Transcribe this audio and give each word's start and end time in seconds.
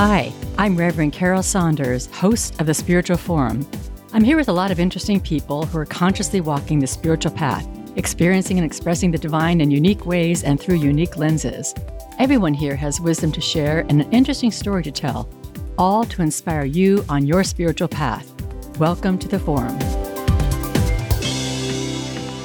Hi, 0.00 0.32
I'm 0.58 0.76
Reverend 0.76 1.12
Carol 1.12 1.42
Saunders, 1.42 2.06
host 2.14 2.60
of 2.60 2.66
the 2.66 2.72
Spiritual 2.72 3.16
Forum. 3.16 3.68
I'm 4.12 4.22
here 4.22 4.36
with 4.36 4.48
a 4.48 4.52
lot 4.52 4.70
of 4.70 4.78
interesting 4.78 5.18
people 5.18 5.66
who 5.66 5.76
are 5.76 5.84
consciously 5.84 6.40
walking 6.40 6.78
the 6.78 6.86
spiritual 6.86 7.32
path, 7.32 7.66
experiencing 7.96 8.58
and 8.58 8.64
expressing 8.64 9.10
the 9.10 9.18
divine 9.18 9.60
in 9.60 9.72
unique 9.72 10.06
ways 10.06 10.44
and 10.44 10.60
through 10.60 10.76
unique 10.76 11.16
lenses. 11.16 11.74
Everyone 12.20 12.54
here 12.54 12.76
has 12.76 13.00
wisdom 13.00 13.32
to 13.32 13.40
share 13.40 13.80
and 13.88 14.00
an 14.00 14.12
interesting 14.12 14.52
story 14.52 14.84
to 14.84 14.92
tell, 14.92 15.28
all 15.76 16.04
to 16.04 16.22
inspire 16.22 16.64
you 16.64 17.04
on 17.08 17.26
your 17.26 17.42
spiritual 17.42 17.88
path. 17.88 18.32
Welcome 18.78 19.18
to 19.18 19.26
the 19.26 19.40
Forum. 19.40 19.76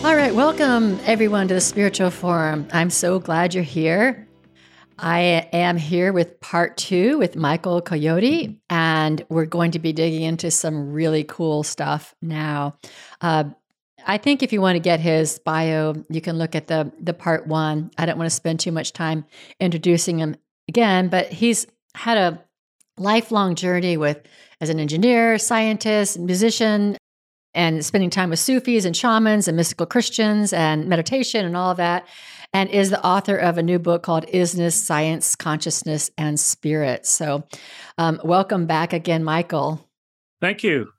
All 0.03 0.15
right, 0.15 0.33
welcome 0.33 0.99
everyone 1.05 1.47
to 1.49 1.53
the 1.53 1.61
Spiritual 1.61 2.09
Forum. 2.09 2.67
I'm 2.73 2.89
so 2.89 3.19
glad 3.19 3.53
you're 3.53 3.63
here. 3.63 4.27
I 4.99 5.47
am 5.51 5.77
here 5.77 6.13
with 6.13 6.39
part 6.39 6.77
two 6.77 7.17
with 7.17 7.35
Michael 7.35 7.81
Koyoti, 7.81 8.57
and 8.69 9.25
we're 9.29 9.45
going 9.45 9.71
to 9.71 9.79
be 9.79 9.93
digging 9.93 10.21
into 10.21 10.51
some 10.51 10.91
really 10.91 11.23
cool 11.23 11.63
stuff 11.63 12.13
now. 12.21 12.77
Uh, 13.21 13.45
I 14.05 14.17
think 14.17 14.43
if 14.43 14.51
you 14.51 14.61
want 14.61 14.75
to 14.75 14.81
get 14.81 14.99
his 14.99 15.39
bio, 15.39 15.95
you 16.09 16.21
can 16.21 16.37
look 16.37 16.55
at 16.55 16.67
the 16.67 16.91
the 16.99 17.13
part 17.13 17.47
one. 17.47 17.91
I 17.97 18.05
don't 18.05 18.17
want 18.17 18.29
to 18.29 18.35
spend 18.35 18.59
too 18.59 18.71
much 18.71 18.93
time 18.93 19.25
introducing 19.59 20.19
him 20.19 20.35
again, 20.67 21.09
but 21.09 21.31
he's 21.31 21.65
had 21.95 22.17
a 22.17 22.43
lifelong 22.97 23.55
journey 23.55 23.97
with 23.97 24.21
as 24.61 24.69
an 24.69 24.79
engineer, 24.79 25.37
scientist, 25.37 26.19
musician, 26.19 26.97
and 27.53 27.85
spending 27.85 28.09
time 28.09 28.29
with 28.29 28.39
Sufis 28.39 28.85
and 28.85 28.95
shamans 28.95 29.47
and 29.47 29.55
mystical 29.55 29.85
Christians 29.85 30.53
and 30.53 30.87
meditation 30.87 31.45
and 31.45 31.55
all 31.55 31.71
of 31.71 31.77
that 31.77 32.07
and 32.53 32.69
is 32.69 32.89
the 32.91 33.03
author 33.03 33.35
of 33.35 33.57
a 33.57 33.63
new 33.63 33.79
book 33.79 34.03
called 34.03 34.25
Isness, 34.27 34.73
Science, 34.73 35.35
Consciousness, 35.35 36.11
and 36.17 36.39
Spirit. 36.39 37.05
So, 37.05 37.43
um, 37.97 38.21
welcome 38.23 38.67
back 38.67 38.93
again, 38.93 39.23
Michael. 39.23 39.89
Thank 40.39 40.63
you. 40.63 40.89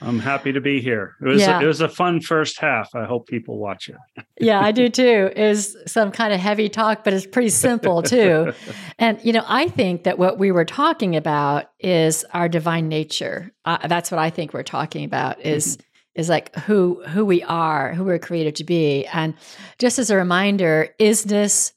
I'm 0.00 0.20
happy 0.20 0.52
to 0.52 0.60
be 0.60 0.80
here. 0.80 1.16
It 1.20 1.26
was 1.26 1.40
yeah. 1.40 1.58
a, 1.58 1.64
it 1.64 1.66
was 1.66 1.80
a 1.80 1.88
fun 1.88 2.20
first 2.20 2.60
half. 2.60 2.94
I 2.94 3.04
hope 3.04 3.26
people 3.26 3.58
watch 3.58 3.88
it. 3.88 3.96
yeah, 4.40 4.60
I 4.60 4.70
do 4.70 4.88
too. 4.88 5.30
Is 5.34 5.76
some 5.86 6.12
kind 6.12 6.32
of 6.32 6.38
heavy 6.38 6.68
talk, 6.68 7.02
but 7.02 7.12
it's 7.12 7.26
pretty 7.26 7.48
simple 7.48 8.02
too. 8.04 8.52
and 8.98 9.18
you 9.24 9.32
know, 9.32 9.44
I 9.48 9.68
think 9.68 10.04
that 10.04 10.16
what 10.16 10.38
we 10.38 10.52
were 10.52 10.64
talking 10.64 11.16
about 11.16 11.72
is 11.80 12.24
our 12.32 12.48
divine 12.48 12.88
nature. 12.88 13.50
Uh, 13.64 13.88
that's 13.88 14.12
what 14.12 14.18
I 14.20 14.30
think 14.30 14.54
we're 14.54 14.62
talking 14.62 15.04
about. 15.04 15.40
Is 15.40 15.76
mm-hmm 15.76 15.84
is 16.18 16.28
like 16.28 16.54
who 16.56 17.02
who 17.04 17.24
we 17.24 17.42
are, 17.44 17.94
who 17.94 18.04
we're 18.04 18.18
created 18.18 18.56
to 18.56 18.64
be. 18.64 19.06
And 19.06 19.34
just 19.78 19.98
as 19.98 20.10
a 20.10 20.16
reminder, 20.16 20.88
isness 20.98 21.72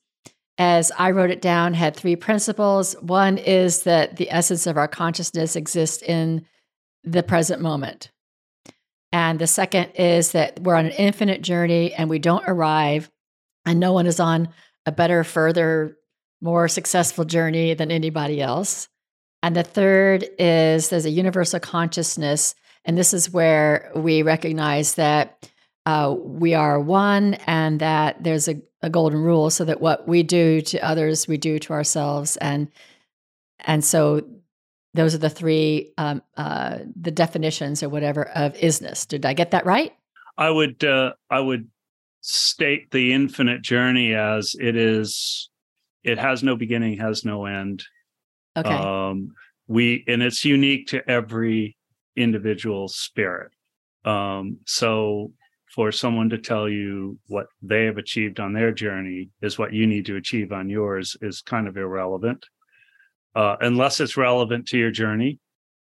as 0.58 0.92
I 0.98 1.12
wrote 1.12 1.30
it 1.30 1.42
down 1.42 1.76
had 1.76 1.96
three 1.96 2.16
principles. 2.16 2.94
One 3.02 3.38
is 3.38 3.84
that 3.84 4.18
the 4.18 4.32
essence 4.32 4.68
of 4.68 4.78
our 4.78 4.88
consciousness 4.88 5.56
exists 5.56 6.04
in 6.04 6.46
the 7.04 7.24
present 7.24 7.62
moment. 7.62 8.12
And 9.14 9.38
the 9.40 9.48
second 9.48 9.92
is 9.92 10.32
that 10.32 10.60
we're 10.60 10.76
on 10.76 10.88
an 10.88 10.92
infinite 10.92 11.42
journey 11.42 11.94
and 11.94 12.10
we 12.10 12.20
don't 12.20 12.44
arrive 12.48 13.10
and 13.66 13.80
no 13.80 13.94
one 13.94 14.08
is 14.08 14.20
on 14.20 14.50
a 14.86 14.92
better, 14.92 15.24
further, 15.24 15.98
more 16.42 16.68
successful 16.68 17.26
journey 17.26 17.76
than 17.76 17.92
anybody 17.92 18.42
else. 18.42 18.88
And 19.44 19.56
the 19.56 19.64
third 19.64 20.28
is 20.40 20.90
there's 20.90 21.06
a 21.06 21.12
universal 21.12 21.60
consciousness 21.60 22.56
and 22.86 22.98
this 22.98 23.14
is 23.14 23.32
where 23.32 23.92
we 23.96 24.24
recognize 24.24 24.96
that 24.96 25.50
uh, 25.86 26.16
we 26.18 26.54
are 26.54 26.80
one 26.80 27.36
and 27.46 27.80
that 27.80 28.24
there's 28.24 28.48
a, 28.48 28.62
a, 28.82 28.90
golden 28.90 29.22
rule 29.22 29.50
so 29.50 29.66
that 29.66 29.82
what 29.82 30.08
we 30.08 30.22
do 30.22 30.62
to 30.62 30.80
others, 30.80 31.28
we 31.28 31.38
do 31.38 31.58
to 31.58 31.74
ourselves. 31.74 32.38
And, 32.38 32.68
and 33.62 33.84
so 33.84 34.22
those 34.94 35.16
are 35.16 35.20
the 35.20 35.30
three, 35.30 35.94
um, 35.98 36.22
uh, 36.38 36.80
the 37.00 37.12
definitions 37.12 37.82
or 37.82 37.90
whatever 37.90 38.28
of 38.30 38.54
isness. 38.54 39.08
Did 39.08 39.26
I 39.26 39.34
get 39.34 39.52
that 39.52 39.66
right? 39.66 39.94
I 40.38 40.52
would, 40.52 40.84
uh, 40.84 41.14
I 41.32 41.40
would 41.40 41.68
state 42.22 42.92
the 42.92 43.14
infinite 43.14 43.64
journey 43.64 44.14
as 44.14 44.56
it 44.60 44.76
is, 44.76 45.50
it 46.04 46.20
has 46.20 46.44
no 46.44 46.56
beginning, 46.56 47.00
has 47.00 47.26
no 47.26 47.46
end. 47.46 47.84
Okay. 48.56 48.70
Um, 48.70 49.32
we, 49.68 50.04
and 50.08 50.22
it's 50.22 50.46
unique 50.46 50.88
to 50.88 51.10
every 51.10 51.76
individual 52.16 52.88
spirit. 52.88 53.52
Um, 54.06 54.58
so 54.66 55.32
for 55.74 55.92
someone 55.92 56.30
to 56.30 56.38
tell 56.38 56.68
you 56.68 57.18
what 57.28 57.48
they 57.62 57.86
have 57.86 57.98
achieved 57.98 58.40
on 58.40 58.54
their 58.54 58.72
journey 58.72 59.30
is 59.42 59.58
what 59.58 59.74
you 59.74 59.88
need 59.88 60.06
to 60.06 60.18
achieve 60.18 60.52
on 60.52 60.70
yours 60.70 61.16
is 61.22 61.42
kind 61.42 61.68
of 61.68 61.78
irrelevant, 61.78 62.46
uh, 63.36 63.56
unless 63.62 64.00
it's 64.00 64.18
relevant 64.18 64.68
to 64.68 64.78
your 64.78 64.92
journey. 64.92 65.40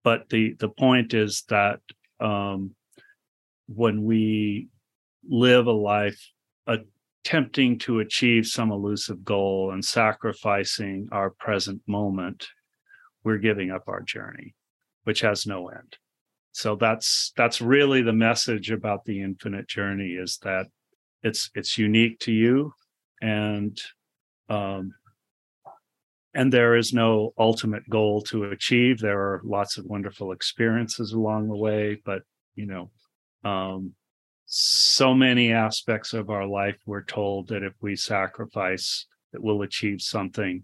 But 0.03 0.29
the 0.29 0.55
the 0.59 0.69
point 0.69 1.13
is 1.13 1.43
that 1.49 1.79
um, 2.19 2.75
when 3.67 4.03
we 4.03 4.69
live 5.27 5.67
a 5.67 5.71
life 5.71 6.19
attempting 6.67 7.79
to 7.79 7.99
achieve 7.99 8.45
some 8.45 8.71
elusive 8.71 9.23
goal 9.23 9.71
and 9.71 9.83
sacrificing 9.83 11.07
our 11.11 11.29
present 11.29 11.81
moment, 11.87 12.47
we're 13.23 13.37
giving 13.37 13.71
up 13.71 13.83
our 13.87 14.01
journey, 14.01 14.55
which 15.03 15.21
has 15.21 15.45
no 15.45 15.69
end 15.69 15.97
so 16.53 16.75
that's 16.75 17.33
that's 17.35 17.61
really 17.61 18.03
the 18.03 18.13
message 18.13 18.69
about 18.69 19.03
the 19.05 19.21
infinite 19.21 19.67
journey 19.67 20.11
is 20.11 20.37
that 20.43 20.67
it's 21.23 21.49
it's 21.55 21.79
unique 21.79 22.19
to 22.19 22.31
you 22.31 22.71
and 23.21 23.81
um 24.49 24.93
and 26.35 26.53
there 26.53 26.75
is 26.75 26.93
no 26.93 27.31
ultimate 27.37 27.87
goal 27.89 28.19
to 28.23 28.45
achieve. 28.45 28.97
There 28.97 29.19
are 29.19 29.41
lots 29.43 29.77
of 29.77 29.85
wonderful 29.85 30.31
experiences 30.31 31.13
along 31.13 31.47
the 31.47 31.57
way 31.57 31.99
but 32.05 32.21
you 32.55 32.67
know 32.67 32.91
um 33.43 33.93
so 34.45 35.15
many 35.15 35.51
aspects 35.51 36.13
of 36.13 36.29
our 36.29 36.45
life 36.45 36.77
we're 36.85 37.03
told 37.03 37.47
that 37.47 37.63
if 37.63 37.73
we 37.81 37.95
sacrifice 37.95 39.07
that 39.31 39.41
we'll 39.41 39.63
achieve 39.63 40.01
something 40.01 40.63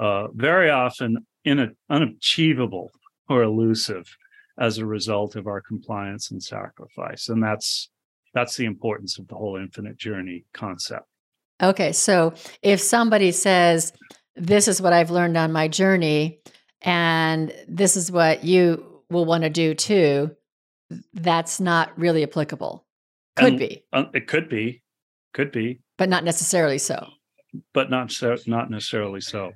uh 0.00 0.26
very 0.32 0.70
often 0.70 1.24
in 1.44 1.60
a, 1.60 1.68
unachievable 1.88 2.90
or 3.28 3.42
elusive 3.42 4.06
as 4.58 4.78
a 4.78 4.86
result 4.86 5.36
of 5.36 5.46
our 5.46 5.60
compliance 5.60 6.30
and 6.30 6.42
sacrifice. 6.42 7.28
And 7.28 7.42
that's 7.42 7.90
that's 8.32 8.56
the 8.56 8.64
importance 8.64 9.18
of 9.18 9.28
the 9.28 9.34
whole 9.34 9.56
infinite 9.56 9.96
journey 9.96 10.44
concept. 10.52 11.06
Okay 11.62 11.92
so 11.92 12.34
if 12.62 12.80
somebody 12.80 13.30
says 13.30 13.92
this 14.36 14.66
is 14.66 14.82
what 14.82 14.92
i've 14.92 15.12
learned 15.12 15.36
on 15.36 15.52
my 15.52 15.68
journey 15.68 16.40
and 16.82 17.54
this 17.68 17.96
is 17.96 18.10
what 18.10 18.42
you 18.42 19.02
will 19.08 19.24
want 19.24 19.44
to 19.44 19.50
do 19.50 19.72
too 19.74 20.34
that's 21.12 21.60
not 21.60 21.96
really 21.98 22.22
applicable. 22.22 22.84
Could 23.36 23.48
and, 23.48 23.58
be. 23.58 23.84
uh, 23.92 24.04
it 24.12 24.26
could 24.26 24.48
be. 24.48 24.82
Could 25.32 25.50
be. 25.50 25.80
But 25.98 26.08
not 26.08 26.24
necessarily 26.24 26.78
so. 26.78 27.06
But 27.72 27.90
not 27.90 28.10
so 28.10 28.36
not 28.46 28.70
necessarily 28.70 29.20
so 29.20 29.52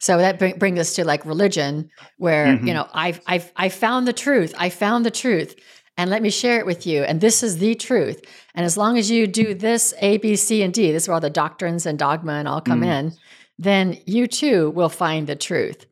so 0.00 0.16
that 0.16 0.38
bring, 0.38 0.58
brings 0.58 0.78
us 0.78 0.94
to 0.94 1.04
like 1.04 1.26
religion, 1.26 1.90
where 2.16 2.46
mm-hmm. 2.46 2.66
you 2.66 2.74
know 2.74 2.88
I've 2.92 3.20
I've 3.26 3.52
I 3.56 3.68
found 3.68 4.08
the 4.08 4.12
truth. 4.12 4.54
I 4.58 4.70
found 4.70 5.06
the 5.06 5.10
truth, 5.10 5.54
and 5.96 6.10
let 6.10 6.22
me 6.22 6.30
share 6.30 6.58
it 6.58 6.66
with 6.66 6.86
you. 6.86 7.02
And 7.02 7.20
this 7.20 7.42
is 7.42 7.58
the 7.58 7.74
truth. 7.74 8.22
And 8.54 8.64
as 8.64 8.76
long 8.76 8.98
as 8.98 9.10
you 9.10 9.26
do 9.26 9.54
this 9.54 9.92
A, 10.00 10.16
B, 10.16 10.36
C, 10.36 10.62
and 10.62 10.72
D, 10.72 10.90
this 10.90 11.04
is 11.04 11.08
where 11.08 11.14
all 11.14 11.20
the 11.20 11.30
doctrines 11.30 11.86
and 11.86 11.98
dogma 11.98 12.32
and 12.32 12.48
all 12.48 12.62
come 12.62 12.80
mm. 12.80 12.86
in, 12.86 13.12
then 13.58 13.98
you 14.06 14.26
too 14.26 14.70
will 14.70 14.88
find 14.88 15.26
the 15.26 15.36
truth. 15.36 15.84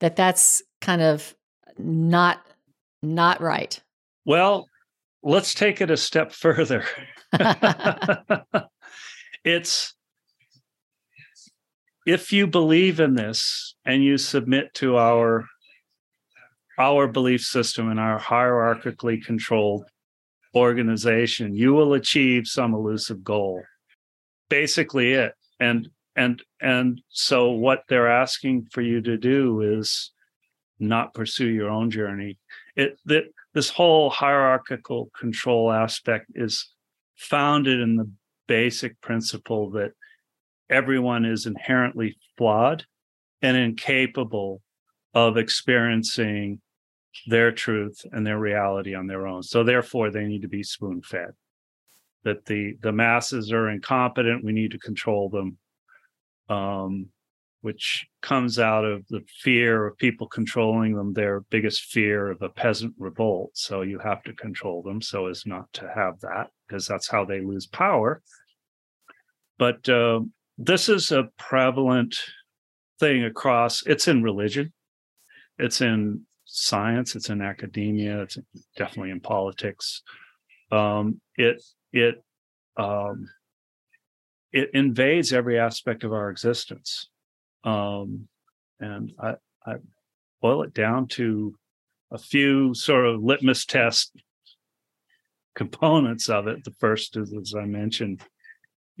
That 0.00 0.16
that's 0.16 0.62
kind 0.80 1.02
of 1.02 1.34
not 1.78 2.40
not 3.02 3.42
right. 3.42 3.78
Well, 4.24 4.66
let's 5.22 5.52
take 5.52 5.82
it 5.82 5.90
a 5.90 5.98
step 5.98 6.32
further. 6.32 6.86
it's 9.44 9.94
if 12.06 12.32
you 12.32 12.46
believe 12.46 13.00
in 13.00 13.14
this 13.14 13.74
and 13.84 14.02
you 14.02 14.18
submit 14.18 14.72
to 14.74 14.96
our 14.96 15.44
our 16.78 17.06
belief 17.06 17.42
system 17.42 17.90
and 17.90 18.00
our 18.00 18.18
hierarchically 18.18 19.22
controlled 19.22 19.84
organization 20.54 21.54
you 21.54 21.72
will 21.72 21.94
achieve 21.94 22.46
some 22.46 22.74
elusive 22.74 23.22
goal. 23.22 23.62
Basically 24.48 25.12
it. 25.12 25.34
And 25.60 25.88
and 26.16 26.42
and 26.60 27.00
so 27.08 27.50
what 27.50 27.84
they're 27.88 28.10
asking 28.10 28.66
for 28.72 28.80
you 28.80 29.00
to 29.02 29.16
do 29.16 29.60
is 29.60 30.12
not 30.78 31.14
pursue 31.14 31.46
your 31.46 31.70
own 31.70 31.90
journey. 31.90 32.38
It 32.76 32.98
that 33.04 33.24
this 33.54 33.68
whole 33.68 34.10
hierarchical 34.10 35.10
control 35.18 35.70
aspect 35.70 36.26
is 36.34 36.72
founded 37.16 37.80
in 37.80 37.96
the 37.96 38.10
basic 38.48 39.00
principle 39.00 39.70
that 39.70 39.92
everyone 40.70 41.24
is 41.24 41.46
inherently 41.46 42.16
flawed 42.36 42.84
and 43.42 43.56
incapable 43.56 44.62
of 45.14 45.36
experiencing 45.36 46.60
their 47.26 47.50
truth 47.50 48.00
and 48.12 48.26
their 48.26 48.38
reality 48.38 48.94
on 48.94 49.06
their 49.06 49.26
own. 49.26 49.42
So 49.42 49.64
therefore 49.64 50.10
they 50.10 50.24
need 50.24 50.42
to 50.42 50.48
be 50.48 50.62
spoon 50.62 51.02
fed. 51.02 51.30
That 52.22 52.44
the 52.46 52.74
the 52.80 52.92
masses 52.92 53.50
are 53.52 53.70
incompetent, 53.70 54.44
we 54.44 54.52
need 54.52 54.70
to 54.72 54.78
control 54.78 55.28
them. 55.30 55.58
Um, 56.48 57.10
which 57.62 58.06
comes 58.22 58.58
out 58.58 58.84
of 58.84 59.06
the 59.08 59.22
fear 59.42 59.86
of 59.86 59.98
people 59.98 60.26
controlling 60.26 60.94
them, 60.94 61.12
their 61.12 61.40
biggest 61.50 61.84
fear 61.84 62.30
of 62.30 62.40
a 62.40 62.48
peasant 62.48 62.94
revolt. 62.98 63.50
So 63.54 63.82
you 63.82 63.98
have 63.98 64.22
to 64.24 64.32
control 64.32 64.82
them 64.82 65.02
so 65.02 65.26
as 65.26 65.44
not 65.44 65.70
to 65.74 65.90
have 65.94 66.20
that, 66.20 66.48
because 66.66 66.86
that's 66.86 67.10
how 67.10 67.24
they 67.24 67.40
lose 67.40 67.66
power. 67.66 68.22
But 69.58 69.86
uh, 69.88 70.20
this 70.60 70.88
is 70.88 71.10
a 71.10 71.28
prevalent 71.38 72.16
thing 72.98 73.24
across, 73.24 73.82
it's 73.86 74.08
in 74.08 74.22
religion, 74.22 74.72
it's 75.58 75.80
in 75.80 76.22
science, 76.44 77.16
it's 77.16 77.30
in 77.30 77.40
academia, 77.40 78.22
it's 78.22 78.38
definitely 78.76 79.10
in 79.10 79.20
politics. 79.20 80.02
Um, 80.70 81.20
it, 81.36 81.62
it, 81.92 82.22
um, 82.76 83.28
it 84.52 84.70
invades 84.74 85.32
every 85.32 85.58
aspect 85.58 86.04
of 86.04 86.12
our 86.12 86.30
existence 86.30 87.08
um, 87.64 88.28
and 88.78 89.12
I, 89.18 89.34
I 89.66 89.74
boil 90.40 90.62
it 90.62 90.74
down 90.74 91.08
to 91.08 91.54
a 92.10 92.18
few 92.18 92.74
sort 92.74 93.06
of 93.06 93.22
litmus 93.22 93.64
test 93.66 94.12
components 95.54 96.28
of 96.28 96.46
it. 96.46 96.64
The 96.64 96.74
first 96.78 97.16
is, 97.16 97.32
as 97.34 97.54
I 97.56 97.64
mentioned, 97.66 98.22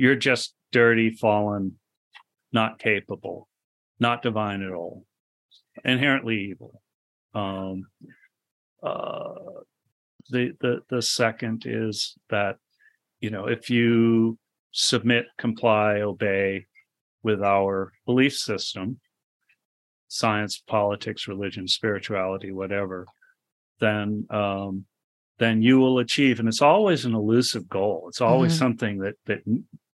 you're 0.00 0.16
just 0.16 0.54
dirty, 0.72 1.10
fallen, 1.10 1.78
not 2.52 2.78
capable, 2.78 3.48
not 3.98 4.22
divine 4.22 4.62
at 4.62 4.72
all, 4.72 5.04
inherently 5.84 6.50
evil. 6.50 6.80
Um, 7.34 7.84
uh, 8.82 9.60
the 10.30 10.52
the 10.60 10.80
the 10.88 11.02
second 11.02 11.64
is 11.66 12.16
that 12.30 12.56
you 13.20 13.28
know 13.28 13.46
if 13.46 13.68
you 13.68 14.38
submit, 14.72 15.26
comply, 15.36 16.00
obey, 16.00 16.64
with 17.22 17.42
our 17.42 17.92
belief 18.06 18.34
system 18.34 19.00
science 20.08 20.62
politics 20.66 21.28
religion 21.28 21.68
spirituality 21.68 22.50
whatever 22.50 23.06
then 23.78 24.26
um, 24.30 24.84
then 25.38 25.62
you 25.62 25.78
will 25.78 26.00
achieve 26.00 26.40
and 26.40 26.48
it's 26.48 26.62
always 26.62 27.04
an 27.04 27.14
elusive 27.14 27.68
goal 27.68 28.06
it's 28.08 28.20
always 28.20 28.52
mm-hmm. 28.52 28.58
something 28.58 28.98
that 28.98 29.14
that 29.26 29.40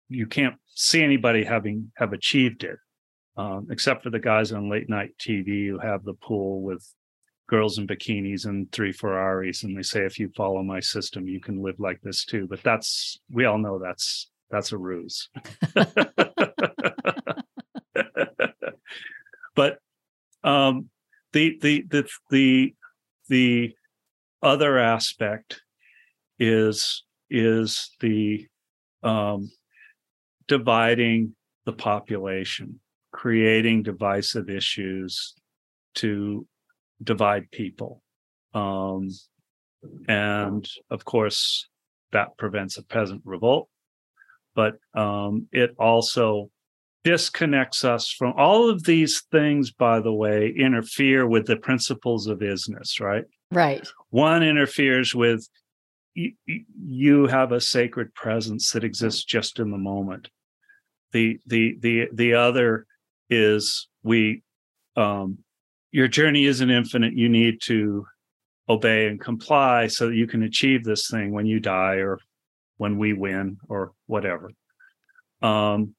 you 0.09 0.27
can't 0.27 0.55
see 0.67 1.03
anybody 1.03 1.43
having 1.43 1.91
have 1.95 2.13
achieved 2.13 2.63
it 2.63 2.77
um, 3.37 3.67
except 3.69 4.03
for 4.03 4.09
the 4.09 4.19
guys 4.19 4.51
on 4.51 4.69
late 4.69 4.89
night 4.89 5.11
tv 5.19 5.67
who 5.67 5.79
have 5.79 6.03
the 6.03 6.13
pool 6.13 6.61
with 6.61 6.85
girls 7.47 7.77
in 7.77 7.87
bikinis 7.87 8.45
and 8.45 8.71
three 8.71 8.91
ferraris 8.91 9.63
and 9.63 9.77
they 9.77 9.81
say 9.81 10.05
if 10.05 10.19
you 10.19 10.29
follow 10.35 10.61
my 10.61 10.79
system 10.79 11.27
you 11.27 11.39
can 11.39 11.61
live 11.61 11.79
like 11.79 12.01
this 12.01 12.25
too. 12.25 12.45
But 12.47 12.61
that's 12.61 13.19
we 13.31 13.45
all 13.45 13.57
know 13.57 13.79
that's 13.79 14.29
that's 14.49 14.71
a 14.73 14.77
ruse. 14.77 15.29
But 19.57 19.79
um, 20.43 20.89
the 21.33 21.57
the 21.59 21.81
the 21.89 22.07
the 22.29 22.75
the 23.27 23.73
other 24.43 24.77
aspect 24.77 25.61
is 26.37 27.03
is 27.31 27.89
the 27.99 28.47
um, 29.01 29.49
dividing 30.47 31.35
the 31.65 31.73
population, 31.73 32.79
creating 33.11 33.83
divisive 33.83 34.49
issues 34.49 35.33
to 35.95 36.47
divide 37.03 37.51
people. 37.51 38.01
Um, 38.53 39.09
and 40.07 40.67
of 40.89 41.05
course, 41.05 41.67
that 42.11 42.37
prevents 42.37 42.77
a 42.77 42.83
peasant 42.83 43.21
revolt. 43.25 43.69
But 44.55 44.75
um, 44.95 45.47
it 45.51 45.75
also 45.77 46.49
disconnects 47.03 47.85
us 47.85 48.09
from 48.09 48.33
all 48.37 48.69
of 48.69 48.83
these 48.83 49.23
things, 49.31 49.71
by 49.71 49.99
the 49.99 50.13
way, 50.13 50.53
interfere 50.57 51.27
with 51.27 51.45
the 51.45 51.57
principles 51.57 52.27
of 52.27 52.39
isness, 52.39 52.99
right? 52.99 53.25
Right. 53.51 53.87
One 54.09 54.43
interferes 54.43 55.13
with 55.13 55.47
you, 56.15 56.33
you 56.45 57.27
have 57.27 57.51
a 57.51 57.61
sacred 57.61 58.13
presence 58.13 58.71
that 58.71 58.83
exists 58.83 59.23
just 59.23 59.59
in 59.59 59.71
the 59.71 59.77
moment. 59.77 60.29
The 61.11 61.39
the 61.45 61.77
the 61.79 62.09
the 62.13 62.33
other 62.33 62.85
is 63.29 63.87
we 64.03 64.43
um 64.95 65.39
your 65.91 66.07
journey 66.07 66.45
isn't 66.45 66.69
infinite. 66.69 67.13
You 67.13 67.29
need 67.29 67.61
to 67.63 68.05
obey 68.69 69.07
and 69.07 69.19
comply 69.19 69.87
so 69.87 70.07
that 70.07 70.15
you 70.15 70.27
can 70.27 70.43
achieve 70.43 70.83
this 70.83 71.09
thing 71.09 71.31
when 71.31 71.45
you 71.45 71.59
die 71.59 71.95
or 71.95 72.19
when 72.75 72.97
we 72.97 73.13
win 73.13 73.57
or 73.69 73.93
whatever. 74.05 74.51
Um, 75.41 75.95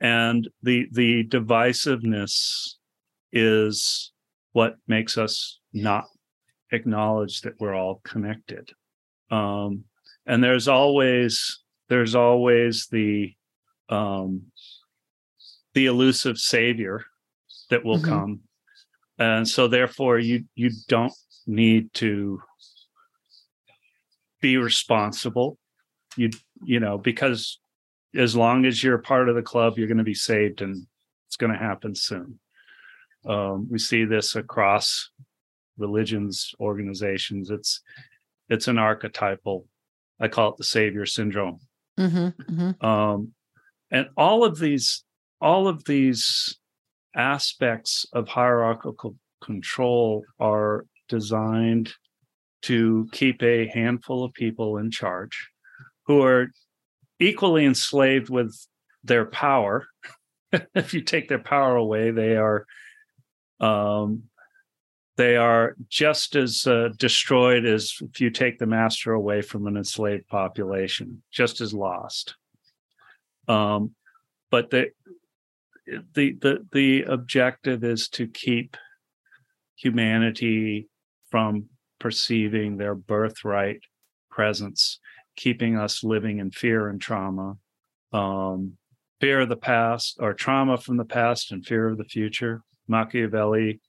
and 0.00 0.48
the 0.62 0.86
the 0.92 1.24
divisiveness 1.24 2.74
is 3.32 4.12
what 4.52 4.76
makes 4.86 5.18
us 5.18 5.58
not 5.72 6.04
acknowledge 6.72 7.40
that 7.42 7.58
we're 7.60 7.74
all 7.74 8.00
connected 8.04 8.70
um, 9.30 9.84
and 10.26 10.42
there's 10.42 10.68
always 10.68 11.62
there's 11.88 12.14
always 12.14 12.88
the 12.90 13.32
um, 13.88 14.42
the 15.74 15.86
elusive 15.86 16.38
savior 16.38 17.04
that 17.70 17.84
will 17.84 17.98
mm-hmm. 17.98 18.08
come 18.08 18.40
and 19.18 19.48
so 19.48 19.68
therefore 19.68 20.18
you 20.18 20.44
you 20.54 20.70
don't 20.88 21.12
need 21.46 21.92
to 21.94 22.40
be 24.40 24.56
responsible 24.56 25.58
you 26.16 26.30
you 26.64 26.80
know 26.80 26.98
because 26.98 27.58
as 28.16 28.34
long 28.34 28.64
as 28.64 28.82
you're 28.82 28.98
part 28.98 29.28
of 29.28 29.34
the 29.34 29.42
club, 29.42 29.76
you're 29.76 29.88
going 29.88 29.98
to 29.98 30.04
be 30.04 30.14
saved, 30.14 30.62
and 30.62 30.86
it's 31.26 31.36
going 31.36 31.52
to 31.52 31.58
happen 31.58 31.94
soon. 31.94 32.38
Um, 33.26 33.68
we 33.70 33.78
see 33.78 34.04
this 34.04 34.36
across 34.36 35.10
religions, 35.76 36.54
organizations. 36.60 37.50
It's 37.50 37.80
it's 38.48 38.68
an 38.68 38.78
archetypal. 38.78 39.66
I 40.20 40.28
call 40.28 40.50
it 40.50 40.56
the 40.56 40.64
savior 40.64 41.06
syndrome. 41.06 41.60
Mm-hmm, 41.98 42.54
mm-hmm. 42.54 42.86
Um, 42.86 43.32
and 43.96 44.08
all 44.14 44.44
of 44.44 44.58
these, 44.58 45.04
all 45.40 45.68
of 45.68 45.84
these 45.84 46.58
aspects 47.14 48.04
of 48.12 48.28
hierarchical 48.28 49.16
control 49.42 50.22
are 50.38 50.84
designed 51.08 51.94
to 52.60 53.08
keep 53.12 53.42
a 53.42 53.68
handful 53.68 54.22
of 54.22 54.34
people 54.34 54.76
in 54.76 54.90
charge 54.90 55.48
who 56.04 56.22
are 56.22 56.48
equally 57.18 57.64
enslaved 57.64 58.28
with 58.28 58.54
their 59.02 59.24
power. 59.24 59.86
if 60.74 60.92
you 60.92 61.00
take 61.00 61.28
their 61.30 61.38
power 61.38 61.76
away, 61.76 62.10
they 62.10 62.36
are 62.36 62.66
um, 63.60 64.24
they 65.16 65.36
are 65.36 65.74
just 65.88 66.36
as 66.36 66.66
uh, 66.66 66.90
destroyed 66.98 67.64
as 67.64 67.96
if 68.02 68.20
you 68.20 68.28
take 68.28 68.58
the 68.58 68.66
master 68.66 69.14
away 69.14 69.40
from 69.40 69.66
an 69.66 69.78
enslaved 69.78 70.28
population, 70.28 71.22
just 71.32 71.62
as 71.62 71.72
lost. 71.72 72.36
Um, 73.48 73.94
but 74.50 74.70
the 74.70 74.90
the 75.86 76.32
the 76.32 76.66
the 76.72 77.02
objective 77.02 77.84
is 77.84 78.08
to 78.10 78.26
keep 78.26 78.76
humanity 79.76 80.88
from 81.30 81.66
perceiving 81.98 82.76
their 82.76 82.94
birthright 82.94 83.80
presence 84.30 85.00
keeping 85.36 85.76
us 85.76 86.02
living 86.02 86.38
in 86.38 86.50
fear 86.50 86.88
and 86.88 87.00
trauma, 87.00 87.56
um, 88.12 88.72
fear 89.20 89.40
of 89.40 89.48
the 89.48 89.56
past 89.56 90.16
or 90.18 90.34
trauma 90.34 90.78
from 90.78 90.96
the 90.96 91.04
past 91.04 91.52
and 91.52 91.64
fear 91.64 91.88
of 91.88 91.98
the 91.98 92.04
future. 92.04 92.62
Machiavelli 92.88 93.80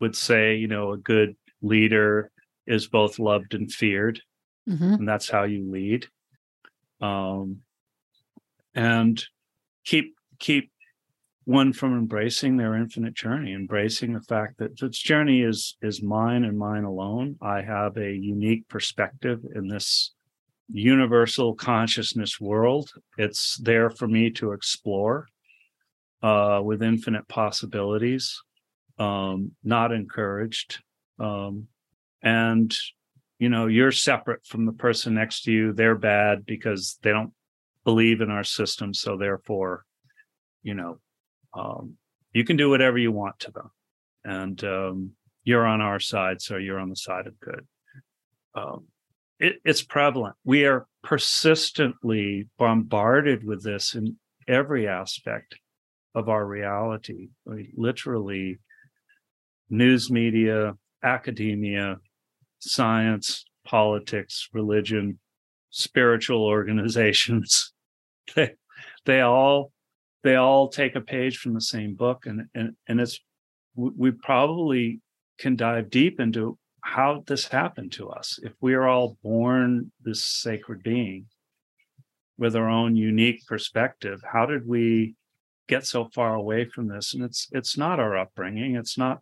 would 0.00 0.16
say, 0.16 0.56
you 0.56 0.66
know, 0.66 0.92
a 0.92 0.96
good 0.96 1.36
leader 1.62 2.30
is 2.66 2.88
both 2.88 3.18
loved 3.18 3.54
and 3.54 3.70
feared, 3.70 4.20
mm-hmm. 4.68 4.94
and 4.94 5.08
that's 5.08 5.28
how 5.28 5.44
you 5.44 5.70
lead. 5.70 6.06
Um, 7.00 7.60
and 8.74 9.22
keep 9.84 10.14
keep 10.38 10.70
one 11.44 11.72
from 11.72 11.92
embracing 11.92 12.56
their 12.56 12.74
infinite 12.74 13.14
journey, 13.14 13.52
embracing 13.52 14.14
the 14.14 14.20
fact 14.22 14.58
that 14.58 14.78
this 14.80 14.98
journey 14.98 15.42
is 15.42 15.76
is 15.82 16.02
mine 16.02 16.44
and 16.44 16.58
mine 16.58 16.84
alone. 16.84 17.36
I 17.42 17.62
have 17.62 17.96
a 17.96 18.12
unique 18.12 18.68
perspective 18.68 19.40
in 19.54 19.68
this 19.68 20.12
universal 20.68 21.54
consciousness 21.54 22.40
world. 22.40 22.90
It's 23.18 23.58
there 23.58 23.90
for 23.90 24.08
me 24.08 24.30
to 24.30 24.52
explore 24.52 25.28
uh, 26.22 26.60
with 26.64 26.82
infinite 26.82 27.28
possibilities, 27.28 28.40
um, 28.98 29.52
not 29.62 29.92
encouraged. 29.92 30.82
Um, 31.18 31.68
and, 32.22 32.74
you 33.38 33.50
know, 33.50 33.66
you're 33.66 33.92
separate 33.92 34.46
from 34.46 34.64
the 34.64 34.72
person 34.72 35.14
next 35.14 35.42
to 35.42 35.52
you. 35.52 35.74
They're 35.74 35.94
bad 35.94 36.46
because 36.46 36.98
they 37.02 37.10
don't 37.10 37.34
believe 37.84 38.20
in 38.20 38.30
our 38.30 38.44
system. 38.44 38.94
So, 38.94 39.16
therefore, 39.16 39.84
you 40.62 40.74
know, 40.74 40.98
um, 41.52 41.96
you 42.32 42.44
can 42.44 42.56
do 42.56 42.70
whatever 42.70 42.98
you 42.98 43.12
want 43.12 43.38
to 43.40 43.50
them. 43.50 43.70
And 44.24 44.64
um, 44.64 45.10
you're 45.44 45.66
on 45.66 45.80
our 45.80 46.00
side. 46.00 46.40
So, 46.40 46.56
you're 46.56 46.80
on 46.80 46.88
the 46.88 46.96
side 46.96 47.26
of 47.26 47.38
good. 47.40 47.66
Um, 48.54 48.86
it, 49.38 49.56
it's 49.64 49.82
prevalent. 49.82 50.36
We 50.44 50.64
are 50.64 50.86
persistently 51.02 52.48
bombarded 52.58 53.44
with 53.44 53.62
this 53.62 53.94
in 53.94 54.16
every 54.48 54.88
aspect 54.88 55.56
of 56.14 56.28
our 56.28 56.46
reality. 56.46 57.28
We 57.44 57.72
literally, 57.76 58.58
news 59.68 60.10
media, 60.10 60.74
academia, 61.02 61.98
science, 62.60 63.44
politics, 63.64 64.48
religion, 64.52 65.18
spiritual 65.70 66.44
organizations. 66.44 67.73
They 68.34 68.54
they 69.04 69.20
all 69.20 69.72
they 70.22 70.36
all 70.36 70.68
take 70.68 70.96
a 70.96 71.00
page 71.00 71.36
from 71.38 71.54
the 71.54 71.60
same 71.60 71.94
book 71.94 72.26
and 72.26 72.46
and 72.54 72.74
and 72.88 73.00
it's 73.00 73.20
we 73.76 74.12
probably 74.12 75.00
can 75.38 75.56
dive 75.56 75.90
deep 75.90 76.20
into 76.20 76.58
how 76.80 77.24
this 77.26 77.48
happened 77.48 77.92
to 77.92 78.08
us. 78.08 78.38
If 78.42 78.52
we 78.60 78.74
are 78.74 78.86
all 78.86 79.18
born 79.22 79.90
this 80.02 80.24
sacred 80.24 80.82
being 80.82 81.26
with 82.38 82.56
our 82.56 82.68
own 82.68 82.96
unique 82.96 83.46
perspective 83.46 84.20
how 84.32 84.46
did 84.46 84.66
we 84.66 85.14
get 85.68 85.86
so 85.86 86.08
far 86.14 86.34
away 86.34 86.64
from 86.66 86.88
this? 86.88 87.14
And 87.14 87.22
it's 87.22 87.48
it's 87.52 87.76
not 87.76 88.00
our 88.00 88.16
upbringing. 88.16 88.76
It's 88.76 88.98
not 88.98 89.20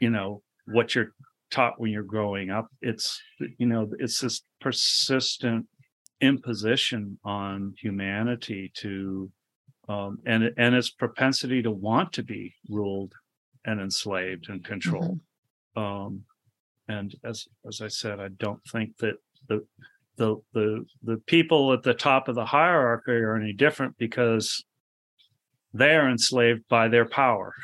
you 0.00 0.10
know 0.10 0.42
what 0.66 0.94
you're 0.94 1.12
taught 1.50 1.80
when 1.80 1.90
you're 1.90 2.02
growing 2.02 2.50
up. 2.50 2.68
It's 2.80 3.20
you 3.58 3.66
know 3.66 3.90
it's 3.98 4.20
this 4.20 4.42
persistent 4.60 5.66
imposition 6.20 7.18
on 7.24 7.74
humanity 7.80 8.70
to 8.76 9.30
um, 9.88 10.18
and 10.24 10.52
and 10.56 10.74
its 10.74 10.90
propensity 10.90 11.62
to 11.62 11.70
want 11.70 12.12
to 12.12 12.22
be 12.22 12.54
ruled 12.68 13.12
and 13.64 13.80
enslaved 13.80 14.48
and 14.48 14.64
controlled. 14.64 15.20
Mm-hmm. 15.76 15.82
Um, 15.82 16.22
and 16.88 17.14
as 17.24 17.48
as 17.66 17.80
I 17.80 17.88
said, 17.88 18.20
I 18.20 18.28
don't 18.28 18.62
think 18.64 18.96
that 18.98 19.14
the 19.48 19.66
the 20.16 20.36
the 20.52 20.84
the 21.02 21.16
people 21.26 21.72
at 21.72 21.82
the 21.82 21.94
top 21.94 22.28
of 22.28 22.34
the 22.34 22.44
hierarchy 22.44 23.12
are 23.12 23.36
any 23.36 23.52
different 23.52 23.96
because 23.98 24.64
they 25.72 25.94
are 25.94 26.08
enslaved 26.08 26.68
by 26.68 26.88
their 26.88 27.06
power. 27.06 27.54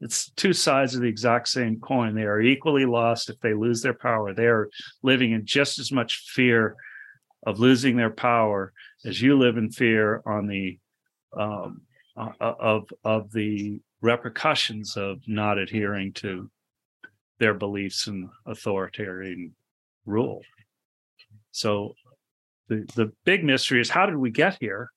It's 0.00 0.30
two 0.30 0.52
sides 0.52 0.94
of 0.94 1.02
the 1.02 1.08
exact 1.08 1.48
same 1.48 1.80
coin. 1.80 2.14
They 2.14 2.22
are 2.22 2.40
equally 2.40 2.84
lost 2.84 3.30
if 3.30 3.40
they 3.40 3.54
lose 3.54 3.80
their 3.80 3.94
power. 3.94 4.34
They 4.34 4.46
are 4.46 4.68
living 5.02 5.32
in 5.32 5.46
just 5.46 5.78
as 5.78 5.90
much 5.90 6.30
fear 6.34 6.76
of 7.46 7.60
losing 7.60 7.96
their 7.96 8.10
power 8.10 8.72
as 9.04 9.22
you 9.22 9.38
live 9.38 9.56
in 9.56 9.70
fear 9.70 10.20
on 10.26 10.48
the 10.48 10.78
um, 11.38 11.82
uh, 12.16 12.30
uh, 12.40 12.54
of 12.58 12.88
of 13.04 13.32
the 13.32 13.80
repercussions 14.02 14.96
of 14.96 15.20
not 15.26 15.58
adhering 15.58 16.12
to 16.12 16.50
their 17.38 17.54
beliefs 17.54 18.08
and 18.08 18.28
authoritarian 18.46 19.54
rule. 20.04 20.42
So 21.52 21.94
the 22.68 22.86
the 22.96 23.12
big 23.24 23.44
mystery 23.44 23.80
is 23.80 23.88
how 23.88 24.06
did 24.06 24.16
we 24.16 24.30
get 24.30 24.56
here? 24.60 24.90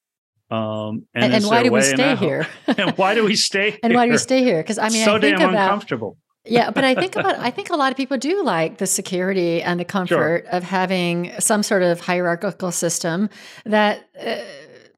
Um, 0.50 1.06
and, 1.14 1.26
and, 1.26 1.34
and 1.36 1.46
why 1.46 1.62
do 1.62 1.72
we 1.72 1.82
stay 1.82 2.16
here? 2.18 2.48
and 2.68 2.98
why 2.98 3.14
do 3.14 3.24
we 3.24 3.36
stay? 3.36 3.80
and 3.84 3.94
why 3.94 4.08
do 4.08 4.12
we 4.12 4.18
stay 4.18 4.44
here? 4.44 4.64
Because 4.64 4.80
I 4.80 4.90
mean, 4.90 5.06
so 5.06 5.16
I 5.16 5.20
think 5.20 5.38
damn 5.38 5.50
about, 5.50 5.64
uncomfortable 5.64 6.18
yeah, 6.50 6.72
but 6.72 6.84
I 6.84 6.96
think 6.96 7.16
about 7.16 7.38
I 7.40 7.52
think 7.52 7.70
a 7.70 7.76
lot 7.76 7.92
of 7.92 7.98
people 7.98 8.18
do 8.18 8.44
like 8.44 8.78
the 8.78 8.88
security 8.88 9.62
and 9.62 9.80
the 9.80 9.86
comfort 9.86 10.46
sure. 10.46 10.52
of 10.52 10.64
having 10.64 11.32
some 11.40 11.64
sort 11.64 11.84
of 11.84 12.00
hierarchical 12.00 12.72
system 12.72 13.30
that 13.66 14.08
uh, 14.20 14.38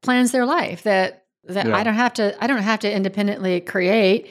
plans 0.02 0.32
their 0.32 0.46
life 0.46 0.82
that 0.82 1.24
that 1.44 1.66
yeah. 1.66 1.76
I 1.76 1.82
don't 1.82 1.94
have 1.94 2.14
to 2.14 2.42
I 2.42 2.46
don't 2.46 2.62
have 2.62 2.80
to 2.80 2.92
independently 2.92 3.60
create. 3.60 4.28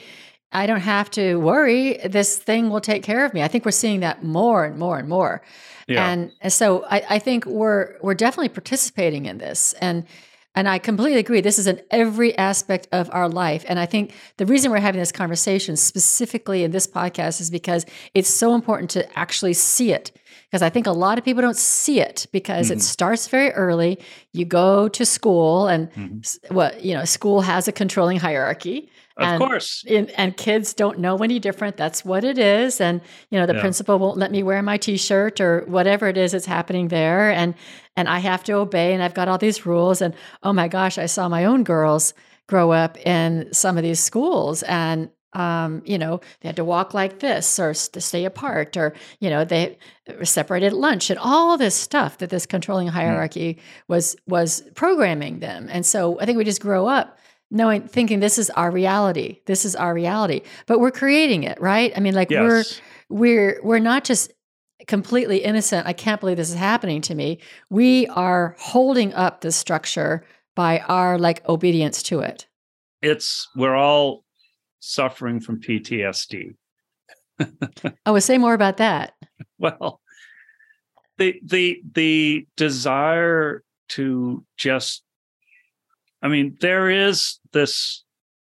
I 0.51 0.66
don't 0.68 0.82
have 0.82 1.10
to 1.12 1.36
worry. 1.36 1.98
This 2.06 2.38
thing 2.38 2.70
will 2.70 2.82
take 2.82 3.04
care 3.04 3.25
of 3.25 3.34
me. 3.34 3.42
I 3.42 3.48
think 3.48 3.63
we're 3.63 3.72
seeing 3.72 4.01
that 4.01 4.24
more 4.24 4.66
and 4.66 4.78
more 4.78 5.00
and 5.00 5.08
more. 5.08 5.42
Yeah. 5.88 6.10
And 6.10 6.32
so 6.51 6.84
I, 6.86 7.04
I 7.10 7.20
think 7.20 7.46
we're 7.46 7.96
we're 8.01 8.16
definitely 8.16 8.50
participating 8.50 9.25
in 9.25 9.38
this. 9.38 9.74
And 9.74 10.06
and 10.53 10.67
I 10.67 10.79
completely 10.79 11.20
agree. 11.20 11.39
This 11.39 11.58
is 11.58 11.67
in 11.67 11.81
every 11.91 12.38
aspect 12.38 12.88
of 12.91 13.10
our 13.13 13.29
life. 13.29 13.63
And 13.67 13.79
I 13.79 13.86
think 13.86 14.13
the 14.38 14.46
reason 14.46 14.70
we're 14.70 14.79
having 14.79 15.00
this 15.00 15.12
conversation 15.12 15.77
specifically 15.77 16.63
in 16.63 16.72
this 16.72 16.86
podcast 16.86 17.39
is 17.39 17.50
because 17.50 17.86
it's 18.13 18.29
so 18.29 18.53
important 18.53 18.89
to 18.91 19.17
actually 19.17 19.53
see 19.53 19.93
it. 19.93 20.12
Because 20.50 20.62
I 20.62 20.70
think 20.70 20.88
a 20.88 20.91
lot 20.91 21.17
of 21.17 21.24
people 21.24 21.41
don't 21.41 21.55
see 21.55 22.01
it 22.01 22.27
because 22.34 22.65
mm-hmm. 22.65 22.77
it 22.77 22.81
starts 22.81 23.29
very 23.29 23.51
early. 23.51 23.98
You 24.34 24.43
go 24.43 24.89
to 24.89 25.05
school, 25.05 25.67
and 25.67 25.89
mm-hmm. 25.93 26.53
what 26.53 26.84
you 26.84 26.93
know, 26.93 27.05
school 27.05 27.39
has 27.39 27.70
a 27.70 27.72
controlling 27.72 28.17
hierarchy. 28.17 28.89
Of 29.18 29.39
course. 29.39 29.84
In, 29.86 30.10
and 30.12 30.36
kids 30.36 30.74
don't 30.74 31.00
know 31.00 31.18
any 31.18 31.39
different. 31.39 31.77
That's 31.77 32.03
what 32.06 32.24
it 32.24 32.38
is. 32.38 32.82
And, 32.82 33.01
you 33.30 33.39
know, 33.39 33.46
the 33.46 33.56
yeah. 33.56 33.62
principal 33.62 34.00
won't 34.00 34.18
let 34.18 34.32
me 34.32 34.44
wear 34.44 34.62
my 34.62 34.77
t-shirt 34.77 35.41
or 35.41 35.65
whatever 35.68 36.08
it 36.08 36.18
is 36.18 36.32
that's 36.32 36.46
happening 36.46 36.88
there. 36.88 37.32
And, 37.32 37.53
and 37.96 38.08
I 38.08 38.20
have 38.20 38.44
to 38.46 38.53
obey 38.53 38.94
and 38.94 39.03
I've 39.03 39.13
got 39.13 39.27
all 39.27 39.38
these 39.38 39.65
rules. 39.65 40.01
And 40.01 40.13
oh 40.44 40.53
my 40.53 40.68
gosh, 40.68 40.98
I 40.98 41.06
saw 41.06 41.30
my 41.30 41.46
own 41.46 41.63
girls 41.63 42.13
grow 42.48 42.72
up 42.72 42.98
in 43.06 43.51
some 43.53 43.77
of 43.77 43.84
these 43.84 44.00
schools 44.00 44.63
and 44.63 45.10
um, 45.34 45.82
you 45.86 45.98
know, 45.98 46.20
they 46.41 46.50
had 46.50 46.58
to 46.58 46.65
walk 46.65 46.94
like 46.94 47.20
this 47.20 47.58
or 47.58 47.74
to 47.74 48.01
stay 48.01 48.25
apart, 48.25 48.75
or 48.75 48.94
you 49.20 49.30
know, 49.30 49.46
they 49.46 49.77
were 50.18 50.25
separated 50.25 50.68
at 50.68 50.74
lunch, 50.74 51.10
and 51.10 51.18
all 51.18 51.58
this 51.58 51.75
stuff 51.75 52.18
that 52.18 52.30
this 52.30 52.46
controlling 52.46 52.88
hmm. 52.88 52.94
hierarchy 52.96 53.53
mm. 53.53 53.60
was 53.88 54.15
was 54.27 54.62
programming 54.75 55.39
them. 55.39 55.70
And 55.72 55.86
so 55.86 56.20
I 56.20 56.25
think 56.25 56.38
we 56.38 56.44
just 56.44 56.62
grow 56.62 56.88
up 56.88 57.18
knowing 57.51 57.88
thinking 57.88 58.20
this 58.20 58.38
is 58.38 58.50
our 58.51 58.72
reality 58.72 59.41
this 59.46 59.65
is 59.65 59.75
our 59.75 59.93
reality. 59.93 60.41
But 60.65 60.79
we're 60.79 60.91
creating 60.91 61.43
it 61.43 61.60
right? 61.62 61.91
I 61.96 62.00
mean 62.00 62.13
like 62.13 62.31
yes. 62.31 62.41
we're 62.41 62.63
we're 63.17 63.60
we're 63.63 63.79
not 63.79 64.03
just 64.03 64.31
completely 64.88 65.43
innocent. 65.43 65.86
I 65.86 65.93
can't 65.93 66.20
believe 66.20 66.38
this 66.38 66.50
is 66.50 66.55
happening 66.55 67.01
to 67.01 67.15
me. 67.15 67.39
We 67.70 68.08
are 68.08 68.55
holding 68.60 69.13
up 69.13 69.41
the 69.41 69.51
structure 69.51 70.25
by 70.55 70.79
our 70.79 71.20
like 71.20 71.48
obedience 71.48 72.01
to 72.03 72.22
it. 72.22 72.48
It's 73.01 73.48
we're 73.55 73.75
all 73.75 74.24
suffering 74.84 75.39
from 75.39 75.62
ptsd 75.62 76.55
i 78.05 78.12
would 78.12 78.24
say 78.24 78.38
more 78.38 78.53
about 78.53 78.77
that. 78.77 79.13
Well 79.60 80.01
the 81.17 81.39
the 81.43 81.81
the 81.93 82.48
desire 82.58 83.63
to 83.89 84.43
just 84.58 85.03
I 86.22 86.28
mean, 86.28 86.58
there 86.60 86.90
is 86.90 87.40
this 87.51 88.04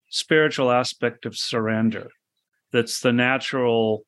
spiritual 0.10 0.72
aspect 0.72 1.26
of 1.26 1.38
surrender 1.38 2.10
that's 2.72 3.00
the 3.00 3.14
natural 3.14 4.06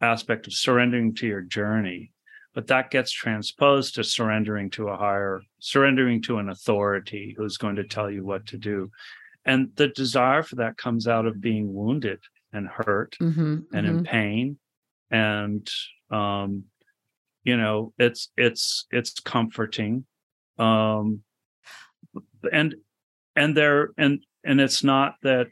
aspect 0.00 0.46
of 0.46 0.52
surrendering 0.52 1.14
to 1.16 1.26
your 1.26 1.42
journey 1.42 2.12
but 2.58 2.66
that 2.66 2.90
gets 2.90 3.12
transposed 3.12 3.94
to 3.94 4.02
surrendering 4.02 4.68
to 4.70 4.88
a 4.88 4.96
higher 4.96 5.42
surrendering 5.60 6.20
to 6.22 6.38
an 6.38 6.48
authority 6.48 7.32
who's 7.38 7.56
going 7.56 7.76
to 7.76 7.84
tell 7.84 8.10
you 8.10 8.24
what 8.24 8.46
to 8.46 8.58
do. 8.58 8.90
And 9.44 9.70
the 9.76 9.86
desire 9.86 10.42
for 10.42 10.56
that 10.56 10.76
comes 10.76 11.06
out 11.06 11.24
of 11.24 11.40
being 11.40 11.72
wounded 11.72 12.18
and 12.52 12.66
hurt 12.66 13.16
mm-hmm, 13.20 13.58
and 13.72 13.86
mm-hmm. 13.86 13.98
in 13.98 14.04
pain. 14.04 14.58
And 15.10 15.70
um 16.10 16.64
you 17.44 17.56
know 17.56 17.92
it's 17.96 18.30
it's 18.36 18.86
it's 18.90 19.20
comforting. 19.20 20.04
Um 20.58 21.22
and 22.52 22.74
and 23.38 23.56
there 23.56 23.90
and 23.96 24.24
and 24.44 24.60
it's 24.60 24.82
not 24.82 25.14
that 25.22 25.46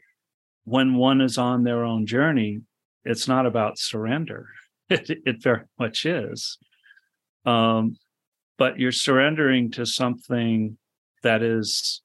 when 0.65 0.95
one 0.95 1.21
is 1.21 1.37
on 1.37 1.63
their 1.63 1.83
own 1.83 2.05
journey 2.05 2.61
it's 3.07 3.27
not 3.27 3.45
about 3.45 3.79
surrender. 3.79 4.47
It, 4.89 5.09
it 5.25 5.43
very 5.43 5.65
much 5.77 6.05
is. 6.05 6.57
Um, 7.45 7.97
but 8.57 8.79
you're 8.79 8.93
surrendering 8.93 9.69
to 9.71 9.85
something 9.85 10.77
that 11.23 11.43
is 11.43 12.01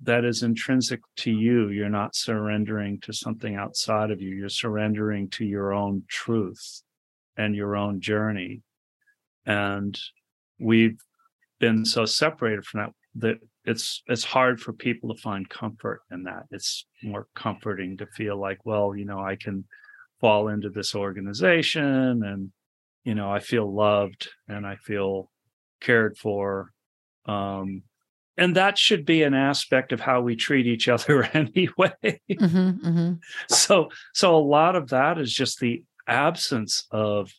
that 0.00 0.24
is 0.24 0.42
intrinsic 0.42 1.00
to 1.16 1.30
you. 1.30 1.68
You're 1.68 1.90
not 1.90 2.16
surrendering 2.16 3.00
to 3.00 3.12
something 3.12 3.54
outside 3.54 4.10
of 4.10 4.22
you. 4.22 4.30
You're 4.30 4.48
surrendering 4.48 5.28
to 5.32 5.44
your 5.44 5.74
own 5.74 6.04
truth 6.08 6.80
and 7.36 7.54
your 7.54 7.76
own 7.76 8.00
journey. 8.00 8.62
And 9.44 9.98
we've 10.58 11.00
been 11.60 11.84
so 11.84 12.06
separated 12.06 12.64
from 12.64 12.80
that 12.80 12.92
that 13.26 13.38
it's 13.64 14.02
it's 14.06 14.24
hard 14.24 14.60
for 14.60 14.72
people 14.72 15.14
to 15.14 15.20
find 15.20 15.48
comfort 15.48 16.00
in 16.10 16.24
that. 16.24 16.44
It's 16.50 16.86
more 17.02 17.26
comforting 17.34 17.96
to 17.98 18.06
feel 18.06 18.36
like 18.36 18.64
well 18.64 18.94
you 18.96 19.04
know 19.04 19.20
i 19.20 19.36
can 19.36 19.64
fall 20.20 20.48
into 20.48 20.70
this 20.70 20.94
organization 20.94 22.22
and 22.24 22.52
you 23.04 23.14
know 23.14 23.30
i 23.30 23.40
feel 23.40 23.72
loved 23.72 24.28
and 24.48 24.66
i 24.66 24.76
feel 24.76 25.30
cared 25.80 26.16
for 26.16 26.70
um 27.26 27.82
and 28.38 28.56
that 28.56 28.78
should 28.78 29.04
be 29.04 29.24
an 29.24 29.34
aspect 29.34 29.92
of 29.92 30.00
how 30.00 30.20
we 30.20 30.36
treat 30.36 30.66
each 30.66 30.88
other 30.88 31.24
anyway. 31.34 31.92
Mm-hmm, 32.02 32.86
mm-hmm. 32.86 33.12
so 33.48 33.90
so 34.14 34.36
a 34.36 34.38
lot 34.38 34.76
of 34.76 34.88
that 34.88 35.18
is 35.18 35.32
just 35.32 35.60
the 35.60 35.84
absence 36.08 36.86
of 36.90 37.30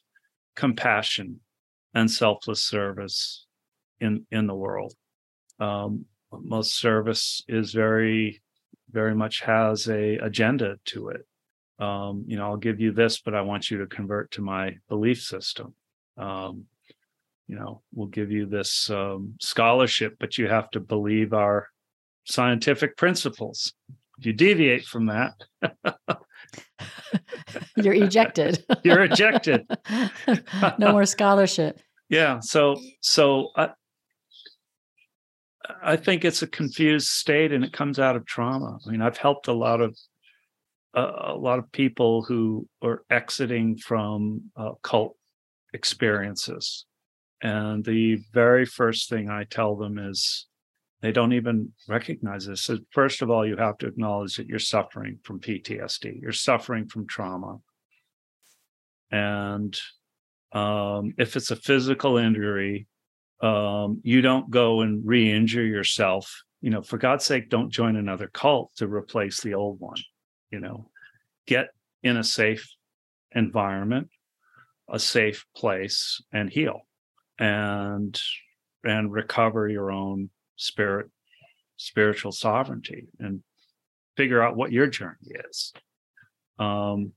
compassion 0.56 1.39
and 1.94 2.10
selfless 2.10 2.63
service 2.63 3.46
in 4.00 4.25
in 4.32 4.48
the 4.48 4.56
world. 4.56 4.94
Um, 5.60 6.06
most 6.42 6.80
service 6.80 7.44
is 7.48 7.74
very 7.74 8.42
very 8.92 9.16
much 9.16 9.42
has 9.42 9.88
a 9.88 10.18
agenda 10.18 10.78
to 10.86 11.10
it 11.10 11.25
um, 11.80 12.24
you 12.28 12.38
know 12.38 12.46
i'll 12.46 12.58
give 12.58 12.80
you 12.80 12.92
this 12.92 13.20
but 13.20 13.34
i 13.34 13.42
want 13.42 13.70
you 13.70 13.80
to 13.80 13.88
convert 13.88 14.32
to 14.32 14.42
my 14.42 14.75
belief 14.90 15.22
system 15.22 15.74
um, 16.18 16.66
you 17.48 17.56
know 17.56 17.82
we'll 17.94 18.08
give 18.08 18.32
you 18.32 18.46
this 18.46 18.90
um, 18.90 19.36
scholarship 19.40 20.16
but 20.20 20.38
you 20.38 20.48
have 20.48 20.70
to 20.72 20.80
believe 20.80 21.34
our 21.34 21.68
scientific 22.25 22.96
principles 22.96 23.74
if 24.20 24.28
you 24.28 24.34
deviate 24.34 24.86
from 24.86 25.08
that, 25.08 25.34
you're 27.75 27.94
ejected. 27.94 28.63
you're 28.84 29.04
ejected. 29.04 29.66
no 30.78 30.92
more 30.92 31.06
scholarship. 31.06 31.80
Yeah. 32.10 32.40
So 32.40 32.80
so 33.02 33.50
I 33.56 33.72
I 35.82 35.96
think 35.96 36.25
it's 36.25 36.41
a 36.41 36.48
confused 36.48 37.08
state, 37.08 37.51
and 37.51 37.63
it 37.63 37.74
comes 37.74 38.00
out 38.00 38.15
of 38.15 38.25
trauma. 38.25 38.79
I 38.86 38.91
mean, 38.91 39.01
I've 39.01 39.17
helped 39.17 39.48
a 39.48 39.53
lot 39.53 39.82
of 39.82 39.98
uh, 40.96 41.12
a 41.34 41.36
lot 41.36 41.58
of 41.58 41.72
people 41.72 42.24
who 42.24 42.67
are 42.84 43.03
exiting 43.10 43.77
from 43.77 44.51
uh, 44.55 44.74
cult 44.84 45.15
experiences, 45.74 46.86
and 47.41 47.84
the 47.84 48.20
very 48.34 48.65
first 48.65 49.10
thing 49.10 49.29
I 49.29 49.46
tell 49.46 49.75
them 49.75 49.98
is 49.98 50.48
they 51.01 51.12
don't 51.12 51.34
even 51.34 51.72
recognize 51.88 52.46
this. 52.46 52.63
So 52.63 52.77
first 52.91 53.22
of 53.22 53.29
all, 53.29 53.46
you 53.46 53.58
have 53.58 53.77
to 53.79 53.88
acknowledge 53.88 54.36
that 54.36 54.48
you're 54.48 54.60
suffering 54.60 55.20
from 55.24 55.39
PTSD. 55.39 56.22
You're 56.22 56.32
suffering 56.34 56.88
from 56.88 57.08
trauma, 57.08 57.60
and 59.12 59.77
um, 60.51 61.13
if 61.17 61.36
it's 61.38 61.51
a 61.51 61.55
physical 61.55 62.17
injury, 62.17 62.88
um, 63.43 64.00
you 64.03 64.21
don't 64.21 64.50
go 64.50 64.81
and 64.81 65.05
re-injure 65.05 65.65
yourself. 65.65 66.43
You 66.62 66.69
know, 66.69 66.81
for 66.81 66.97
God's 66.97 67.25
sake, 67.25 67.50
don't 67.50 67.69
join 67.69 67.97
another 67.97 68.27
cult 68.27 68.71
to 68.77 68.88
replace 68.88 69.41
the 69.41 69.53
old 69.53 69.81
one. 69.81 69.97
You 70.50 70.62
know, 70.62 70.89
get 71.45 71.67
in 72.03 72.15
a 72.15 72.23
safe 72.23 72.65
environment, 73.33 74.09
a 74.89 74.97
safe 74.97 75.45
place, 75.55 76.23
and 76.31 76.50
heal, 76.50 76.88
and 77.38 78.19
and 78.85 79.12
recover 79.12 79.67
your 79.67 79.91
own 79.91 80.29
spirit, 80.55 81.09
spiritual 81.75 82.31
sovereignty, 82.31 83.07
and 83.19 83.43
figure 84.15 84.41
out 84.41 84.55
what 84.55 84.71
your 84.71 84.88
journey 84.88 85.33
is. 85.50 85.73
Um, 86.59 87.12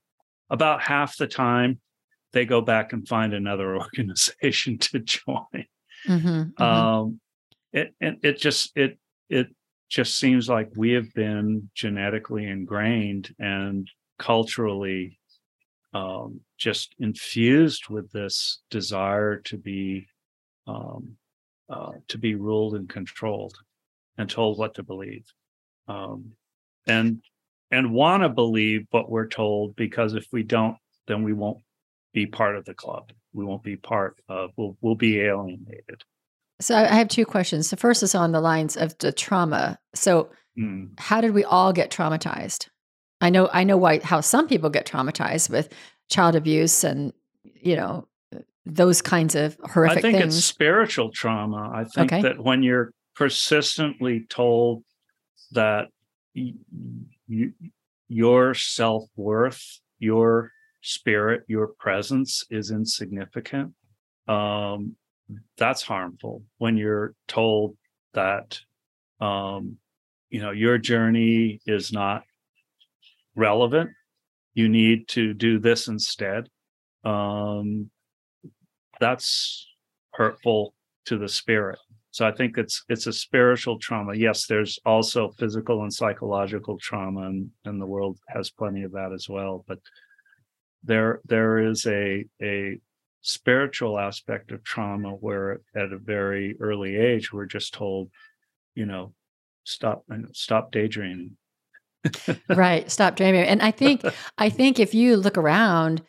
about 0.50 0.82
half 0.82 1.16
the 1.18 1.28
time, 1.28 1.78
they 2.32 2.46
go 2.46 2.62
back 2.62 2.92
and 2.92 3.06
find 3.06 3.32
another 3.32 3.76
organization 3.80 4.78
to 4.78 4.98
join. 4.98 5.66
Mm-hmm, 6.06 6.28
mm-hmm. 6.28 6.62
Um, 6.62 7.20
it 7.72 7.94
and 8.00 8.18
it 8.22 8.38
just 8.38 8.76
it 8.76 8.98
it 9.28 9.48
just 9.88 10.18
seems 10.18 10.48
like 10.48 10.70
we 10.76 10.92
have 10.92 11.12
been 11.14 11.70
genetically 11.74 12.46
ingrained 12.46 13.34
and 13.38 13.88
culturally 14.18 15.18
um, 15.94 16.40
just 16.58 16.94
infused 16.98 17.88
with 17.88 18.10
this 18.12 18.60
desire 18.70 19.36
to 19.36 19.56
be 19.56 20.06
um, 20.66 21.16
uh, 21.68 21.92
to 22.08 22.18
be 22.18 22.34
ruled 22.34 22.74
and 22.74 22.88
controlled 22.88 23.56
and 24.18 24.28
told 24.28 24.58
what 24.58 24.74
to 24.74 24.82
believe 24.82 25.24
um, 25.88 26.32
and 26.86 27.22
and 27.70 27.92
want 27.92 28.22
to 28.22 28.28
believe 28.28 28.86
what 28.90 29.10
we're 29.10 29.28
told 29.28 29.74
because 29.76 30.14
if 30.14 30.26
we 30.32 30.42
don't 30.42 30.76
then 31.06 31.22
we 31.22 31.32
won't 31.32 31.58
be 32.16 32.26
part 32.26 32.56
of 32.56 32.64
the 32.64 32.74
club 32.74 33.12
we 33.32 33.44
won't 33.44 33.62
be 33.62 33.76
part 33.76 34.16
of 34.28 34.50
we'll, 34.56 34.76
we'll 34.80 34.94
be 34.94 35.20
alienated 35.20 36.02
so 36.60 36.74
i 36.74 36.94
have 36.94 37.08
two 37.08 37.26
questions 37.26 37.70
the 37.70 37.76
first 37.76 38.02
is 38.02 38.14
on 38.14 38.32
the 38.32 38.40
lines 38.40 38.76
of 38.76 38.96
the 38.98 39.12
trauma 39.12 39.78
so 39.94 40.30
mm. 40.58 40.88
how 40.98 41.20
did 41.20 41.32
we 41.32 41.44
all 41.44 41.72
get 41.72 41.90
traumatized 41.90 42.68
i 43.20 43.28
know 43.28 43.48
i 43.52 43.62
know 43.62 43.76
why 43.76 44.00
how 44.00 44.20
some 44.20 44.48
people 44.48 44.70
get 44.70 44.86
traumatized 44.86 45.50
with 45.50 45.68
child 46.08 46.34
abuse 46.34 46.82
and 46.82 47.12
you 47.60 47.76
know 47.76 48.08
those 48.66 49.00
kinds 49.00 49.34
of 49.36 49.56
horrific 49.62 49.98
I 49.98 50.00
think 50.02 50.18
things. 50.18 50.36
it's 50.36 50.44
spiritual 50.44 51.10
trauma. 51.12 51.70
I 51.72 51.84
think 51.84 52.12
okay. 52.12 52.22
that 52.22 52.42
when 52.42 52.64
you're 52.64 52.90
persistently 53.14 54.26
told 54.28 54.82
that 55.52 55.86
you, 56.34 57.52
your 58.08 58.54
self 58.54 59.04
worth, 59.14 59.80
your 60.00 60.50
spirit, 60.86 61.42
your 61.48 61.68
presence 61.78 62.44
is 62.50 62.70
insignificant, 62.70 63.74
um, 64.28 64.96
that's 65.56 65.82
harmful. 65.82 66.42
When 66.58 66.76
you're 66.76 67.14
told 67.26 67.76
that, 68.14 68.60
um, 69.20 69.78
you 70.30 70.40
know, 70.40 70.52
your 70.52 70.78
journey 70.78 71.60
is 71.66 71.92
not 71.92 72.22
relevant, 73.34 73.90
you 74.54 74.68
need 74.68 75.08
to 75.08 75.34
do 75.34 75.58
this 75.58 75.88
instead. 75.88 76.48
Um, 77.04 77.90
that's 79.00 79.66
hurtful 80.12 80.74
to 81.04 81.18
the 81.18 81.28
spirit 81.28 81.78
so 82.10 82.26
i 82.26 82.32
think 82.32 82.56
it's 82.56 82.82
it's 82.88 83.06
a 83.06 83.12
spiritual 83.12 83.78
trauma 83.78 84.14
yes 84.14 84.46
there's 84.46 84.78
also 84.86 85.28
physical 85.38 85.82
and 85.82 85.92
psychological 85.92 86.78
trauma 86.78 87.26
and, 87.26 87.50
and 87.66 87.80
the 87.80 87.86
world 87.86 88.18
has 88.28 88.50
plenty 88.50 88.82
of 88.82 88.92
that 88.92 89.12
as 89.14 89.28
well 89.28 89.64
but 89.68 89.78
there 90.86 91.20
there 91.24 91.58
is 91.58 91.86
a 91.86 92.24
a 92.42 92.78
spiritual 93.22 93.98
aspect 93.98 94.52
of 94.52 94.62
trauma 94.62 95.10
where 95.10 95.60
at 95.74 95.92
a 95.92 95.98
very 95.98 96.54
early 96.60 96.96
age 96.96 97.32
we're 97.32 97.46
just 97.46 97.74
told 97.74 98.08
you 98.74 98.86
know 98.86 99.12
stop 99.64 100.04
stop 100.32 100.70
daydreaming 100.70 101.36
right 102.48 102.90
stop 102.90 103.16
dreaming 103.16 103.42
and 103.42 103.62
i 103.62 103.70
think 103.70 104.02
i 104.38 104.48
think 104.48 104.78
if 104.78 104.94
you 104.94 105.16
look 105.16 105.36
around 105.36 106.02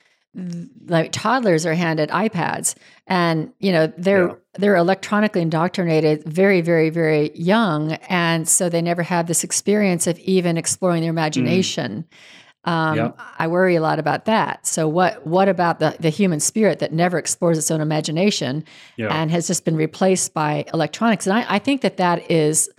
like 0.86 1.12
toddlers 1.12 1.66
are 1.66 1.74
handed 1.74 2.10
iPads 2.10 2.76
and 3.08 3.52
you 3.60 3.72
know 3.72 3.92
they're 3.98 4.28
yeah. 4.28 4.36
they're 4.60 4.76
electronically 4.76 5.42
indoctrinated 5.42 6.24
very 6.26 6.62
very 6.62 6.92
very 6.92 7.32
young 7.34 7.94
and 8.10 8.48
so 8.48 8.70
they 8.70 8.82
never 8.82 9.02
have 9.02 9.26
this 9.26 9.44
experience 9.44 10.06
of 10.06 10.20
even 10.20 10.58
exploring 10.58 11.02
their 11.02 11.10
imagination. 11.10 12.04
Mm. 12.04 12.18
Um, 12.68 12.98
yeah. 12.98 13.12
I 13.40 13.48
worry 13.48 13.76
a 13.76 13.82
lot 13.82 13.98
about 13.98 14.26
that. 14.26 14.68
So 14.68 14.90
what 14.90 15.26
what 15.26 15.48
about 15.48 15.80
the 15.80 15.96
the 16.02 16.10
human 16.10 16.42
spirit 16.42 16.80
that 16.80 16.92
never 16.92 17.18
explores 17.18 17.58
its 17.58 17.72
own 17.72 17.80
imagination 17.80 18.66
yeah. 18.98 19.08
and 19.08 19.32
has 19.32 19.48
just 19.48 19.64
been 19.64 19.78
replaced 19.78 20.34
by 20.34 20.66
electronics? 20.74 21.26
And 21.26 21.38
I, 21.38 21.56
I 21.56 21.60
think 21.60 21.82
that 21.82 21.96
that 21.96 22.30
is 22.30 22.70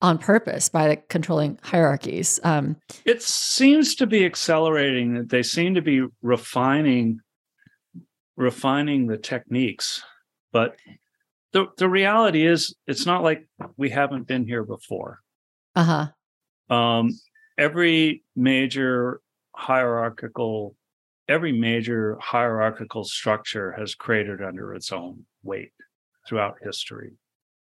on 0.00 0.18
purpose 0.18 0.68
by 0.68 0.88
the 0.88 0.96
controlling 0.96 1.58
hierarchies. 1.62 2.38
Um, 2.44 2.76
it 3.04 3.20
seems 3.22 3.96
to 3.96 4.06
be 4.06 4.24
accelerating. 4.24 5.14
That 5.14 5.30
they 5.30 5.42
seem 5.42 5.74
to 5.74 5.82
be 5.82 6.06
refining, 6.22 7.18
refining 8.36 9.08
the 9.08 9.18
techniques. 9.18 10.02
But 10.52 10.76
the 11.52 11.66
the 11.78 11.88
reality 11.88 12.46
is, 12.46 12.76
it's 12.86 13.06
not 13.06 13.24
like 13.24 13.48
we 13.76 13.90
haven't 13.90 14.28
been 14.28 14.46
here 14.46 14.62
before. 14.62 15.18
Uh 15.74 16.10
huh. 16.68 16.74
Um, 16.76 17.10
every 17.58 18.22
major 18.36 19.20
hierarchical, 19.54 20.76
every 21.28 21.52
major 21.52 22.18
hierarchical 22.20 23.04
structure 23.04 23.72
has 23.72 23.94
cratered 23.94 24.42
under 24.42 24.74
its 24.74 24.92
own 24.92 25.24
weight 25.42 25.72
throughout 26.28 26.56
history, 26.62 27.12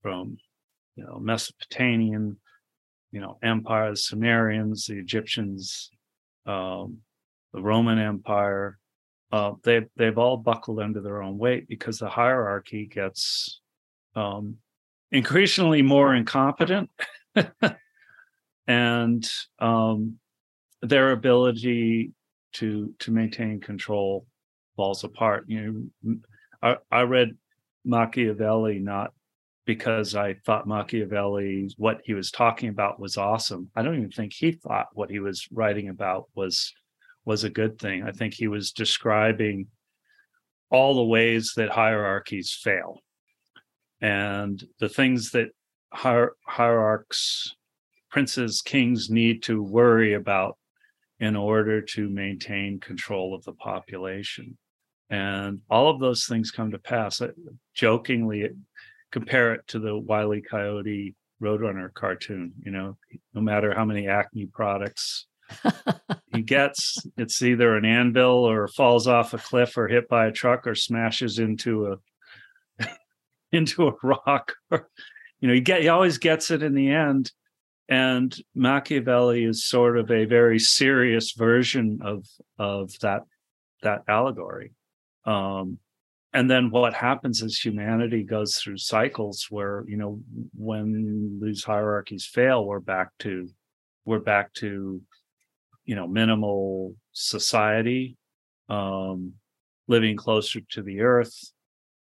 from 0.03 0.37
you 0.96 1.05
know, 1.05 1.18
Mesopotamian, 1.18 2.38
you 3.12 3.20
know, 3.20 3.38
empire, 3.42 3.90
the 3.90 3.96
Sumerians, 3.96 4.87
the 4.87 4.99
Egyptians, 4.99 5.90
um, 6.46 6.99
the 7.53 7.62
Roman 7.62 7.99
Empire, 7.99 8.79
uh, 9.33 9.53
they've 9.64 9.88
they've 9.96 10.18
all 10.18 10.37
buckled 10.37 10.81
under 10.81 11.01
their 11.01 11.22
own 11.22 11.37
weight 11.37 11.68
because 11.68 11.99
the 11.99 12.09
hierarchy 12.09 12.87
gets 12.87 13.61
um, 14.14 14.57
increasingly 15.11 15.83
more 15.83 16.14
incompetent, 16.14 16.90
and 18.66 19.29
um, 19.59 20.18
their 20.82 21.12
ability 21.12 22.12
to 22.54 22.94
to 23.00 23.10
maintain 23.10 23.60
control 23.60 24.26
falls 24.76 25.04
apart. 25.04 25.44
You 25.48 25.90
know, 26.02 26.16
I, 26.62 26.76
I 26.90 27.02
read 27.02 27.36
Machiavelli 27.84 28.78
not 28.78 29.12
because 29.64 30.14
I 30.14 30.34
thought 30.46 30.68
Machiavelli, 30.68 31.70
what 31.76 32.00
he 32.04 32.14
was 32.14 32.30
talking 32.30 32.68
about 32.68 33.00
was 33.00 33.16
awesome. 33.16 33.68
I 33.74 33.82
don't 33.82 33.96
even 33.96 34.10
think 34.10 34.32
he 34.32 34.52
thought 34.52 34.86
what 34.92 35.10
he 35.10 35.18
was 35.18 35.46
writing 35.50 35.88
about 35.88 36.28
was 36.34 36.72
was 37.24 37.42
a 37.42 37.50
good 37.50 37.78
thing. 37.78 38.04
I 38.04 38.12
think 38.12 38.34
he 38.34 38.46
was 38.46 38.70
describing 38.70 39.66
all 40.70 40.94
the 40.94 41.04
ways 41.04 41.52
that 41.56 41.70
hierarchies 41.70 42.56
fail 42.62 43.00
and 44.00 44.62
the 44.78 44.88
things 44.88 45.32
that 45.32 45.48
hier- 45.92 46.36
hierarchs, 46.46 47.54
princes, 48.10 48.62
kings 48.62 49.10
need 49.10 49.42
to 49.44 49.62
worry 49.62 50.14
about 50.14 50.56
in 51.20 51.37
order 51.37 51.81
to 51.81 52.09
maintain 52.09 52.79
control 52.81 53.35
of 53.35 53.44
the 53.44 53.52
population. 53.52 54.57
And 55.09 55.61
all 55.70 55.88
of 55.88 56.00
those 56.00 56.26
things 56.26 56.50
come 56.50 56.70
to 56.72 56.79
pass. 56.79 57.22
I 57.22 57.29
Jokingly, 57.74 58.50
compare 59.12 59.55
it 59.55 59.66
to 59.68 59.79
the 59.79 59.96
Wile 59.96 60.35
E. 60.35 60.42
Coyote 60.42 61.14
Roadrunner 61.42 61.92
cartoon. 61.94 62.52
You 62.62 62.72
know, 62.72 62.96
no 63.35 63.40
matter 63.40 63.74
how 63.74 63.85
many 63.85 64.09
Acme 64.09 64.46
products 64.46 65.26
he 66.35 66.42
gets, 66.42 66.98
it's 67.16 67.40
either 67.42 67.76
an 67.76 67.85
anvil 67.85 68.44
or 68.44 68.68
falls 68.68 69.07
off 69.07 69.33
a 69.33 69.38
cliff 69.38 69.76
or 69.76 69.88
hit 69.88 70.09
by 70.09 70.26
a 70.26 70.33
truck 70.33 70.66
or 70.66 70.74
smashes 70.74 71.38
into 71.38 71.87
a 72.79 72.87
into 73.52 73.88
a 73.88 73.94
rock. 74.02 74.52
Or, 74.70 74.88
you 75.40 75.48
know, 75.48 75.55
he 75.55 75.61
get 75.61 75.83
he 75.83 75.88
always 75.88 76.18
gets 76.18 76.50
it 76.50 76.62
in 76.62 76.74
the 76.74 76.90
end. 76.90 77.31
And 77.88 78.37
Machiavelli 78.55 79.44
is 79.44 79.64
sort 79.64 79.96
of 79.96 80.11
a 80.11 80.25
very 80.25 80.59
serious 80.59 81.33
version 81.33 82.01
of 82.03 82.27
of 82.59 82.99
that 83.01 83.22
that 83.83 84.03
allegory. 84.09 84.72
Um, 85.25 85.79
and 86.33 86.51
then 86.51 86.70
what 86.70 86.92
happens 86.92 87.42
is 87.42 87.59
humanity 87.59 88.22
goes 88.22 88.57
through 88.57 88.79
cycles 88.79 89.46
where 89.51 89.85
you 89.87 89.96
know 89.96 90.20
when 90.55 91.38
these 91.42 91.64
hierarchies 91.64 92.27
fail, 92.27 92.66
we're 92.66 92.81
back 92.81 93.09
to 93.20 93.49
we're 94.05 94.18
back 94.18 94.53
to 94.55 95.01
you 95.85 95.94
know 95.94 96.09
minimal 96.09 96.94
society, 97.12 98.16
um, 98.68 99.35
living 99.87 100.16
closer 100.16 100.61
to 100.70 100.83
the 100.83 101.01
earth 101.01 101.53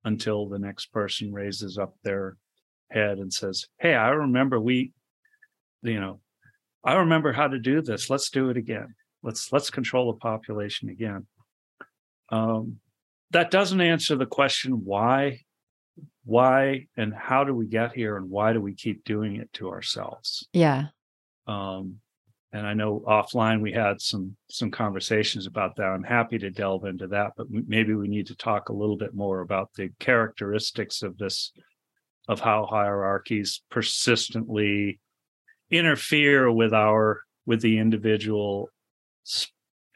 until 0.04 0.48
the 0.48 0.58
next 0.58 0.86
person 0.92 1.32
raises 1.32 1.78
up 1.78 1.94
their 2.02 2.36
head 2.90 3.18
and 3.18 3.32
says, 3.32 3.68
"Hey, 3.78 3.94
I 3.94 4.08
remember 4.08 4.58
we 4.58 4.92
you 5.84 6.00
know, 6.00 6.20
I 6.84 6.94
remember 6.94 7.32
how 7.32 7.48
to 7.48 7.58
do 7.58 7.82
this. 7.82 8.10
Let's 8.10 8.30
do 8.30 8.50
it 8.50 8.56
again. 8.56 8.94
Let's 9.22 9.52
let's 9.52 9.70
control 9.70 10.12
the 10.12 10.18
population 10.18 10.88
again. 10.88 11.26
Um, 12.30 12.78
that 13.30 13.50
doesn't 13.50 13.80
answer 13.80 14.16
the 14.16 14.26
question 14.26 14.84
why, 14.84 15.40
why, 16.24 16.86
and 16.96 17.14
how 17.14 17.44
do 17.44 17.54
we 17.54 17.66
get 17.66 17.92
here, 17.92 18.16
and 18.16 18.30
why 18.30 18.52
do 18.52 18.60
we 18.60 18.74
keep 18.74 19.04
doing 19.04 19.36
it 19.36 19.52
to 19.54 19.70
ourselves? 19.70 20.46
Yeah. 20.52 20.86
Um, 21.46 22.00
and 22.52 22.66
I 22.66 22.74
know 22.74 23.02
offline 23.06 23.60
we 23.60 23.72
had 23.72 24.00
some 24.00 24.36
some 24.48 24.70
conversations 24.70 25.46
about 25.46 25.74
that. 25.76 25.86
I'm 25.86 26.04
happy 26.04 26.38
to 26.38 26.50
delve 26.50 26.84
into 26.84 27.08
that, 27.08 27.32
but 27.36 27.46
maybe 27.50 27.94
we 27.94 28.08
need 28.08 28.28
to 28.28 28.36
talk 28.36 28.68
a 28.68 28.74
little 28.74 28.96
bit 28.96 29.14
more 29.14 29.40
about 29.40 29.70
the 29.74 29.90
characteristics 29.98 31.02
of 31.02 31.18
this, 31.18 31.52
of 32.28 32.40
how 32.40 32.66
hierarchies 32.66 33.62
persistently 33.70 35.00
interfere 35.76 36.50
with 36.50 36.72
our 36.72 37.22
with 37.46 37.60
the 37.60 37.78
individual 37.78 38.70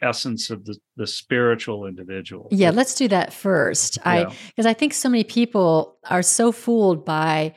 essence 0.00 0.50
of 0.50 0.64
the, 0.64 0.78
the 0.96 1.06
spiritual 1.06 1.86
individual. 1.86 2.48
Yeah, 2.50 2.70
let's 2.70 2.94
do 2.94 3.08
that 3.08 3.32
first. 3.32 3.96
Yeah. 3.98 4.10
I 4.10 4.36
because 4.48 4.66
I 4.66 4.74
think 4.74 4.94
so 4.94 5.08
many 5.08 5.24
people 5.24 5.96
are 6.08 6.22
so 6.22 6.52
fooled 6.52 7.04
by 7.04 7.54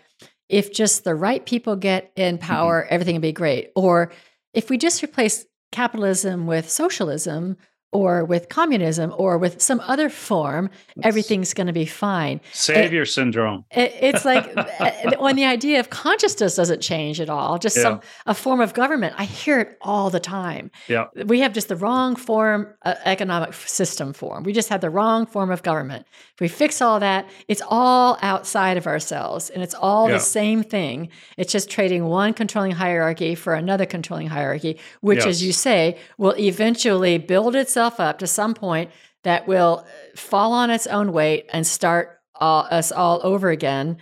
if 0.49 0.73
just 0.73 1.03
the 1.03 1.15
right 1.15 1.45
people 1.45 1.75
get 1.75 2.11
in 2.15 2.37
mm-hmm. 2.37 2.45
power, 2.45 2.83
mm-hmm. 2.83 2.93
everything 2.93 3.15
will 3.15 3.21
be 3.21 3.31
great. 3.31 3.71
Or 3.75 4.11
if 4.53 4.69
we 4.69 4.77
just 4.77 5.03
replace 5.03 5.45
capitalism 5.71 6.45
with 6.47 6.69
socialism, 6.69 7.57
or 7.91 8.23
with 8.23 8.47
communism 8.47 9.13
or 9.17 9.37
with 9.37 9.61
some 9.61 9.81
other 9.81 10.09
form, 10.09 10.69
everything's 11.03 11.53
going 11.53 11.67
to 11.67 11.73
be 11.73 11.85
fine. 11.85 12.39
Savior 12.53 13.01
it, 13.01 13.07
syndrome. 13.07 13.65
It, 13.71 13.93
it's 13.99 14.23
like 14.23 14.51
uh, 14.57 14.91
when 15.19 15.35
the 15.35 15.45
idea 15.45 15.79
of 15.79 15.89
consciousness 15.89 16.55
doesn't 16.55 16.81
change 16.81 17.19
at 17.19 17.29
all, 17.29 17.59
just 17.59 17.75
yeah. 17.75 17.83
some 17.83 18.01
a 18.25 18.33
form 18.33 18.61
of 18.61 18.73
government. 18.73 19.15
I 19.17 19.25
hear 19.25 19.59
it 19.59 19.77
all 19.81 20.09
the 20.09 20.19
time. 20.19 20.71
Yeah, 20.87 21.07
we 21.25 21.41
have 21.41 21.53
just 21.53 21.67
the 21.67 21.75
wrong 21.75 22.15
form 22.15 22.73
uh, 22.83 22.95
economic 23.03 23.53
system 23.53 24.13
form. 24.13 24.43
We 24.43 24.53
just 24.53 24.69
have 24.69 24.81
the 24.81 24.89
wrong 24.89 25.25
form 25.25 25.51
of 25.51 25.61
government. 25.61 26.05
If 26.33 26.39
we 26.39 26.47
fix 26.47 26.81
all 26.81 26.99
that, 27.01 27.29
it's 27.49 27.61
all 27.67 28.17
outside 28.21 28.77
of 28.77 28.87
ourselves, 28.87 29.49
and 29.49 29.61
it's 29.61 29.75
all 29.75 30.07
yeah. 30.07 30.15
the 30.15 30.19
same 30.21 30.63
thing. 30.63 31.09
It's 31.37 31.51
just 31.51 31.69
trading 31.69 32.05
one 32.05 32.33
controlling 32.33 32.71
hierarchy 32.71 33.35
for 33.35 33.53
another 33.53 33.85
controlling 33.85 34.27
hierarchy, 34.27 34.79
which, 35.01 35.19
yes. 35.19 35.27
as 35.27 35.43
you 35.43 35.51
say, 35.51 35.97
will 36.17 36.35
eventually 36.37 37.17
build 37.17 37.55
itself 37.55 37.80
itself 37.81 37.99
up 37.99 38.19
to 38.19 38.27
some 38.27 38.53
point 38.53 38.91
that 39.23 39.47
will 39.47 39.85
fall 40.15 40.53
on 40.53 40.69
its 40.69 40.87
own 40.87 41.11
weight 41.11 41.45
and 41.51 41.65
start 41.65 42.19
all, 42.35 42.67
us 42.71 42.91
all 42.91 43.19
over 43.23 43.49
again 43.49 43.97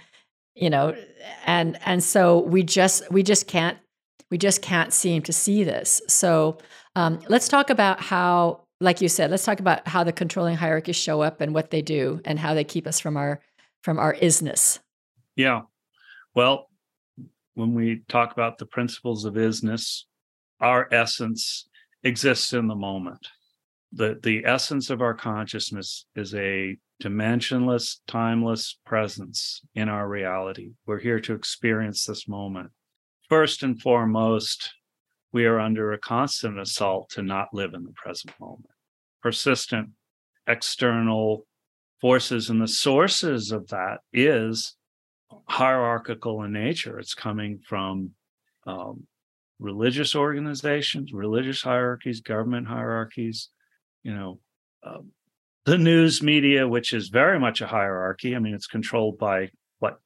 you 0.55 0.69
know 0.69 0.95
and 1.45 1.77
and 1.85 2.03
so 2.03 2.39
we 2.39 2.63
just 2.63 3.09
we 3.11 3.23
just 3.23 3.47
can't 3.47 3.77
we 4.29 4.37
just 4.37 4.61
can't 4.61 4.93
seem 4.93 5.21
to 5.23 5.33
see 5.33 5.63
this. 5.63 6.01
So 6.07 6.57
um, 6.95 7.19
let's 7.29 7.47
talk 7.47 7.69
about 7.69 7.99
how 7.99 8.61
like 8.81 9.01
you 9.01 9.09
said 9.09 9.31
let's 9.31 9.45
talk 9.45 9.59
about 9.59 9.87
how 9.87 10.03
the 10.03 10.13
controlling 10.13 10.55
hierarchies 10.55 10.95
show 10.95 11.21
up 11.21 11.41
and 11.41 11.53
what 11.53 11.71
they 11.71 11.81
do 11.81 12.21
and 12.25 12.39
how 12.39 12.53
they 12.53 12.63
keep 12.63 12.87
us 12.87 12.99
from 12.99 13.17
our 13.17 13.41
from 13.83 13.99
our 13.99 14.15
isness. 14.15 14.79
Yeah. 15.35 15.61
Well 16.35 16.69
when 17.55 17.73
we 17.73 18.03
talk 18.07 18.31
about 18.31 18.57
the 18.57 18.65
principles 18.65 19.25
of 19.25 19.33
isness 19.33 20.03
our 20.61 20.87
essence 20.91 21.67
exists 22.03 22.53
in 22.53 22.67
the 22.67 22.75
moment 22.75 23.27
the 23.91 24.19
the 24.23 24.45
essence 24.45 24.89
of 24.89 25.01
our 25.01 25.13
consciousness 25.13 26.05
is 26.15 26.35
a 26.35 26.77
dimensionless 27.01 27.97
timeless 28.07 28.77
presence 28.85 29.61
in 29.75 29.89
our 29.89 30.07
reality. 30.07 30.71
We're 30.85 30.99
here 30.99 31.19
to 31.21 31.33
experience 31.33 32.05
this 32.05 32.27
moment. 32.27 32.71
First 33.29 33.63
and 33.63 33.81
foremost 33.81 34.71
we 35.31 35.45
are 35.45 35.59
under 35.59 35.93
a 35.93 35.99
constant 35.99 36.59
assault 36.59 37.09
to 37.11 37.21
not 37.21 37.53
live 37.53 37.73
in 37.73 37.83
the 37.83 37.93
present 37.93 38.33
moment. 38.39 38.65
Persistent 39.21 39.89
external 40.47 41.45
forces 42.01 42.49
and 42.49 42.61
the 42.61 42.67
sources 42.67 43.51
of 43.51 43.67
that 43.67 43.99
is 44.11 44.75
hierarchical 45.47 46.43
in 46.43 46.53
nature. 46.53 46.99
It's 46.99 47.13
coming 47.13 47.59
from 47.67 48.11
um, 48.65 49.05
religious 49.59 50.15
organizations 50.15 51.11
religious 51.11 51.61
hierarchies 51.61 52.21
government 52.21 52.65
hierarchies 52.65 53.49
you 54.09 54.15
know, 54.15 54.39
um, 54.83 55.11
the 55.65 55.77
news 55.77 56.23
media, 56.23 56.67
which 56.67 56.93
is 56.93 57.09
very 57.09 57.39
much 57.39 57.61
a 57.61 57.67
hierarchy. 57.67 58.35
I 58.35 58.39
mean, 58.39 58.55
it's 58.55 58.65
controlled 58.65 59.19
by 59.19 59.51
what 59.77 59.99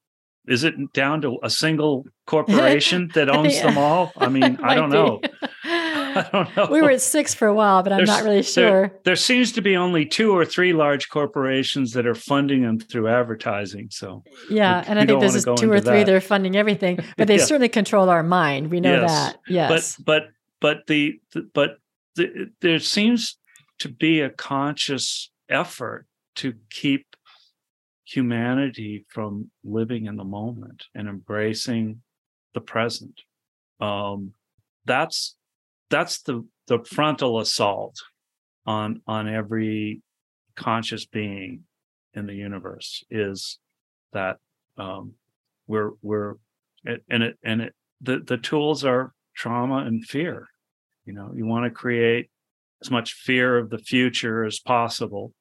is 0.46 0.66
it 0.66 0.76
down 0.92 1.22
to 1.22 1.38
a 1.42 1.50
single 1.50 2.06
corporation 2.28 3.10
that 3.14 3.30
owns 3.30 3.62
them 3.62 3.78
all? 3.78 4.12
I 4.18 4.28
mean, 4.28 4.60
I 4.64 4.76
don't 4.76 4.90
know. 4.90 5.22
I 5.64 6.28
don't 6.34 6.58
know. 6.58 6.68
We 6.70 6.82
were 6.82 6.92
at 6.92 7.02
six 7.02 7.34
for 7.34 7.48
a 7.48 7.54
while, 7.54 7.82
but 7.82 7.94
I'm 7.94 8.00
There's, 8.00 8.10
not 8.10 8.24
really 8.24 8.44
sure. 8.44 8.90
There, 8.90 9.00
there, 9.06 9.16
seems 9.16 9.54
to 9.54 9.62
be 9.62 9.78
only 9.78 10.06
two 10.06 10.36
or 10.36 10.44
three 10.44 10.74
large 10.74 11.08
corporations 11.08 11.94
that 11.94 12.06
are 12.06 12.14
funding 12.14 12.64
them 12.64 12.78
through 12.78 13.08
advertising. 13.08 13.88
So 13.90 14.22
yeah, 14.50 14.82
we, 14.82 14.88
and 14.88 15.00
I 15.00 15.06
think 15.06 15.22
there's 15.22 15.34
just 15.34 15.48
two 15.58 15.72
or 15.72 15.80
three 15.80 16.00
that. 16.00 16.08
that 16.08 16.14
are 16.14 16.22
funding 16.22 16.58
everything, 16.58 17.00
but 17.16 17.30
they 17.30 17.38
yeah. 17.38 17.46
certainly 17.46 17.70
control 17.70 18.10
our 18.10 18.22
mind. 18.22 18.70
We 18.70 18.82
know 18.82 19.02
yes. 19.02 19.10
that. 19.10 19.40
Yes, 19.48 19.96
but 19.98 20.06
but 20.06 20.24
but 20.60 20.88
the, 20.88 21.22
the 21.32 21.50
but 21.54 21.78
the, 22.16 22.52
there 22.62 22.80
seems 22.80 23.38
to 23.80 23.90
be 23.90 24.22
a 24.22 24.30
conscious 24.30 25.32
effort 25.50 26.06
to 26.36 26.54
keep 26.70 27.06
humanity 28.06 29.06
from 29.10 29.50
living 29.64 30.06
in 30.06 30.16
the 30.16 30.24
moment 30.24 30.86
and 30.94 31.08
embracing 31.08 32.02
the 32.54 32.62
present. 32.62 33.22
Um, 33.80 34.34
that's 34.86 35.36
that's 35.90 36.22
the 36.22 36.46
the 36.68 36.84
frontal 36.84 37.40
assault 37.40 37.96
on 38.66 39.02
on 39.08 39.28
every 39.28 40.02
conscious 40.56 41.06
being 41.06 41.64
in 42.14 42.28
the 42.28 42.36
universe 42.36 43.04
is 43.10 43.60
that 44.14 44.38
um, 44.78 45.14
we're 45.68 45.92
we're 46.02 46.36
and 46.86 47.24
it 47.24 47.38
and 47.44 47.62
it 47.62 47.74
the 48.02 48.20
the 48.20 48.38
tools 48.38 48.84
are 48.84 49.14
trauma 49.36 49.78
and 49.78 50.06
fear. 50.06 50.48
You 51.06 51.14
know, 51.14 51.32
you 51.36 51.46
want 51.46 51.66
to 51.66 51.70
create 51.70 52.30
as 52.84 52.92
much 52.92 53.14
fear 53.14 53.58
of 53.58 53.70
the 53.70 53.78
future 53.78 54.44
as 54.44 54.60
possible 54.60 55.34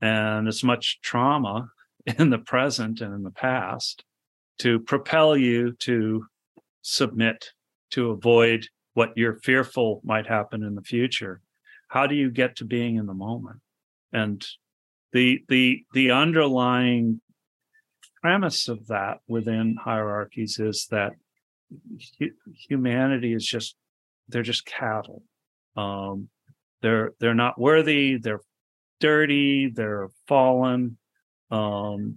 and 0.00 0.48
as 0.48 0.64
much 0.64 1.00
trauma 1.02 1.68
in 2.18 2.30
the 2.30 2.38
present 2.38 3.00
and 3.00 3.14
in 3.14 3.22
the 3.22 3.30
past 3.30 4.04
to 4.58 4.80
propel 4.80 5.36
you 5.36 5.72
to 5.72 6.24
submit 6.82 7.50
to 7.90 8.10
avoid 8.10 8.66
what 8.94 9.12
you're 9.16 9.38
fearful 9.40 10.00
might 10.04 10.26
happen 10.26 10.64
in 10.64 10.74
the 10.74 10.82
future. 10.82 11.40
How 11.88 12.06
do 12.06 12.14
you 12.14 12.30
get 12.30 12.56
to 12.56 12.64
being 12.64 12.96
in 12.96 13.06
the 13.06 13.14
moment? 13.14 13.60
And 14.12 14.44
the 15.12 15.44
the 15.48 15.84
the 15.94 16.10
underlying 16.10 17.20
premise 18.20 18.68
of 18.68 18.88
that 18.88 19.20
within 19.28 19.76
hierarchies 19.82 20.58
is 20.58 20.88
that 20.90 21.12
hu- 22.18 22.32
humanity 22.68 23.32
is 23.32 23.46
just 23.46 23.76
they're 24.28 24.42
just 24.42 24.66
cattle. 24.66 25.22
Um, 25.76 26.28
they're 26.82 27.12
they're 27.20 27.34
not 27.34 27.58
worthy 27.58 28.16
they're 28.16 28.40
dirty 29.00 29.68
they're 29.68 30.08
fallen 30.26 30.96
um, 31.50 32.16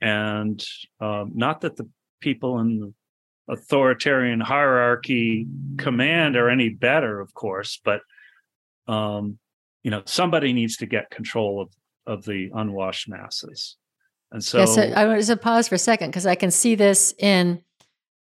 and 0.00 0.64
um, 1.00 1.32
not 1.34 1.60
that 1.62 1.76
the 1.76 1.88
people 2.20 2.58
in 2.58 2.80
the 2.80 2.92
authoritarian 3.48 4.40
hierarchy 4.40 5.46
command 5.78 6.36
are 6.36 6.50
any 6.50 6.68
better 6.68 7.20
of 7.20 7.32
course 7.34 7.80
but 7.84 8.00
um, 8.88 9.38
you 9.82 9.90
know 9.90 10.02
somebody 10.04 10.52
needs 10.52 10.76
to 10.76 10.86
get 10.86 11.10
control 11.10 11.60
of 11.60 11.72
of 12.06 12.24
the 12.24 12.50
unwashed 12.54 13.08
masses 13.08 13.76
and 14.32 14.42
so, 14.42 14.58
yes, 14.58 14.76
I 14.76 15.06
want 15.06 15.22
to 15.22 15.36
pause 15.36 15.68
for 15.68 15.76
a 15.76 15.78
second 15.78 16.10
because 16.10 16.26
I 16.26 16.34
can 16.34 16.50
see 16.50 16.74
this 16.74 17.14
in 17.18 17.62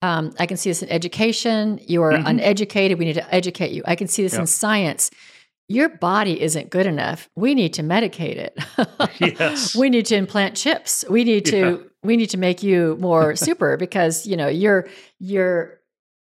um, 0.02 0.34
I 0.40 0.46
can 0.46 0.56
see 0.56 0.70
this 0.70 0.82
in 0.82 0.90
education. 0.90 1.80
You 1.86 2.02
are 2.04 2.14
mm-hmm. 2.14 2.26
uneducated. 2.26 2.98
We 2.98 3.06
need 3.06 3.14
to 3.14 3.36
educate 3.36 3.72
you. 3.72 3.84
I 3.86 3.96
can 3.96 4.08
see 4.08 4.24
this 4.24 4.34
yep. 4.34 4.42
in 4.42 4.48
science 4.48 5.12
your 5.70 5.88
body 5.88 6.42
isn't 6.42 6.72
good 6.72 6.88
enough. 6.88 7.30
We 7.36 7.54
need 7.56 7.74
to 7.76 7.84
medicate 7.84 8.36
it. 8.38 8.58
yes. 9.40 9.76
We 9.76 9.90
need 9.90 10.08
to 10.08 10.16
implant 10.16 10.58
chips. 10.58 11.06
We 11.10 11.24
need 11.24 11.46
to 11.46 11.58
yeah. 11.58 11.78
we 12.04 12.18
need 12.18 12.32
to 12.32 12.38
make 12.38 12.64
you 12.64 12.98
more 13.00 13.36
super 13.48 13.78
because, 13.78 14.26
you 14.26 14.36
know, 14.36 14.48
you're 14.48 14.88
you're 15.20 15.80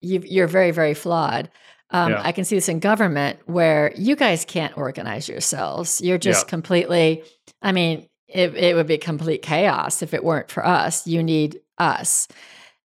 you 0.01 0.21
you're 0.25 0.47
very 0.47 0.71
very 0.71 0.93
flawed. 0.95 1.49
Um, 1.91 2.11
Yeah. 2.13 2.21
I 2.23 2.31
can 2.31 2.43
see 2.45 2.55
this 2.55 2.67
in 2.67 2.79
government 2.79 3.39
where 3.45 3.93
you 3.95 4.15
guys 4.15 4.43
can't 4.43 4.75
organize 4.77 5.29
yourselves. 5.29 6.01
You're 6.01 6.17
just 6.17 6.45
Yeah. 6.45 6.49
completely. 6.49 7.23
I 7.61 7.71
mean, 7.71 8.09
it, 8.27 8.55
it 8.55 8.75
would 8.75 8.87
be 8.87 8.97
complete 8.97 9.41
chaos 9.41 10.01
if 10.01 10.13
it 10.13 10.23
weren't 10.23 10.51
for 10.51 10.65
us. 10.65 11.07
You 11.07 11.23
need 11.23 11.61
us, 11.77 12.27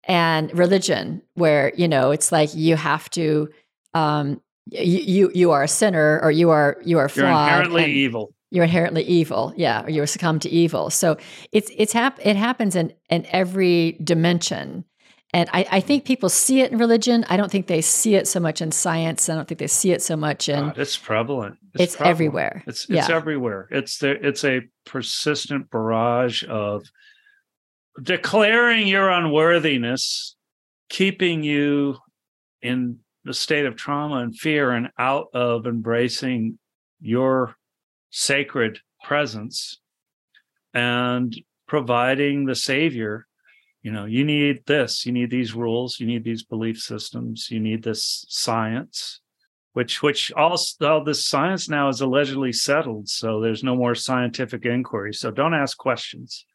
and 0.05 0.51
religion 0.57 1.21
where 1.35 1.71
you 1.77 1.87
know 1.87 2.09
it's 2.11 2.31
like 2.31 2.55
you 2.55 2.75
have 2.75 3.07
to. 3.11 3.49
Um, 3.93 4.41
you, 4.71 4.99
you 4.99 5.31
you 5.33 5.51
are 5.51 5.63
a 5.63 5.67
sinner 5.67 6.19
or 6.21 6.31
you 6.31 6.49
are 6.49 6.77
you 6.83 6.97
are 6.99 7.09
flawed. 7.09 7.25
You're 7.25 7.37
inherently 7.39 7.85
evil. 7.91 8.33
you're 8.51 8.63
inherently 8.63 9.03
evil 9.03 9.53
yeah 9.55 9.83
or 9.83 9.89
you 9.89 10.05
succumb 10.05 10.39
to 10.39 10.49
evil 10.49 10.89
so 10.89 11.17
it's 11.51 11.71
it's 11.77 11.93
hap- 11.93 12.19
it 12.25 12.35
happens 12.35 12.75
in 12.75 12.93
in 13.09 13.25
every 13.31 13.97
dimension 14.03 14.83
and 15.31 15.47
I, 15.53 15.67
I 15.71 15.79
think 15.79 16.05
people 16.05 16.29
see 16.29 16.61
it 16.61 16.71
in 16.71 16.77
religion 16.79 17.25
i 17.29 17.37
don't 17.37 17.51
think 17.51 17.67
they 17.67 17.81
see 17.81 18.15
it 18.15 18.27
so 18.27 18.39
much 18.39 18.61
in 18.61 18.71
science 18.71 19.29
i 19.29 19.35
don't 19.35 19.47
think 19.47 19.59
they 19.59 19.67
see 19.67 19.91
it 19.91 20.01
so 20.01 20.15
much 20.15 20.49
in 20.49 20.59
God, 20.67 20.77
it's 20.77 20.97
prevalent. 20.97 21.57
it's, 21.75 21.95
prevalent. 21.95 22.09
everywhere 22.15 22.63
It's 22.65 22.83
it's 22.89 23.09
yeah 23.09 23.15
everywhere. 23.15 23.67
It's 23.71 23.97
there. 23.99 24.15
It's 24.15 24.43
a 24.43 24.61
persistent 24.85 25.69
barrage 25.69 26.43
of 26.49 26.83
declaring 28.01 28.87
your 28.87 29.09
unworthiness, 29.09 30.35
keeping 30.89 31.43
you 31.43 31.97
in 32.61 32.99
the 33.23 33.33
state 33.33 33.65
of 33.65 33.75
trauma 33.75 34.17
and 34.17 34.35
fear, 34.35 34.71
and 34.71 34.89
out 34.97 35.27
of 35.33 35.67
embracing 35.67 36.57
your 36.99 37.55
sacred 38.09 38.79
presence 39.03 39.79
and 40.73 41.35
providing 41.67 42.45
the 42.45 42.55
savior. 42.55 43.25
You 43.81 43.91
know, 43.91 44.05
you 44.05 44.25
need 44.25 44.65
this. 44.65 45.05
You 45.05 45.11
need 45.11 45.29
these 45.29 45.53
rules. 45.53 45.99
You 45.99 46.07
need 46.07 46.23
these 46.23 46.43
belief 46.43 46.79
systems. 46.79 47.49
You 47.49 47.59
need 47.59 47.83
this 47.83 48.25
science 48.27 49.21
which 49.73 50.01
which 50.01 50.31
also 50.33 50.87
all 50.87 51.03
this 51.03 51.25
science 51.25 51.69
now 51.69 51.89
is 51.89 52.01
allegedly 52.01 52.51
settled 52.51 53.07
so 53.07 53.39
there's 53.39 53.63
no 53.63 53.75
more 53.75 53.95
scientific 53.95 54.65
inquiry 54.65 55.13
so 55.13 55.31
don't 55.31 55.53
ask 55.53 55.77
questions 55.77 56.45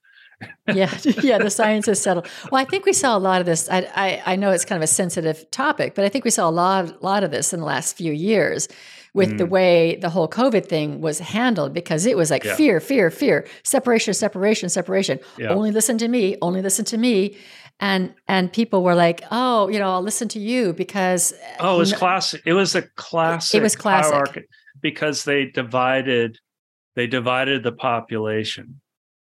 yeah 0.74 0.90
yeah 1.22 1.38
the 1.38 1.50
science 1.50 1.86
is 1.88 2.00
settled 2.00 2.26
well 2.50 2.60
i 2.60 2.64
think 2.64 2.84
we 2.86 2.92
saw 2.92 3.16
a 3.16 3.18
lot 3.18 3.40
of 3.40 3.46
this 3.46 3.68
I, 3.70 3.80
I 3.94 4.22
i 4.32 4.36
know 4.36 4.50
it's 4.50 4.64
kind 4.64 4.76
of 4.76 4.82
a 4.82 4.86
sensitive 5.02 5.50
topic 5.50 5.94
but 5.94 6.04
i 6.04 6.08
think 6.08 6.24
we 6.24 6.30
saw 6.30 6.48
a 6.48 6.50
lot 6.52 7.02
lot 7.02 7.24
of 7.24 7.30
this 7.30 7.52
in 7.52 7.60
the 7.60 7.66
last 7.66 7.96
few 7.96 8.12
years 8.12 8.68
with 9.14 9.38
the 9.38 9.44
Mm. 9.44 9.50
way 9.50 9.96
the 9.96 10.10
whole 10.10 10.28
covid 10.28 10.66
thing 10.66 11.00
was 11.00 11.18
handled 11.20 11.72
because 11.72 12.04
it 12.06 12.16
was 12.16 12.30
like 12.30 12.44
Yeah. 12.44 12.56
fear 12.56 12.80
fear 12.80 13.10
fear 13.10 13.46
separation 13.62 14.12
separation 14.14 14.68
separation 14.68 15.18
yeah 15.38 15.50
only 15.50 15.70
listen 15.70 15.98
to 15.98 16.08
me 16.08 16.36
only 16.42 16.62
listen 16.62 16.84
to 16.86 16.96
me 16.98 17.36
and 17.80 18.14
and 18.28 18.52
people 18.52 18.82
were 18.82 18.94
like 18.94 19.22
oh 19.30 19.68
you 19.68 19.78
know 19.78 19.90
i'll 19.94 20.02
listen 20.02 20.28
to 20.28 20.38
you 20.40 20.72
because 20.72 21.32
oh 21.60 21.74
it 21.76 21.78
was 21.78 21.92
no- 21.92 21.98
classic 21.98 22.42
it 22.46 22.52
was 22.54 22.74
a 22.74 22.82
classic 22.96 23.58
it 23.58 23.62
was 23.62 23.76
classic. 23.76 24.46
because 24.80 25.24
they 25.24 25.44
divided 25.46 26.38
they 26.96 27.06
divided 27.06 27.62
the 27.64 27.72
population 27.72 28.80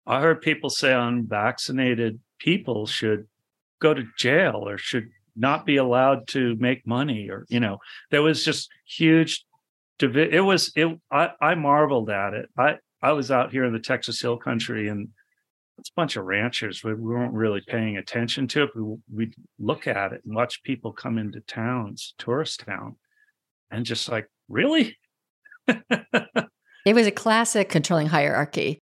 i 0.07 0.19
heard 0.19 0.41
people 0.41 0.69
say 0.69 0.93
unvaccinated 0.93 2.19
people 2.39 2.85
should 2.85 3.27
go 3.79 3.93
to 3.93 4.05
jail 4.17 4.67
or 4.67 4.77
should 4.77 5.09
not 5.35 5.65
be 5.65 5.77
allowed 5.77 6.27
to 6.27 6.55
make 6.55 6.87
money 6.87 7.29
or 7.29 7.45
you 7.49 7.59
know 7.59 7.77
there 8.09 8.23
was 8.23 8.43
just 8.43 8.69
huge 8.87 9.45
divi- 9.99 10.31
it 10.31 10.41
was 10.41 10.71
it 10.75 10.87
i 11.11 11.29
i 11.39 11.55
marveled 11.55 12.09
at 12.09 12.33
it. 12.33 12.49
I 12.57 12.77
i 13.01 13.11
was 13.11 13.29
out 13.31 13.51
here 13.51 13.65
in 13.65 13.73
the 13.73 13.79
texas 13.79 14.19
hill 14.19 14.37
country 14.37 14.87
and 14.87 15.09
it's 15.77 15.89
a 15.89 15.93
bunch 15.95 16.15
of 16.15 16.25
ranchers. 16.25 16.83
We, 16.83 16.93
we 16.95 17.13
weren't 17.13 17.33
really 17.33 17.61
paying 17.67 17.97
attention 17.97 18.47
to 18.47 18.63
it. 18.63 18.69
We 18.75 18.97
we'd 19.13 19.35
look 19.59 19.85
at 19.85 20.11
it 20.11 20.21
and 20.25 20.35
watch 20.35 20.63
people 20.63 20.91
come 20.91 21.17
into 21.17 21.39
towns 21.41 22.15
tourist 22.17 22.61
town 22.65 22.95
and 23.69 23.85
just 23.85 24.09
like 24.09 24.29
really? 24.49 24.97
It 26.85 26.95
was 26.95 27.05
a 27.05 27.11
classic 27.11 27.67
controlling 27.67 28.07
hierarchy 28.07 28.81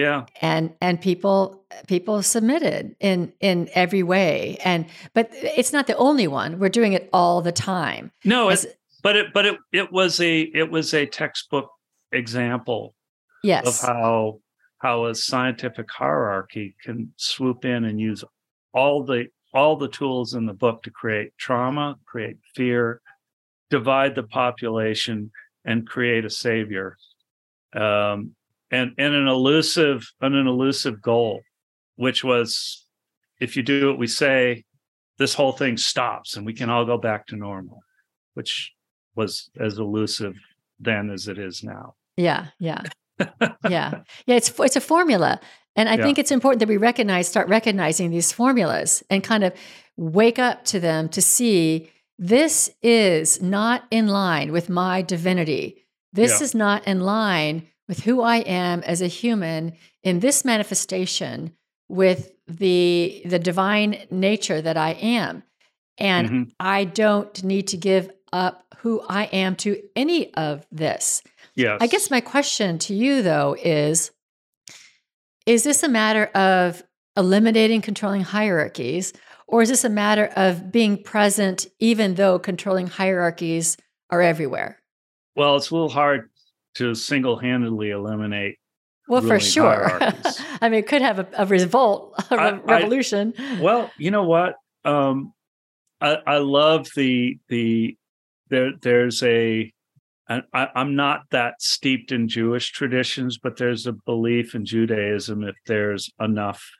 yeah. 0.00 0.26
And 0.40 0.74
and 0.80 1.00
people 1.00 1.62
people 1.86 2.22
submitted 2.22 2.96
in 3.00 3.32
in 3.40 3.68
every 3.74 4.02
way. 4.02 4.58
And 4.64 4.86
but 5.14 5.28
it's 5.32 5.72
not 5.72 5.86
the 5.86 5.96
only 5.96 6.26
one. 6.26 6.58
We're 6.58 6.68
doing 6.70 6.94
it 6.94 7.08
all 7.12 7.42
the 7.42 7.52
time. 7.52 8.12
No 8.24 8.48
As- 8.48 8.64
it, 8.64 8.78
but 9.02 9.16
it 9.16 9.32
but 9.32 9.46
it 9.46 9.58
it 9.72 9.92
was 9.92 10.20
a 10.20 10.40
it 10.40 10.70
was 10.70 10.94
a 10.94 11.06
textbook 11.06 11.70
example 12.12 12.94
yes. 13.42 13.66
of 13.66 13.88
how 13.88 14.40
how 14.78 15.06
a 15.06 15.14
scientific 15.14 15.90
hierarchy 15.90 16.74
can 16.82 17.12
swoop 17.16 17.64
in 17.64 17.84
and 17.84 18.00
use 18.00 18.24
all 18.72 19.04
the 19.04 19.26
all 19.52 19.76
the 19.76 19.88
tools 19.88 20.34
in 20.34 20.46
the 20.46 20.54
book 20.54 20.82
to 20.84 20.90
create 20.90 21.36
trauma, 21.36 21.96
create 22.06 22.36
fear, 22.54 23.00
divide 23.68 24.14
the 24.14 24.22
population, 24.22 25.30
and 25.64 25.86
create 25.86 26.24
a 26.24 26.30
savior, 26.30 26.96
um, 27.74 28.34
and 28.70 28.92
and 28.98 29.14
an 29.14 29.26
elusive 29.28 30.10
and 30.20 30.34
an 30.34 30.46
elusive 30.46 31.00
goal, 31.02 31.40
which 31.96 32.22
was, 32.24 32.86
if 33.40 33.56
you 33.56 33.62
do 33.62 33.88
what 33.88 33.98
we 33.98 34.06
say, 34.06 34.64
this 35.18 35.34
whole 35.34 35.52
thing 35.52 35.76
stops 35.76 36.36
and 36.36 36.46
we 36.46 36.54
can 36.54 36.70
all 36.70 36.84
go 36.84 36.96
back 36.98 37.26
to 37.26 37.36
normal, 37.36 37.80
which 38.34 38.72
was 39.16 39.50
as 39.58 39.78
elusive 39.78 40.34
then 40.78 41.10
as 41.10 41.28
it 41.28 41.38
is 41.38 41.62
now. 41.62 41.94
yeah 42.16 42.46
yeah 42.58 42.82
yeah 43.68 43.90
yeah 44.26 44.36
it's 44.36 44.50
it's 44.60 44.76
a 44.76 44.80
formula 44.80 45.38
and 45.76 45.88
i 45.88 45.94
Yeah. 45.96 46.02
think 46.04 46.18
it's 46.18 46.30
important 46.30 46.60
that 46.60 46.68
we 46.68 46.76
recognize 46.78 47.28
start 47.28 47.48
recognizing 47.48 48.10
these 48.10 48.32
formulas 48.32 49.02
and 49.10 49.22
kind 49.22 49.44
of 49.44 49.52
wake 49.96 50.38
up 50.38 50.64
to 50.66 50.80
them 50.80 51.08
to 51.10 51.20
see 51.20 51.90
this 52.18 52.70
is 52.82 53.42
not 53.42 53.84
in 53.90 54.08
line 54.08 54.52
with 54.52 54.68
my 54.70 55.02
divinity 55.02 55.86
this 56.14 56.40
Yeah. 56.40 56.44
is 56.44 56.54
not 56.54 56.86
in 56.86 57.00
line 57.00 57.68
with 57.90 58.04
who 58.04 58.22
i 58.22 58.36
am 58.36 58.82
as 58.84 59.02
a 59.02 59.06
human 59.08 59.72
in 60.04 60.20
this 60.20 60.44
manifestation 60.44 61.52
with 61.88 62.30
the 62.46 63.20
the 63.26 63.38
divine 63.38 64.06
nature 64.10 64.62
that 64.62 64.76
i 64.78 64.92
am 64.92 65.42
and 65.98 66.30
Mhm. 66.30 66.52
i 66.60 66.84
don't 66.84 67.42
need 67.42 67.66
to 67.68 67.76
give 67.76 68.08
up 68.32 68.64
who 68.78 69.02
i 69.08 69.24
am 69.24 69.56
to 69.56 69.82
any 69.96 70.32
of 70.34 70.64
this 70.72 71.22
Yes. 71.56 71.78
I 71.82 71.88
guess 71.88 72.10
my 72.12 72.20
question 72.20 72.78
to 72.78 72.94
you, 72.94 73.22
though, 73.22 73.56
is 73.60 74.12
Is 75.46 75.64
this 75.64 75.82
a 75.82 75.88
matter 75.88 76.26
of 76.26 76.82
eliminating 77.16 77.80
controlling 77.82 78.22
hierarchies, 78.22 79.12
or 79.48 79.60
is 79.62 79.68
this 79.68 79.84
a 79.84 79.88
matter 79.90 80.26
of 80.36 80.70
being 80.70 81.02
present 81.02 81.66
even 81.80 82.14
though 82.14 82.38
controlling 82.38 82.86
hierarchies 82.86 83.76
are 84.10 84.22
everywhere? 84.22 84.80
Well, 85.34 85.56
it's 85.56 85.70
a 85.70 85.74
little 85.74 85.88
hard 85.90 86.30
to 86.80 86.94
single-handedly 86.94 87.90
eliminate. 87.90 88.56
Well, 89.06 89.22
for 89.22 89.38
sure. 89.38 89.90
I 90.60 90.68
mean, 90.68 90.80
it 90.80 90.86
could 90.86 91.02
have 91.02 91.18
a, 91.18 91.26
a 91.36 91.46
revolt, 91.46 92.14
a 92.30 92.34
I- 92.34 92.50
re- 92.50 92.60
I- 92.66 92.72
revolution. 92.78 93.34
Well, 93.60 93.90
you 93.98 94.10
know 94.10 94.24
what? 94.24 94.54
Um, 94.84 95.32
I, 96.00 96.16
I 96.26 96.38
love 96.38 96.88
the 96.96 97.38
the 97.48 97.96
there. 98.48 98.72
There's 98.80 99.22
a. 99.22 99.72
I, 100.28 100.68
I'm 100.76 100.94
not 100.94 101.22
that 101.32 101.60
steeped 101.60 102.12
in 102.12 102.28
Jewish 102.28 102.70
traditions, 102.70 103.36
but 103.36 103.56
there's 103.56 103.88
a 103.88 103.92
belief 103.92 104.54
in 104.54 104.64
Judaism 104.64 105.42
if 105.42 105.56
there's 105.66 106.08
enough, 106.20 106.70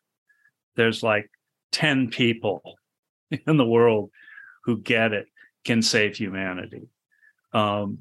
there's 0.77 1.03
like 1.03 1.29
ten 1.73 2.11
people 2.11 2.63
in 3.47 3.57
the 3.57 3.67
world 3.67 4.11
who 4.65 4.81
get 4.81 5.13
it 5.13 5.27
can 5.65 5.83
save 5.83 6.17
humanity. 6.17 6.89
Um, 7.53 7.99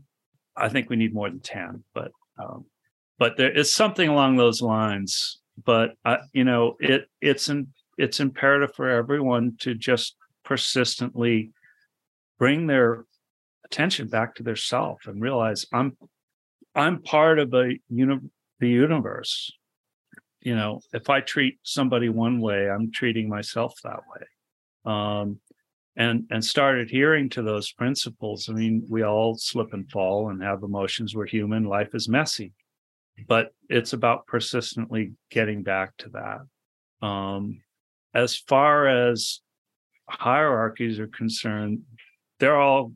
I 0.60 0.70
think 0.70 0.90
we 0.90 0.96
need 0.96 1.14
more 1.14 1.30
than 1.30 1.40
ten, 1.40 1.84
but 1.94 2.12
um, 2.38 2.66
but 3.18 3.38
there 3.38 3.52
is 3.52 3.74
something 3.74 4.10
along 4.10 4.38
those 4.38 4.62
lines. 4.62 5.40
But 5.66 5.92
I, 6.06 6.20
you 6.34 6.44
know, 6.44 6.76
it 6.80 7.08
it's 7.22 7.50
in 7.50 7.68
it's 7.98 8.20
imperative 8.20 8.76
for 8.76 8.90
everyone 8.90 9.58
to 9.60 9.76
just 9.76 10.16
persistently 10.44 11.52
bring 12.38 12.68
their 12.68 13.06
attention 13.66 14.08
back 14.08 14.36
to 14.36 14.44
their 14.44 14.56
self 14.56 15.06
and 15.06 15.22
realize 15.22 15.66
I'm 15.74 15.98
I'm 16.76 17.02
part 17.02 17.40
of 17.40 17.54
a 17.54 17.78
uni- 17.90 18.30
the 18.60 18.70
universe. 18.70 19.52
You 20.42 20.56
know, 20.56 20.80
if 20.94 21.10
I 21.10 21.20
treat 21.20 21.60
somebody 21.64 22.08
one 22.08 22.40
way, 22.40 22.70
I'm 22.70 22.92
treating 22.92 23.28
myself 23.28 23.74
that 23.84 24.00
way. 24.10 24.26
Um, 24.86 25.40
and 26.00 26.26
and 26.32 26.44
start 26.44 26.80
adhering 26.80 27.30
to 27.30 27.44
those 27.44 27.72
principles. 27.74 28.50
I 28.50 28.54
mean, 28.54 28.86
we 28.90 29.04
all 29.04 29.36
slip 29.36 29.74
and 29.74 29.88
fall 29.92 30.30
and 30.30 30.42
have 30.42 30.64
emotions. 30.64 31.14
We're 31.14 31.28
human. 31.28 31.66
Life 31.66 31.94
is 31.94 32.08
messy, 32.08 32.54
but 33.28 33.54
it's 33.68 33.94
about 33.94 34.26
persistently 34.26 35.12
getting 35.30 35.62
back 35.62 35.96
to 35.98 36.10
that. 36.10 37.06
Um, 37.06 37.62
as 38.14 38.38
far 38.38 38.88
as 38.88 39.42
hierarchies 40.10 41.00
are 41.00 41.08
concerned, 41.08 41.82
they're 42.40 42.60
all 42.60 42.94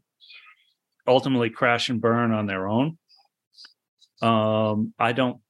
ultimately 1.05 1.49
crash 1.49 1.89
and 1.89 1.99
burn 1.99 2.31
on 2.31 2.47
their 2.47 2.69
own. 2.69 2.97
Um, 4.21 4.93
I 4.97 5.11
don't 5.11 5.41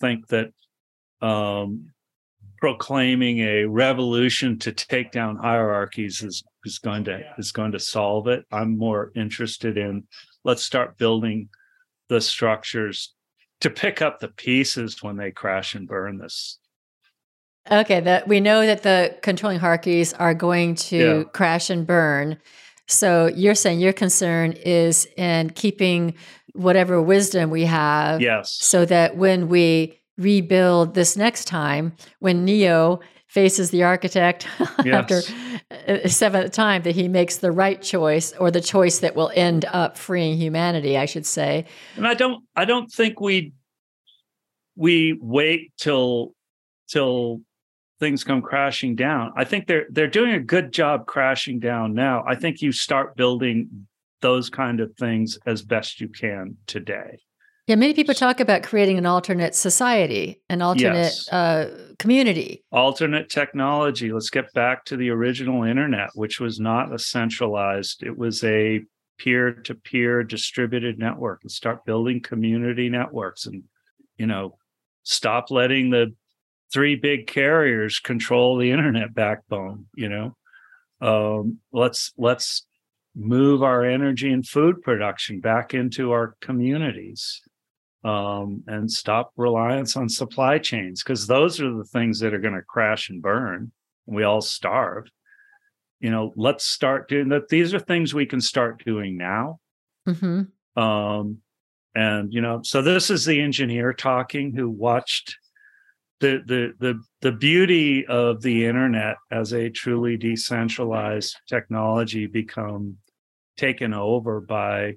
think 0.00 0.28
that 0.28 0.52
um, 1.22 1.92
proclaiming 2.58 3.38
a 3.38 3.64
revolution 3.64 4.58
to 4.58 4.72
take 4.72 5.10
down 5.10 5.36
hierarchies 5.36 6.22
is 6.22 6.44
is 6.68 6.78
going 6.78 7.04
to 7.04 7.20
is 7.38 7.50
going 7.52 7.72
to 7.72 7.80
solve 7.80 8.28
it. 8.28 8.44
I'm 8.52 8.76
more 8.78 9.10
interested 9.16 9.76
in 9.78 10.04
let's 10.44 10.62
start 10.62 10.98
building 10.98 11.48
the 12.08 12.20
structures 12.20 13.14
to 13.60 13.70
pick 13.70 14.00
up 14.02 14.20
the 14.20 14.28
pieces 14.28 15.02
when 15.02 15.16
they 15.16 15.30
crash 15.32 15.74
and 15.74 15.88
burn 15.88 16.18
this. 16.18 16.58
Okay, 17.70 18.00
that 18.00 18.28
we 18.28 18.40
know 18.40 18.64
that 18.64 18.82
the 18.82 19.16
controlling 19.22 19.58
hierarchies 19.58 20.14
are 20.14 20.34
going 20.34 20.74
to 20.76 20.96
Yeah. 20.96 21.22
crash 21.32 21.68
and 21.70 21.86
burn. 21.86 22.38
So 22.86 23.26
you're 23.26 23.54
saying 23.54 23.80
your 23.80 23.92
concern 23.92 24.52
is 24.52 25.06
in 25.16 25.50
keeping 25.50 26.14
whatever 26.54 27.02
wisdom 27.02 27.50
we 27.50 27.64
have 27.64 28.20
Yes. 28.22 28.56
so 28.60 28.84
that 28.86 29.16
when 29.16 29.48
we 29.48 30.00
rebuild 30.16 30.94
this 30.94 31.16
next 31.16 31.44
time, 31.44 31.92
when 32.20 32.44
Neo 32.44 33.00
faces 33.28 33.70
the 33.70 33.84
architect 33.84 34.46
after 34.86 35.20
a 35.70 36.08
seventh 36.08 36.52
time, 36.52 36.82
that 36.82 36.94
he 36.94 37.08
makes 37.08 37.36
the 37.36 37.52
right 37.52 37.80
choice 37.80 38.32
or 38.32 38.50
the 38.50 38.60
choice 38.60 38.98
that 39.00 39.14
will 39.14 39.30
end 39.34 39.64
up 39.66 39.96
freeing 39.96 40.36
humanity, 40.36 40.98
I 40.98 41.04
should 41.04 41.26
say. 41.26 41.66
and 41.96 42.06
I 42.06 42.14
don't 42.14 42.44
I 42.56 42.64
don't 42.64 42.90
think 42.90 43.20
we 43.20 43.52
we 44.76 45.18
wait 45.20 45.72
till 45.76 46.34
till 46.88 47.40
things 48.00 48.24
come 48.24 48.40
crashing 48.40 48.94
down. 48.94 49.32
I 49.36 49.44
think 49.44 49.66
they're 49.66 49.86
they're 49.90 50.06
doing 50.08 50.32
a 50.32 50.40
good 50.40 50.72
job 50.72 51.06
crashing 51.06 51.58
down 51.58 51.94
now. 51.94 52.24
I 52.26 52.34
think 52.34 52.62
you 52.62 52.72
start 52.72 53.16
building 53.16 53.86
those 54.20 54.50
kind 54.50 54.80
of 54.80 54.94
things 54.96 55.38
as 55.46 55.62
best 55.62 56.00
you 56.00 56.08
can 56.08 56.56
today. 56.66 57.18
Yeah, 57.66 57.76
many 57.76 57.92
people 57.92 58.14
talk 58.14 58.40
about 58.40 58.62
creating 58.62 58.96
an 58.98 59.04
alternate 59.06 59.54
society, 59.54 60.40
an 60.48 60.62
alternate 60.62 61.12
Yes. 61.14 61.28
uh, 61.28 61.87
community. 61.98 62.64
Alternate 62.70 63.28
technology. 63.28 64.12
Let's 64.12 64.30
get 64.30 64.52
back 64.54 64.84
to 64.86 64.96
the 64.96 65.10
original 65.10 65.64
internet, 65.64 66.10
which 66.14 66.40
was 66.40 66.60
not 66.60 66.94
a 66.94 66.98
centralized, 66.98 68.02
it 68.02 68.16
was 68.16 68.42
a 68.44 68.82
peer-to-peer 69.18 70.22
distributed 70.22 70.98
network 70.98 71.40
and 71.42 71.50
start 71.50 71.84
building 71.84 72.20
community 72.20 72.88
networks 72.88 73.46
and 73.46 73.64
you 74.16 74.26
know 74.26 74.56
stop 75.02 75.50
letting 75.50 75.90
the 75.90 76.14
three 76.72 76.94
big 76.94 77.26
carriers 77.26 77.98
control 77.98 78.56
the 78.56 78.70
internet 78.70 79.12
backbone 79.12 79.86
you 79.94 80.08
know 80.08 80.36
um, 81.00 81.58
let's 81.72 82.12
let's 82.16 82.64
move 83.14 83.62
our 83.62 83.84
energy 83.84 84.32
and 84.32 84.46
food 84.46 84.80
production 84.82 85.40
back 85.40 85.74
into 85.74 86.12
our 86.12 86.36
communities 86.40 87.42
um, 88.04 88.62
and 88.66 88.90
stop 88.90 89.32
reliance 89.36 89.96
on 89.96 90.08
supply 90.08 90.58
chains 90.58 91.02
because 91.02 91.26
those 91.26 91.60
are 91.60 91.72
the 91.72 91.84
things 91.84 92.20
that 92.20 92.32
are 92.32 92.38
going 92.38 92.54
to 92.54 92.62
crash 92.62 93.10
and 93.10 93.22
burn 93.22 93.72
and 94.06 94.16
we 94.16 94.22
all 94.22 94.40
starve. 94.40 95.06
You 96.00 96.10
know 96.10 96.32
let's 96.36 96.64
start 96.64 97.08
doing 97.08 97.28
that. 97.30 97.48
These 97.48 97.74
are 97.74 97.80
things 97.80 98.14
we 98.14 98.26
can 98.26 98.40
start 98.40 98.84
doing 98.84 99.16
now. 99.16 99.58
Hmm 100.06 100.42
um 100.78 101.38
and 101.94 102.32
you 102.32 102.40
know 102.40 102.60
so 102.62 102.80
this 102.80 103.10
is 103.10 103.24
the 103.24 103.40
engineer 103.40 103.92
talking 103.92 104.54
who 104.54 104.70
watched 104.70 105.36
the 106.20 106.42
the 106.46 106.72
the 106.78 107.00
the 107.20 107.32
beauty 107.32 108.06
of 108.06 108.40
the 108.42 108.64
internet 108.64 109.16
as 109.30 109.52
a 109.52 109.70
truly 109.70 110.16
decentralized 110.16 111.36
technology 111.48 112.26
become 112.26 112.96
taken 113.56 113.92
over 113.92 114.40
by 114.40 114.94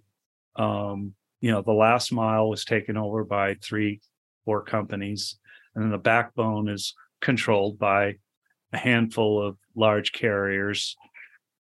um 0.55 1.13
you 1.41 1.51
know 1.51 1.61
the 1.61 1.73
last 1.73 2.11
mile 2.11 2.49
was 2.49 2.63
taken 2.63 2.95
over 2.95 3.23
by 3.23 3.55
three 3.55 3.99
four 4.45 4.63
companies 4.63 5.37
and 5.75 5.83
then 5.83 5.91
the 5.91 5.97
backbone 5.97 6.69
is 6.69 6.93
controlled 7.21 7.77
by 7.79 8.15
a 8.73 8.77
handful 8.77 9.45
of 9.45 9.57
large 9.75 10.11
carriers. 10.11 10.95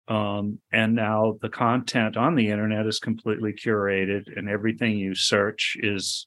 Um, 0.09 0.59
and 0.73 0.95
now 0.95 1.39
the 1.41 1.49
content 1.49 2.17
on 2.17 2.35
the 2.35 2.49
internet 2.49 2.87
is 2.87 2.99
completely 2.99 3.53
curated 3.53 4.37
and 4.37 4.49
everything 4.49 4.99
you 4.99 5.15
search 5.15 5.77
is 5.81 6.27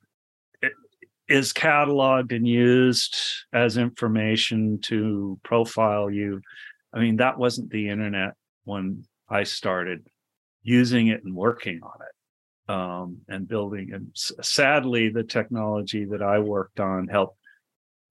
is 1.30 1.54
cataloged 1.54 2.36
and 2.36 2.46
used 2.46 3.18
as 3.54 3.78
information 3.78 4.80
to 4.82 5.40
profile 5.44 6.10
you. 6.10 6.42
I 6.94 7.00
mean 7.00 7.18
that 7.18 7.38
wasn't 7.38 7.72
the 7.72 7.90
internet 7.90 8.34
when 8.66 9.04
i 9.30 9.44
started 9.44 10.08
using 10.62 11.08
it 11.08 11.24
and 11.24 11.36
working 11.36 11.80
on 11.82 12.02
it 12.02 12.16
um, 12.68 13.18
and 13.28 13.48
building 13.48 13.92
and 13.94 14.08
sadly 14.14 15.10
the 15.10 15.24
technology 15.24 16.06
that 16.06 16.22
i 16.22 16.40
worked 16.40 16.80
on 16.80 17.08
helped 17.08 17.38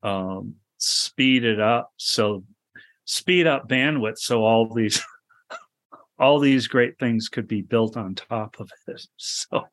um, 0.02 0.54
speed 0.78 1.44
it 1.44 1.60
up 1.60 1.90
so 1.96 2.44
speed 3.04 3.46
up 3.46 3.68
bandwidth 3.68 4.18
so 4.18 4.44
all 4.44 4.72
these 4.72 5.02
all 6.18 6.38
these 6.38 6.66
great 6.66 6.98
things 6.98 7.28
could 7.28 7.48
be 7.48 7.62
built 7.62 7.96
on 7.96 8.14
top 8.14 8.56
of 8.60 8.70
it 8.88 9.06
so 9.16 9.64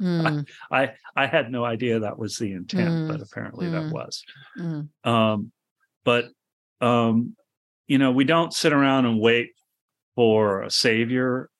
Mm, 0.00 0.48
i 0.72 0.92
i 1.14 1.26
had 1.26 1.52
no 1.52 1.62
idea 1.62 2.00
that 2.00 2.18
was 2.18 2.38
the 2.38 2.52
intent 2.52 2.88
Mm, 2.88 3.08
but 3.08 3.20
apparently 3.20 3.66
mm. 3.66 3.72
that 3.72 3.92
was 3.92 4.24
mm. 4.58 4.88
um 5.04 5.52
but 6.04 6.24
um 6.80 7.36
you 7.86 7.98
know 7.98 8.10
we 8.10 8.24
don't 8.24 8.54
sit 8.54 8.72
around 8.72 9.04
and 9.04 9.20
wait 9.20 9.50
for 10.14 10.62
a 10.62 10.70
savior 10.70 11.50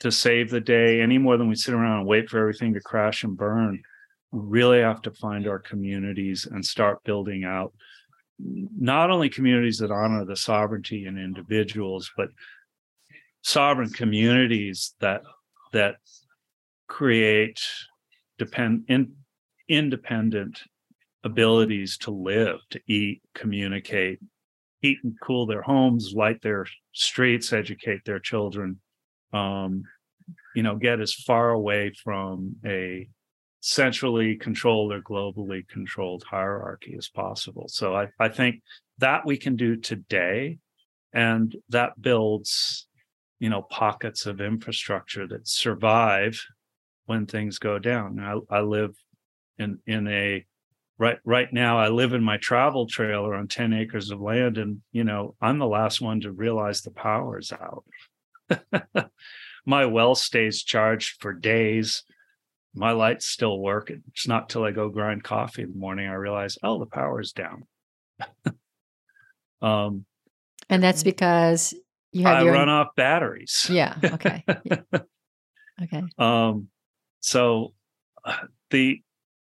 to 0.00 0.10
save 0.10 0.50
the 0.50 0.60
day 0.60 1.00
any 1.00 1.18
more 1.18 1.36
than 1.36 1.48
we 1.48 1.54
sit 1.54 1.74
around 1.74 1.98
and 2.00 2.06
wait 2.06 2.28
for 2.28 2.38
everything 2.38 2.74
to 2.74 2.80
crash 2.80 3.22
and 3.22 3.36
burn. 3.36 3.82
We 4.32 4.40
really 4.42 4.80
have 4.80 5.02
to 5.02 5.10
find 5.10 5.46
our 5.46 5.58
communities 5.58 6.46
and 6.50 6.64
start 6.64 7.04
building 7.04 7.44
out 7.44 7.72
not 8.42 9.10
only 9.10 9.28
communities 9.28 9.78
that 9.78 9.90
honor 9.90 10.24
the 10.24 10.36
sovereignty 10.36 11.06
in 11.06 11.18
individuals 11.18 12.10
but 12.16 12.28
sovereign 13.42 13.90
communities 13.90 14.94
that 15.00 15.22
that 15.72 15.96
create 16.88 17.60
depend 18.38 18.84
in, 18.88 19.12
independent 19.68 20.60
abilities 21.22 21.98
to 21.98 22.10
live 22.10 22.58
to 22.70 22.80
eat 22.88 23.20
communicate 23.34 24.18
heat 24.80 24.98
and 25.04 25.14
cool 25.22 25.44
their 25.46 25.62
homes 25.62 26.12
light 26.14 26.40
their 26.42 26.66
streets 26.92 27.52
educate 27.52 28.02
their 28.04 28.18
children 28.18 28.80
um, 29.32 29.84
you 30.54 30.62
know 30.62 30.76
get 30.76 31.00
as 31.00 31.14
far 31.14 31.50
away 31.50 31.92
from 32.02 32.56
a 32.64 33.08
centrally 33.60 34.36
controlled 34.36 34.92
or 34.92 35.02
globally 35.02 35.66
controlled 35.68 36.24
hierarchy 36.28 36.94
as 36.96 37.08
possible. 37.08 37.66
So 37.68 37.94
i, 37.94 38.08
I 38.18 38.28
think 38.28 38.62
that 38.98 39.26
we 39.26 39.36
can 39.36 39.56
do 39.56 39.76
today 39.76 40.58
and 41.12 41.54
that 41.68 42.00
builds 42.00 42.86
you 43.38 43.50
know 43.50 43.62
pockets 43.62 44.26
of 44.26 44.40
infrastructure 44.40 45.26
that 45.26 45.46
survive 45.46 46.40
when 47.06 47.26
things 47.26 47.58
go 47.58 47.78
down. 47.78 48.18
I, 48.20 48.58
I 48.58 48.60
live 48.60 48.94
in 49.58 49.78
in 49.86 50.08
a 50.08 50.44
right 50.98 51.18
right 51.24 51.52
now 51.52 51.78
i 51.78 51.88
live 51.88 52.12
in 52.12 52.22
my 52.22 52.36
travel 52.36 52.86
trailer 52.86 53.34
on 53.34 53.48
10 53.48 53.72
acres 53.72 54.10
of 54.10 54.20
land 54.20 54.58
and 54.58 54.80
you 54.92 55.02
know 55.02 55.34
i'm 55.40 55.58
the 55.58 55.66
last 55.66 56.00
one 56.00 56.20
to 56.20 56.30
realize 56.30 56.82
the 56.82 56.90
power 56.90 57.38
is 57.38 57.52
out 57.52 57.84
my 59.66 59.86
well 59.86 60.14
stays 60.14 60.62
charged 60.62 61.20
for 61.20 61.32
days 61.32 62.02
my 62.74 62.92
lights 62.92 63.26
still 63.26 63.58
work 63.58 63.90
it's 63.90 64.28
not 64.28 64.48
till 64.48 64.64
i 64.64 64.70
go 64.70 64.88
grind 64.88 65.22
coffee 65.24 65.62
in 65.62 65.72
the 65.72 65.78
morning 65.78 66.08
i 66.08 66.14
realize 66.14 66.56
oh 66.62 66.78
the 66.78 66.86
power 66.86 67.20
is 67.20 67.32
down 67.32 67.64
um 69.62 70.04
And 70.68 70.82
that's 70.82 71.02
because 71.02 71.74
you 72.12 72.24
have 72.24 72.38
i 72.38 72.44
your 72.44 72.52
run 72.54 72.68
off 72.68 72.88
batteries 72.96 73.66
yeah. 73.70 73.94
Okay. 74.04 74.44
Yeah. 74.64 75.00
Okay. 75.82 76.02
um 76.18 76.68
so 77.20 77.72
uh, 78.24 78.36
the 78.70 79.02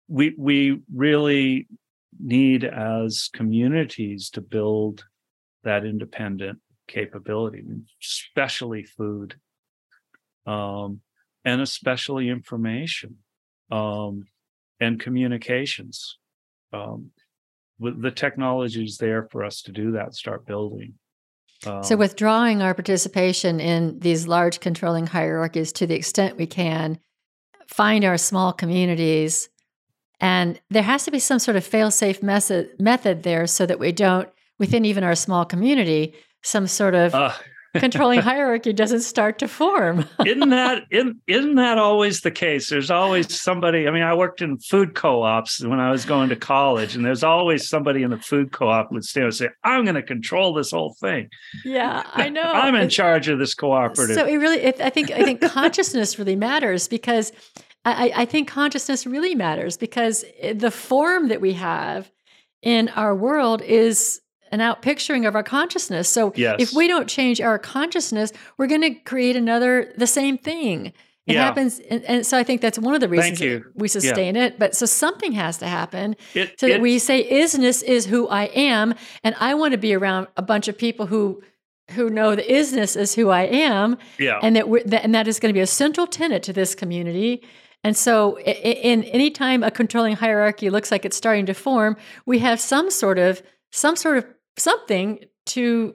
we 0.09 0.35
we 0.37 0.81
really 0.93 1.69
need 2.21 2.65
as 2.65 3.31
communities 3.33 4.31
to 4.31 4.41
build 4.41 5.05
that 5.63 5.85
independent 5.85 6.59
capability 6.87 7.63
especially 8.03 8.85
food 8.85 9.35
um 10.47 11.01
and 11.45 11.61
especially 11.61 12.29
information 12.29 13.17
um 13.71 14.25
and 14.81 15.01
communications. 15.01 16.19
Um 16.73 17.11
with 17.79 18.01
the 18.01 18.11
technology 18.11 18.85
is 18.85 18.99
there 18.99 19.29
for 19.31 19.45
us 19.45 19.63
to 19.63 19.73
do 19.73 19.93
that 19.93 20.15
start 20.15 20.47
building 20.47 20.95
So, 21.63 21.95
Um, 21.95 21.99
withdrawing 21.99 22.63
our 22.63 22.75
participation 22.75 23.61
in 23.61 23.99
these 23.99 24.27
large 24.29 24.61
controlling 24.61 25.07
hierarchies 25.07 25.73
to 25.73 25.87
the 25.87 25.95
extent 25.95 26.37
we 26.37 26.47
can, 26.47 26.99
find 27.67 28.05
our 28.05 28.19
small 28.19 28.53
communities, 28.53 29.49
and 30.21 30.61
there 30.71 30.83
has 30.83 31.05
to 31.05 31.11
be 31.11 31.19
some 31.19 31.39
sort 31.39 31.57
of 31.57 31.65
fail-safe 31.65 32.23
method 32.23 32.69
method 32.79 33.23
there, 33.23 33.47
so 33.47 33.65
that 33.67 33.79
we 33.79 33.93
don't, 33.93 34.29
within 34.59 34.85
even 34.85 35.03
our 35.05 35.15
small 35.17 35.45
community, 35.45 36.15
some 36.45 36.67
sort 36.67 36.95
of 36.95 37.15
uh, 37.15 37.33
controlling 37.75 38.21
hierarchy 38.21 38.73
doesn't 38.73 39.01
start 39.01 39.39
to 39.41 39.49
form. 39.49 40.05
isn't 40.27 40.51
that 40.51 40.85
isn't, 40.91 41.17
isn't 41.27 41.55
that 41.57 41.79
always 41.79 42.21
the 42.21 42.31
case? 42.31 42.69
There's 42.71 42.91
always 42.91 43.35
somebody. 43.39 43.89
I 43.89 43.91
mean, 43.91 44.03
I 44.03 44.15
worked 44.15 44.43
in 44.43 44.59
food 44.59 44.95
co-ops 44.95 45.65
when 45.65 45.81
I 45.81 45.91
was 45.91 46.05
going 46.05 46.29
to 46.29 46.37
college, 46.37 46.95
and 46.95 47.05
there's 47.05 47.25
always 47.25 47.69
somebody 47.69 48.03
in 48.03 48.11
the 48.11 48.19
food 48.19 48.53
co-op 48.53 48.93
would 48.93 49.05
stand 49.05 49.25
and 49.25 49.35
say, 49.35 49.49
"I'm 49.65 49.85
going 49.85 49.97
to 49.97 50.03
control 50.03 50.55
this 50.55 50.71
whole 50.71 50.95
thing." 51.01 51.29
Yeah, 51.65 52.05
I 52.13 52.29
know. 52.31 52.43
I'm 52.43 52.75
in 52.75 52.89
charge 52.89 53.29
of 53.29 53.39
this 53.39 53.55
cooperative. 53.55 54.15
So 54.15 54.27
it 54.27 54.37
really, 54.37 54.59
it, 54.59 54.81
I 54.81 54.91
think, 54.91 55.11
I 55.11 55.25
think 55.25 55.41
consciousness 55.41 56.19
really 56.19 56.37
matters 56.37 56.89
because 56.89 57.33
I, 57.85 58.13
I 58.15 58.25
think 58.25 58.49
consciousness 58.49 59.07
really 59.07 59.35
matters 59.35 59.77
because 59.77 60.25
the 60.55 60.71
form 60.71 61.29
that 61.29 61.41
we 61.41 61.55
have 61.55 62.11
in 62.63 62.89
our 62.91 63.15
world 63.15 63.61
is 63.61 64.21
an 64.55 64.61
out 64.61 64.81
picturing 64.83 65.27
of 65.27 65.35
our 65.35 65.43
consciousness. 65.43 66.09
So 66.09 66.33
yes. 66.37 66.57
if 66.61 66.73
we 66.73 66.87
don't 66.89 67.09
change 67.09 67.41
our 67.41 67.59
consciousness, 67.59 68.33
we're 68.57 68.69
going 68.69 68.83
to 68.83 68.95
create 68.95 69.37
another 69.37 69.93
the 69.99 70.07
same 70.07 70.39
thing. 70.39 70.87
It 71.27 71.35
Yeah. 71.35 71.45
happens, 71.45 71.81
and, 71.91 72.05
and 72.05 72.27
so 72.27 72.37
I 72.39 72.45
think 72.45 72.61
that's 72.61 72.79
one 72.79 72.95
of 72.95 73.01
the 73.01 73.09
reasons 73.09 73.65
we 73.75 73.89
sustain 73.89 74.37
it. 74.37 74.59
But 74.59 74.77
so 74.77 74.85
something 74.87 75.33
has 75.33 75.57
to 75.59 75.67
happen 75.67 76.17
It- 76.35 76.61
so 76.61 76.69
that 76.69 76.81
we 76.81 76.99
say 76.99 77.27
isness 77.43 77.83
is 77.83 78.07
who 78.07 78.29
I 78.29 78.45
am, 78.55 78.95
and 79.25 79.35
I 79.41 79.55
want 79.55 79.73
to 79.73 79.79
be 79.79 79.95
around 79.95 80.29
a 80.37 80.43
bunch 80.43 80.69
of 80.69 80.79
people 80.79 81.07
who 81.07 81.43
who 81.91 82.09
know 82.09 82.35
the 82.35 82.43
isness 82.43 82.97
is 82.97 83.15
who 83.15 83.29
I 83.29 83.43
am, 83.43 83.99
yeah, 84.19 84.39
and 84.43 84.57
that, 84.57 84.71
we're, 84.71 84.83
that 84.85 85.05
and 85.05 85.15
that 85.15 85.29
is 85.29 85.39
going 85.39 85.51
to 85.51 85.59
be 85.59 85.61
a 85.61 85.67
central 85.67 86.07
tenet 86.07 86.43
to 86.45 86.53
this 86.53 86.75
community. 86.75 87.43
And 87.83 87.95
so, 87.95 88.39
i- 88.39 88.59
i- 88.71 88.81
in 88.93 89.05
any 89.05 89.31
time 89.31 89.63
a 89.63 89.71
controlling 89.71 90.17
hierarchy 90.17 90.71
looks 90.71 90.91
like 90.91 91.05
it's 91.05 91.17
starting 91.17 91.45
to 91.47 91.53
form, 91.55 91.97
we 92.25 92.39
have 92.39 92.59
some 92.59 92.91
sort 92.91 93.19
of 93.19 93.43
some 93.71 93.97
sort 93.97 94.17
of 94.19 94.25
something 94.57 95.21
to 95.47 95.95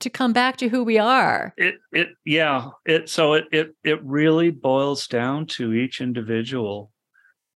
to 0.00 0.10
come 0.10 0.32
back 0.32 0.56
to 0.56 0.68
who 0.68 0.82
we 0.82 0.98
are. 0.98 1.54
it 1.56 1.76
it 1.92 2.08
yeah 2.24 2.70
it 2.84 3.08
so 3.08 3.34
it 3.34 3.44
it 3.52 3.74
it 3.84 4.02
really 4.02 4.50
boils 4.50 5.06
down 5.06 5.46
to 5.46 5.72
each 5.72 6.00
individual 6.00 6.90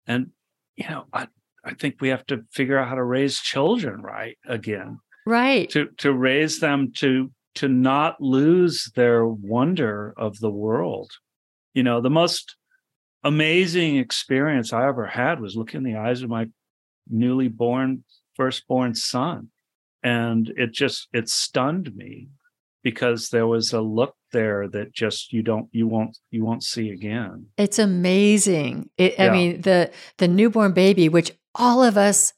and 0.07 0.31
you 0.77 0.89
know 0.89 1.05
i 1.13 1.27
i 1.65 1.73
think 1.75 1.97
we 2.01 2.09
have 2.09 2.27
to 2.27 2.43
figure 2.53 2.79
out 2.79 2.89
how 2.89 2.95
to 2.97 3.05
raise 3.05 3.39
children 3.39 4.01
right 4.03 4.37
again 4.47 4.99
Right. 5.25 5.71
to 5.71 5.87
to 5.99 6.13
raise 6.13 6.59
them 6.59 6.93
to 6.97 7.31
to 7.57 7.69
not 7.69 8.21
lose 8.21 8.91
their 8.97 9.25
wonder 9.27 10.13
of 10.17 10.41
the 10.41 10.51
world 10.51 11.13
you 11.75 11.85
know 11.85 12.01
the 12.01 12.11
most 12.11 12.57
amazing 13.23 13.97
experience 13.99 14.73
i 14.73 14.87
ever 14.89 15.07
had 15.07 15.41
was 15.41 15.55
looking 15.55 15.79
in 15.79 15.85
the 15.85 15.97
eyes 16.01 16.23
of 16.23 16.31
my 16.31 16.47
newly 17.09 17.47
born 17.49 18.03
firstborn 18.35 18.95
son 18.97 19.49
and 20.03 20.53
it 20.57 20.73
just 20.73 21.09
it 21.13 21.29
stunned 21.29 21.95
me 21.95 22.29
because 22.83 23.29
there 23.31 23.47
was 23.47 23.73
a 23.73 23.81
look 23.81 24.15
there 24.33 24.69
that 24.69 24.93
just 24.93 25.33
you 25.33 25.43
don't 25.43 25.69
you 25.73 25.87
won't 25.87 26.19
you 26.31 26.45
won't 26.45 26.65
see 26.65 26.91
again 26.91 27.47
It's 27.57 27.79
amazing. 27.79 28.91
It, 28.97 29.19
I 29.21 29.31
mean, 29.31 29.61
the 29.63 29.91
the 30.19 30.29
newborn 30.29 30.73
baby, 30.73 31.09
which 31.09 31.33
all 31.55 31.83
of 31.83 31.97
us 31.97 32.33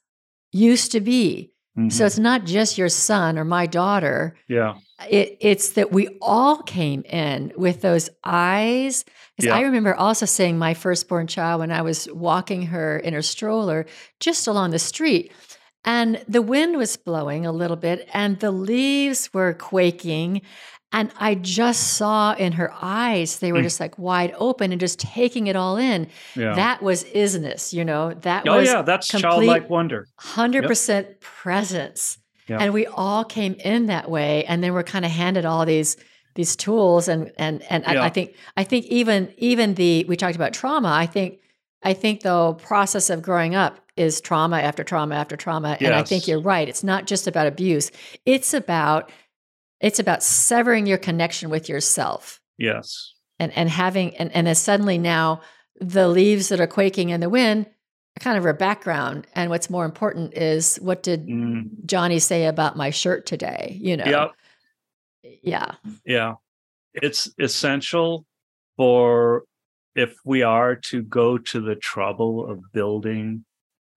used 0.52 0.92
to 0.92 1.00
be. 1.00 1.50
Mhm. 1.78 1.92
So 1.92 2.06
it's 2.06 2.18
not 2.18 2.44
just 2.44 2.78
your 2.78 2.88
son 2.88 3.38
or 3.38 3.44
my 3.44 3.66
daughter. 3.66 4.36
yeah 4.48 4.74
It, 5.10 5.36
it's 5.40 5.70
that 5.70 5.90
we 5.92 6.08
all 6.20 6.62
came 6.62 7.02
in 7.02 7.52
with 7.56 7.80
those 7.80 8.10
eyes. 8.24 9.04
Yeah. 9.38 9.56
I 9.56 9.62
remember 9.62 9.94
also 9.94 10.26
seeing 10.26 10.56
my 10.58 10.74
firstborn 10.74 11.26
child 11.26 11.60
when 11.60 11.72
I 11.72 11.82
was 11.82 12.08
walking 12.12 12.66
her 12.66 12.98
in 12.98 13.12
her 13.14 13.22
stroller 13.22 13.86
just 14.20 14.46
along 14.46 14.70
the 14.70 14.78
street. 14.78 15.32
And 15.85 16.24
the 16.26 16.43
wind 16.43 16.76
was 16.76 16.97
blowing 16.97 17.45
a 17.47 17.53
little 17.53 17.76
bit, 17.76 18.09
and 18.14 18.41
the 18.41 18.51
leaves 18.51 19.32
were 19.35 19.53
quaking. 19.55 20.41
And 20.93 21.11
I 21.18 21.35
just 21.35 21.95
saw 21.95 22.35
in 22.35 22.53
her 22.53 22.72
eyes, 22.80 23.41
they 23.41 23.51
were 23.53 23.59
Mm. 23.59 23.64
just 23.64 23.80
like 23.80 23.99
wide 23.99 24.32
open 24.39 24.70
and 24.70 24.80
just 24.80 24.99
taking 25.01 25.49
it 25.49 25.57
all 25.57 25.76
in. 25.76 26.07
yeah 26.37 26.55
That 26.55 26.82
was 26.82 27.03
isness, 27.05 27.72
you 27.72 27.85
know, 27.85 28.14
that 28.22 28.49
oh 28.49 28.59
was 28.59 28.68
yeah 28.68 28.82
that's 28.82 29.11
complete- 29.11 29.22
childlike 29.28 29.68
wonder 29.68 30.07
100% 30.20 31.20
presence 31.20 32.18
Yeah. 32.49 32.59
and 32.61 32.72
we 32.72 32.87
all 32.87 33.24
came 33.24 33.55
in 33.55 33.87
that 33.87 34.11
way 34.11 34.45
and 34.45 34.62
then 34.62 34.72
we're 34.72 34.82
kind 34.85 35.05
of 35.05 35.11
handed 35.11 35.45
all 35.45 35.66
these 35.66 35.97
these 36.37 36.57
tools 36.57 37.09
and 37.09 37.30
and 37.39 37.62
and 37.70 37.85
I, 37.87 38.07
I 38.07 38.09
think 38.11 38.35
i 38.57 38.64
think 38.64 38.87
even 38.87 39.32
even 39.39 39.74
the 39.74 40.05
we 40.09 40.16
talked 40.16 40.35
about 40.37 40.53
trauma 40.53 40.89
i 40.91 41.07
think 41.07 41.39
i 41.82 41.93
think 41.93 42.22
the 42.22 42.55
process 42.55 43.09
of 43.09 43.22
growing 43.22 43.55
up 43.55 43.78
is 43.97 44.20
trauma 44.20 44.59
after 44.59 44.82
trauma 44.82 45.14
after 45.14 45.36
trauma 45.36 45.76
and 45.80 45.95
i 45.95 46.03
think 46.03 46.26
you're 46.26 46.40
right 46.40 46.68
it's 46.68 46.82
not 46.82 47.07
just 47.07 47.26
about 47.26 47.47
abuse 47.47 47.90
it's 48.24 48.53
about 48.53 49.11
it's 49.80 49.99
about 49.99 50.22
severing 50.22 50.86
your 50.86 50.97
connection 50.97 51.51
with 51.51 51.68
yourself. 51.68 52.40
Yes. 52.57 53.12
And 53.38 53.53
and 53.53 53.68
having 53.68 54.16
and 54.16 54.32
and 54.32 54.47
then 54.47 54.55
suddenly 54.55 54.97
now 54.97 55.42
the 55.80 56.09
leaves 56.09 56.49
that 56.49 56.61
are 56.61 56.66
quaking 56.66 57.11
in 57.11 57.20
the 57.20 57.28
wind 57.28 57.66
are 57.66 58.20
kind 58.20 58.38
of 58.38 58.47
our 58.47 58.55
background 58.55 59.26
and 59.34 59.51
what's 59.51 59.68
more 59.68 59.84
important 59.84 60.34
is 60.34 60.76
what 60.76 61.03
did 61.03 61.26
Mm, 61.26 61.84
johnny 61.84 62.18
say 62.18 62.47
about 62.47 62.76
my 62.76 62.90
shirt 62.90 63.26
today 63.26 63.76
you 63.80 63.97
know? 63.97 64.05
Yeah 64.07 64.28
yeah. 65.42 65.72
Yeah. 66.05 66.34
It's 66.92 67.30
essential 67.38 68.26
for 68.76 69.45
if 69.95 70.16
we 70.24 70.42
are 70.42 70.76
to 70.76 71.03
go 71.03 71.38
to 71.38 71.61
the 71.61 71.76
trouble 71.76 72.51
of 72.51 72.61
building 72.72 73.45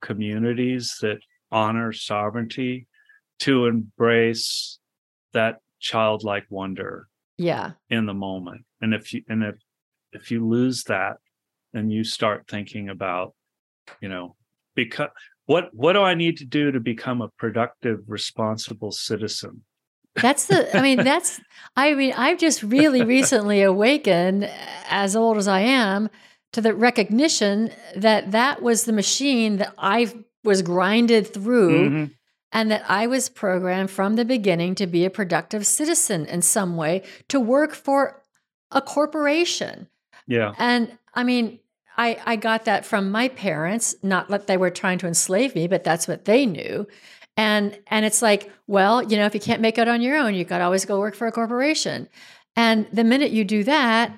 communities 0.02 0.98
that 1.02 1.20
honor 1.52 1.92
sovereignty 1.94 2.88
to 3.40 3.66
embrace 3.66 4.80
that 5.34 5.60
childlike 5.80 6.46
wonder 6.50 7.08
yeah. 7.38 7.72
in 7.90 8.06
the 8.06 8.14
moment. 8.14 8.66
And 8.82 8.94
if 8.94 9.14
you 9.14 9.24
and 9.28 9.44
if 9.44 9.56
if 10.12 10.32
you 10.32 10.46
lose 10.46 10.84
that 10.86 11.18
and 11.74 11.92
you 11.92 12.04
start 12.04 12.46
thinking 12.48 12.90
about 12.90 13.34
you 14.02 14.10
know 14.10 14.36
because 14.76 15.10
what 15.46 15.70
what 15.74 15.94
do 15.94 16.02
i 16.02 16.14
need 16.14 16.38
to 16.38 16.46
do 16.46 16.72
to 16.72 16.80
become 16.80 17.22
a 17.22 17.30
productive 17.30 18.00
responsible 18.08 18.92
citizen? 18.92 19.64
That's 20.16 20.48
the 20.48 20.76
i 20.76 20.82
mean 20.82 21.04
that's 21.04 21.40
i 21.76 21.94
mean 21.94 22.14
i've 22.14 22.40
just 22.40 22.64
really 22.64 23.04
recently 23.18 23.62
awakened 23.62 24.50
as 24.90 25.16
old 25.16 25.38
as 25.38 25.48
i 25.48 25.60
am 25.60 26.10
to 26.54 26.62
the 26.62 26.74
recognition 26.74 27.72
that 27.96 28.32
that 28.32 28.62
was 28.62 28.86
the 28.86 28.94
machine 28.94 29.58
that 29.58 29.74
i 29.78 30.12
was 30.44 30.62
grinded 30.62 31.34
through 31.34 31.90
Mhm. 31.90 32.12
and 32.54 32.72
that 32.72 32.84
I 32.90 33.06
was 33.08 33.28
programmed 33.28 33.92
from 33.92 34.16
the 34.16 34.24
beginning 34.24 34.76
to 34.76 34.88
be 34.88 35.04
a 35.04 35.10
productive 35.10 35.66
citizen 35.68 36.26
in 36.26 36.42
some 36.42 36.78
way, 36.78 37.04
to 37.28 37.38
work 37.42 37.74
for 37.76 38.24
a 38.72 38.82
corporation. 38.82 39.88
yeah 40.28 40.54
And 40.58 40.98
I 41.14 41.24
mean, 41.26 41.60
I, 41.98 42.18
I 42.26 42.36
got 42.38 42.64
that 42.66 42.86
from 42.86 43.12
my 43.12 43.28
parents, 43.28 43.96
not 44.04 44.30
that 44.30 44.48
they 44.48 44.56
were 44.56 44.70
trying 44.70 45.00
to 45.00 45.08
enslave 45.08 45.54
me, 45.56 45.68
but 45.68 45.84
that's 45.84 46.08
what 46.08 46.24
they 46.26 46.46
knew. 46.46 46.88
And 47.36 47.78
and 47.88 48.06
it's 48.06 48.22
like, 48.22 48.50
well, 48.68 49.04
you 49.04 49.18
know, 49.18 49.26
if 49.26 49.34
you 49.34 49.42
can't 49.42 49.62
make 49.62 49.78
it 49.78 49.88
on 49.90 50.02
your 50.02 50.16
own, 50.18 50.34
you 50.34 50.46
got 50.46 50.60
to 50.60 50.64
always 50.64 50.86
go 50.86 51.00
work 51.00 51.16
for 51.16 51.28
a 51.28 51.32
corporation. 51.32 52.08
And 52.56 52.88
the 52.94 53.04
minute 53.04 53.32
you 53.32 53.44
do 53.44 53.64
that, 53.66 54.18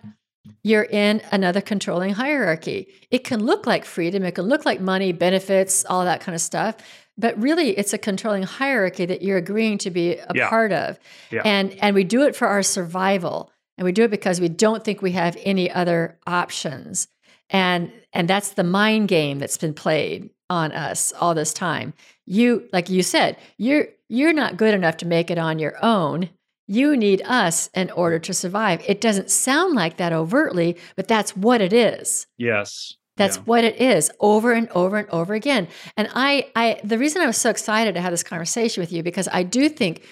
you're 0.64 0.84
in 0.84 1.22
another 1.32 1.62
controlling 1.62 2.14
hierarchy. 2.14 2.88
It 3.12 3.24
can 3.24 3.46
look 3.46 3.66
like 3.68 3.86
freedom, 3.86 4.24
it 4.24 4.36
can 4.36 4.46
look 4.46 4.66
like 4.66 4.80
money, 4.82 5.12
benefits, 5.12 5.86
all 5.86 6.06
that 6.06 6.22
kind 6.22 6.36
of 6.36 6.42
stuff, 6.42 6.76
but 7.18 7.40
really 7.42 7.78
it's 7.78 7.94
a 7.94 7.98
controlling 7.98 8.44
hierarchy 8.44 9.06
that 9.06 9.22
you're 9.22 9.38
agreeing 9.38 9.78
to 9.80 9.90
be 9.92 10.14
a 10.16 10.32
Yeah. 10.34 10.50
part 10.50 10.72
of. 10.72 10.98
Yeah. 11.32 11.42
And 11.46 11.74
and 11.82 11.94
we 11.96 12.04
do 12.04 12.24
it 12.24 12.36
for 12.36 12.48
our 12.48 12.64
survival. 12.64 13.52
And 13.78 13.86
we 13.86 13.92
do 13.94 14.04
it 14.04 14.12
because 14.12 14.42
we 14.42 14.50
don't 14.50 14.84
think 14.84 15.02
we 15.02 15.14
have 15.14 15.38
any 15.44 15.72
other 15.72 16.18
options. 16.28 17.08
And 17.50 17.92
and 18.14 18.28
that's 18.28 18.50
the 18.50 18.64
mind 18.64 19.08
game 19.08 19.40
that's 19.40 19.58
been 19.58 19.74
played 19.74 20.30
on 20.50 20.72
us 20.72 21.14
all 21.20 21.34
this 21.36 21.54
time. 21.54 21.94
You 22.26 22.68
like 22.74 22.90
you 22.90 23.04
said, 23.04 23.38
you're 23.58 23.88
you're 24.08 24.34
not 24.34 24.58
good 24.58 24.74
enough 24.74 24.98
to 24.98 25.06
make 25.06 25.30
it 25.32 25.38
on 25.38 25.60
your 25.60 25.78
own. 25.84 26.30
You 26.72 26.96
need 26.96 27.22
us 27.26 27.70
in 27.74 27.90
order 27.92 28.20
to 28.20 28.34
survive. 28.34 28.84
It 28.88 29.02
doesn't 29.02 29.32
sound 29.32 29.74
like 29.76 29.98
that 29.98 30.14
overtly, 30.14 30.78
but 30.96 31.08
that's 31.08 31.36
what 31.36 31.62
it 31.62 31.74
is. 31.74 32.28
yes 32.38 32.94
That's 33.18 33.38
Yeah. 33.38 33.44
what 33.46 33.64
it 33.64 33.78
is 33.82 34.12
over 34.20 34.52
and 34.54 34.70
over 34.70 34.98
and 34.98 35.10
over 35.10 35.34
again. 35.34 35.68
And 35.98 36.08
I, 36.14 36.52
I, 36.56 36.80
the 36.84 36.98
reason 36.98 37.22
I 37.22 37.26
was 37.26 37.38
so 37.38 37.50
excited 37.50 37.96
to 37.96 38.02
have 38.02 38.12
this 38.12 38.24
conversation 38.24 38.82
with 38.82 38.92
you 38.94 39.02
because 39.04 39.28
I 39.32 39.44
do 39.44 39.68
think, 39.68 40.04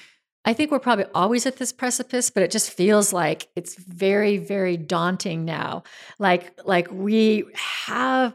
I 0.45 0.53
think 0.53 0.71
we're 0.71 0.79
probably 0.79 1.05
always 1.13 1.45
at 1.45 1.57
this 1.57 1.71
precipice, 1.71 2.29
but 2.31 2.41
it 2.43 2.51
just 2.51 2.71
feels 2.71 3.13
like 3.13 3.47
it's 3.55 3.75
very, 3.75 4.37
very 4.37 4.77
daunting 4.77 5.45
now. 5.45 5.83
Like, 6.19 6.59
like 6.65 6.87
we 6.91 7.45
have, 7.85 8.33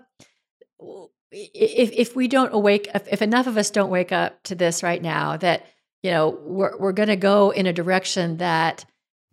if 1.31 1.91
if 1.93 2.15
we 2.17 2.29
don't 2.29 2.53
awake, 2.55 2.89
if, 2.95 3.09
if 3.11 3.23
enough 3.23 3.47
of 3.47 3.57
us 3.57 3.71
don't 3.71 3.91
wake 3.91 4.13
up 4.13 4.43
to 4.45 4.55
this 4.55 4.83
right 4.83 5.01
now, 5.03 5.37
that 5.39 5.65
you 6.03 6.11
know 6.11 6.39
we're 6.43 6.77
we're 6.79 6.93
going 6.93 7.09
to 7.09 7.17
go 7.17 7.51
in 7.51 7.67
a 7.67 7.73
direction 7.73 8.39
that 8.39 8.85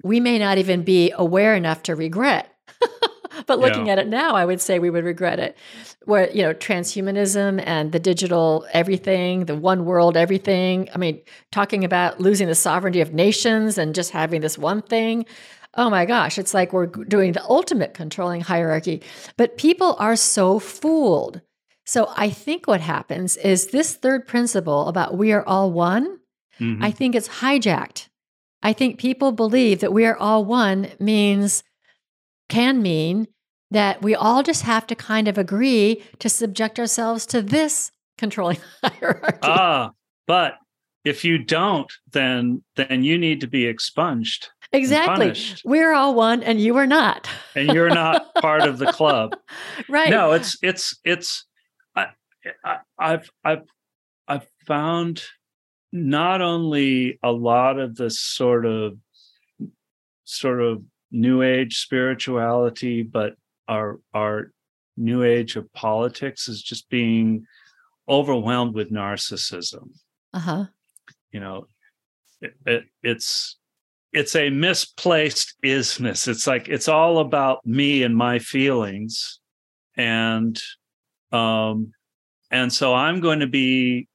we 0.03 0.20
may 0.20 0.39
not 0.39 0.57
even 0.57 0.84
be 0.84 1.11
aware 1.15 1.55
enough 1.55 1.84
to 1.84 1.95
regret. 1.95 2.53
but 3.47 3.59
looking 3.59 3.88
Yeah. 3.88 3.93
at 3.93 3.99
it 3.99 4.07
now, 4.07 4.36
I 4.36 4.45
would 4.45 4.61
say 4.61 4.80
we 4.80 4.89
would 4.89 5.03
regret 5.03 5.39
it. 5.39 5.57
Where, 6.05 6.30
you 6.32 6.41
know, 6.41 6.53
transhumanism 6.53 7.61
and 7.65 7.91
the 7.91 7.99
digital 7.99 8.65
everything, 8.72 9.45
the 9.45 9.55
one 9.55 9.86
world 9.86 10.15
everything. 10.17 10.89
I 10.93 10.97
mean, 10.97 11.22
talking 11.51 11.84
about 11.84 12.20
losing 12.20 12.47
the 12.47 12.55
sovereignty 12.55 13.01
of 13.01 13.13
nations 13.13 13.78
and 13.78 13.93
just 13.93 14.11
having 14.11 14.41
this 14.41 14.57
one 14.57 14.82
thing. 14.82 15.26
Oh 15.76 15.89
my 15.89 16.05
gosh, 16.05 16.38
it's 16.39 16.53
like 16.53 16.74
we're 16.74 16.88
doing 16.88 17.34
the 17.34 17.43
ultimate 17.43 17.93
controlling 17.93 18.41
hierarchy. 18.41 19.03
But 19.38 19.57
people 19.57 19.95
are 19.99 20.15
so 20.15 20.59
fooled. 20.59 21.41
So 21.86 22.11
I 22.15 22.30
think 22.30 22.67
what 22.67 22.82
happens 22.82 23.38
is 23.38 23.67
this 23.67 23.95
third 23.95 24.28
principle 24.28 24.88
about 24.88 25.17
we 25.17 25.32
are 25.32 25.45
all 25.45 25.72
one, 25.72 26.20
Mhm. 26.60 26.84
I 26.84 26.91
think 26.91 27.16
it's 27.16 27.28
hijacked. 27.28 28.07
I 28.62 28.74
think 28.74 28.99
people 28.99 29.32
believe 29.32 29.80
that 29.80 29.93
we 29.93 30.05
are 30.05 30.18
all 30.18 30.43
one 30.43 30.91
means, 30.99 31.64
can 32.49 32.82
mean 32.82 33.28
that 33.72 34.01
we 34.01 34.16
all 34.16 34.43
just 34.43 34.64
have 34.64 34.86
to 34.88 34.95
kind 34.95 35.28
of 35.28 35.38
agree 35.38 36.03
to 36.20 36.28
subject 36.30 36.80
ourselves 36.80 37.26
to 37.28 37.41
this 37.41 37.91
controlling 38.18 38.57
hierarchy. 38.84 39.38
ah, 39.43 39.91
but 40.28 40.55
if 41.05 41.24
you 41.24 41.38
don't, 41.38 41.91
then 42.12 42.62
then 42.76 43.03
you 43.03 43.18
need 43.18 43.39
to 43.41 43.47
be 43.47 43.66
expunged, 43.66 44.49
exactly. 44.74 45.34
We're 45.64 45.93
all 45.93 46.14
one 46.14 46.43
and 46.43 46.60
you 46.60 46.76
are 46.78 46.88
not. 46.88 47.30
and 47.55 47.70
you're 47.74 47.89
not 47.89 48.34
part 48.36 48.64
of 48.64 48.78
the 48.80 48.91
club. 48.99 49.36
right. 49.88 50.10
No, 50.10 50.34
it's 50.34 50.57
it's 50.62 50.97
it's. 51.05 51.45
I, 51.95 52.07
I, 52.66 52.78
I've 52.97 53.30
I've 53.45 53.64
I've 54.28 54.47
found 54.68 55.24
not 55.92 56.42
only 56.42 57.20
a 57.24 57.32
lot 57.32 57.80
of 57.80 57.96
the 57.96 58.10
sort 58.10 58.66
of 58.66 58.98
sort 60.24 60.62
of 60.62 60.84
new 61.12 61.42
age 61.42 61.78
spirituality, 61.78 63.02
but 63.04 63.34
our 63.68 64.00
our 64.14 64.52
new 64.98 65.24
age 65.24 65.56
of 65.56 65.72
politics 65.74 66.48
is 66.48 66.62
just 66.62 66.90
being 66.90 67.46
overwhelmed 68.08 68.76
with 68.76 68.92
narcissism. 68.92 69.90
Uh-huh. 70.34 70.66
You 71.32 71.40
know, 71.40 71.68
it, 72.42 72.54
it, 72.66 72.84
it's 73.02 73.58
it's 74.12 74.36
a 74.36 74.50
misplaced 74.50 75.56
isness. 75.64 76.28
It's 76.28 76.48
like 76.48 76.68
it's 76.68 76.88
all 76.88 77.20
about 77.20 77.66
me 77.66 78.04
and 78.04 78.16
my 78.16 78.40
feelings, 78.40 79.40
and 79.96 80.60
um, 81.32 81.94
and 82.52 82.74
so 82.74 82.94
I'm 82.94 83.20
going 83.20 83.40
to 83.40 83.48
be 83.48 84.08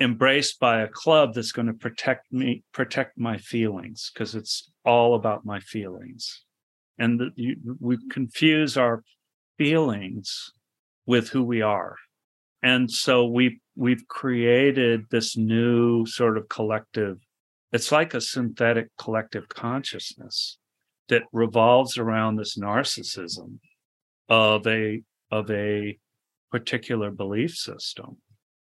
embraced 0.00 0.60
by 0.60 0.82
a 0.82 0.88
club 0.88 1.34
that's 1.34 1.52
going 1.52 1.66
to 1.66 1.74
protect 1.74 2.32
me, 2.32 2.62
protect 2.72 3.18
my 3.18 3.38
feelings 3.38 4.10
because 4.12 4.34
it's 4.34 4.70
all 4.84 5.14
about 5.14 5.44
my 5.44 5.60
feelings, 5.60 6.44
and 6.98 7.20
the, 7.20 7.30
you, 7.34 7.56
we 7.80 7.98
confuse 8.10 8.76
our 8.76 9.02
feelings 9.58 10.52
with 11.06 11.30
who 11.30 11.42
we 11.42 11.62
are, 11.62 11.96
and 12.62 12.90
so 12.90 13.26
we 13.26 13.60
we've 13.76 14.06
created 14.08 15.04
this 15.10 15.36
new 15.36 16.04
sort 16.06 16.36
of 16.36 16.48
collective 16.48 17.18
it's 17.72 17.92
like 17.92 18.14
a 18.14 18.20
synthetic 18.20 18.88
collective 18.96 19.48
consciousness 19.48 20.58
that 21.08 21.22
revolves 21.32 21.98
around 21.98 22.36
this 22.36 22.56
narcissism 22.56 23.58
of 24.28 24.66
a 24.66 25.02
of 25.30 25.50
a 25.50 25.98
particular 26.50 27.10
belief 27.10 27.54
system 27.54 28.16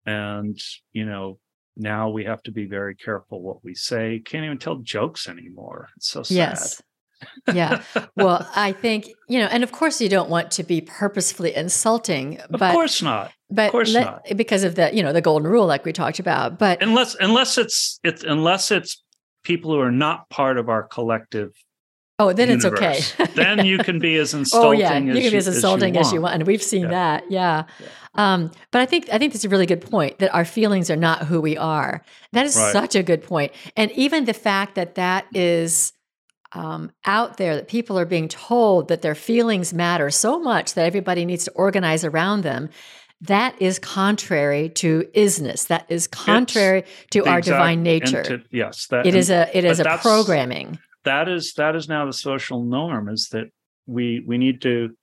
and 0.05 0.59
you 0.91 1.05
know 1.05 1.39
now 1.75 2.09
we 2.09 2.23
have 2.25 2.41
to 2.43 2.51
be 2.51 2.65
very 2.65 2.95
careful 2.95 3.41
what 3.41 3.63
we 3.63 3.73
say 3.73 4.19
can't 4.23 4.45
even 4.45 4.57
tell 4.57 4.75
jokes 4.77 5.27
anymore 5.27 5.89
it's 5.97 6.07
so 6.09 6.23
sad 6.23 6.35
Yes. 6.35 6.81
yeah. 7.53 7.81
Well, 8.17 8.45
I 8.53 8.73
think, 8.73 9.07
you 9.29 9.39
know, 9.39 9.45
and 9.45 9.63
of 9.63 9.71
course 9.71 10.01
you 10.01 10.09
don't 10.09 10.29
want 10.29 10.51
to 10.51 10.63
be 10.63 10.81
purposefully 10.81 11.55
insulting, 11.55 12.39
but 12.49 12.61
of 12.61 12.73
course 12.73 13.01
not 13.01 13.31
but 13.49 13.71
course 13.71 13.93
let- 13.93 14.05
not. 14.05 14.25
because 14.35 14.63
of 14.65 14.75
the, 14.75 14.93
you 14.93 15.01
know, 15.01 15.13
the 15.13 15.21
golden 15.21 15.49
rule 15.49 15.65
like 15.65 15.85
we 15.85 15.93
talked 15.93 16.19
about. 16.19 16.59
But 16.59 16.81
unless 16.83 17.15
unless 17.15 17.57
it's 17.57 17.99
it's 18.03 18.23
unless 18.23 18.71
it's 18.71 19.01
people 19.43 19.71
who 19.71 19.79
are 19.79 19.91
not 19.91 20.29
part 20.29 20.57
of 20.57 20.67
our 20.69 20.83
collective 20.83 21.51
oh, 22.19 22.33
then 22.33 22.49
it's 22.49 22.65
okay. 22.65 22.99
then 23.35 23.65
you 23.65 23.77
can 23.79 23.99
be 23.99 24.15
as 24.17 24.33
insulting 24.33 24.67
Oh 24.69 24.71
yeah, 24.71 24.93
as 24.93 25.03
you 25.03 25.21
can 25.21 25.31
be 25.31 25.37
as 25.37 25.47
insulting 25.47 25.97
as 25.97 26.11
you, 26.11 26.21
want. 26.21 26.31
want, 26.31 26.35
and 26.35 26.47
we've 26.47 26.63
seen 26.63 26.83
Yeah. 26.83 26.89
that. 26.89 27.23
Yeah. 27.31 27.63
Yeah. 27.79 27.87
Um, 28.15 28.51
but 28.71 28.81
I 28.81 28.85
think 28.85 29.09
I 29.11 29.17
think 29.17 29.33
that's 29.33 29.45
a 29.45 29.49
really 29.49 29.65
good 29.65 29.81
point 29.81 30.19
that 30.19 30.33
our 30.33 30.45
feelings 30.45 30.89
are 30.91 30.95
not 30.95 31.23
who 31.25 31.41
we 31.41 31.57
are. 31.57 32.03
That 32.31 32.45
is 32.45 32.55
Right. 32.55 32.71
such 32.71 32.95
a 32.95 33.03
good 33.03 33.23
point. 33.23 33.51
and 33.75 33.91
even 33.93 34.25
the 34.25 34.33
fact 34.33 34.75
that 34.75 34.95
that 34.95 35.25
is 35.33 35.93
um, 36.55 36.91
out 37.05 37.37
there 37.37 37.55
that 37.55 37.67
people 37.67 37.97
are 37.97 38.05
being 38.05 38.27
told 38.27 38.87
that 38.89 39.01
their 39.01 39.15
feelings 39.15 39.73
matter 39.73 40.11
so 40.11 40.39
much 40.39 40.75
that 40.75 40.85
everybody 40.85 41.25
needs 41.25 41.45
to 41.45 41.51
organize 41.53 42.05
around 42.05 42.41
them. 42.43 42.69
That 43.21 43.55
is 43.59 43.79
contrary 43.79 44.69
to 44.69 45.05
isness. 45.15 45.65
That 45.67 45.85
is 45.89 46.05
contrary 46.07 46.83
to 47.11 47.25
our 47.25 47.39
exact- 47.39 47.45
divine 47.57 47.81
nature. 47.81 48.21
to- 48.23 48.43
yes, 48.51 48.85
that 48.87 49.07
it 49.07 49.15
is 49.15 49.31
a 49.31 49.49
it 49.57 49.65
is 49.65 49.79
a 49.79 49.97
programming. 50.01 50.77
That 51.03 51.27
is 51.29 51.53
that 51.53 51.75
is 51.75 51.87
now 51.87 52.05
the 52.05 52.13
social 52.13 52.63
norm 52.63 53.09
is 53.09 53.29
that 53.29 53.47
we 53.85 54.23
we 54.25 54.37
need 54.37 54.61
to 54.61 54.95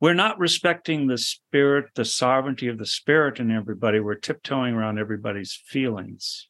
we're 0.00 0.14
not 0.14 0.38
respecting 0.38 1.06
the 1.06 1.18
spirit 1.18 1.86
the 1.94 2.04
sovereignty 2.04 2.68
of 2.68 2.78
the 2.78 2.86
spirit 2.86 3.40
in 3.40 3.50
everybody. 3.50 4.00
We're 4.00 4.16
tiptoeing 4.16 4.74
around 4.74 4.98
everybody's 4.98 5.58
feelings. 5.66 6.48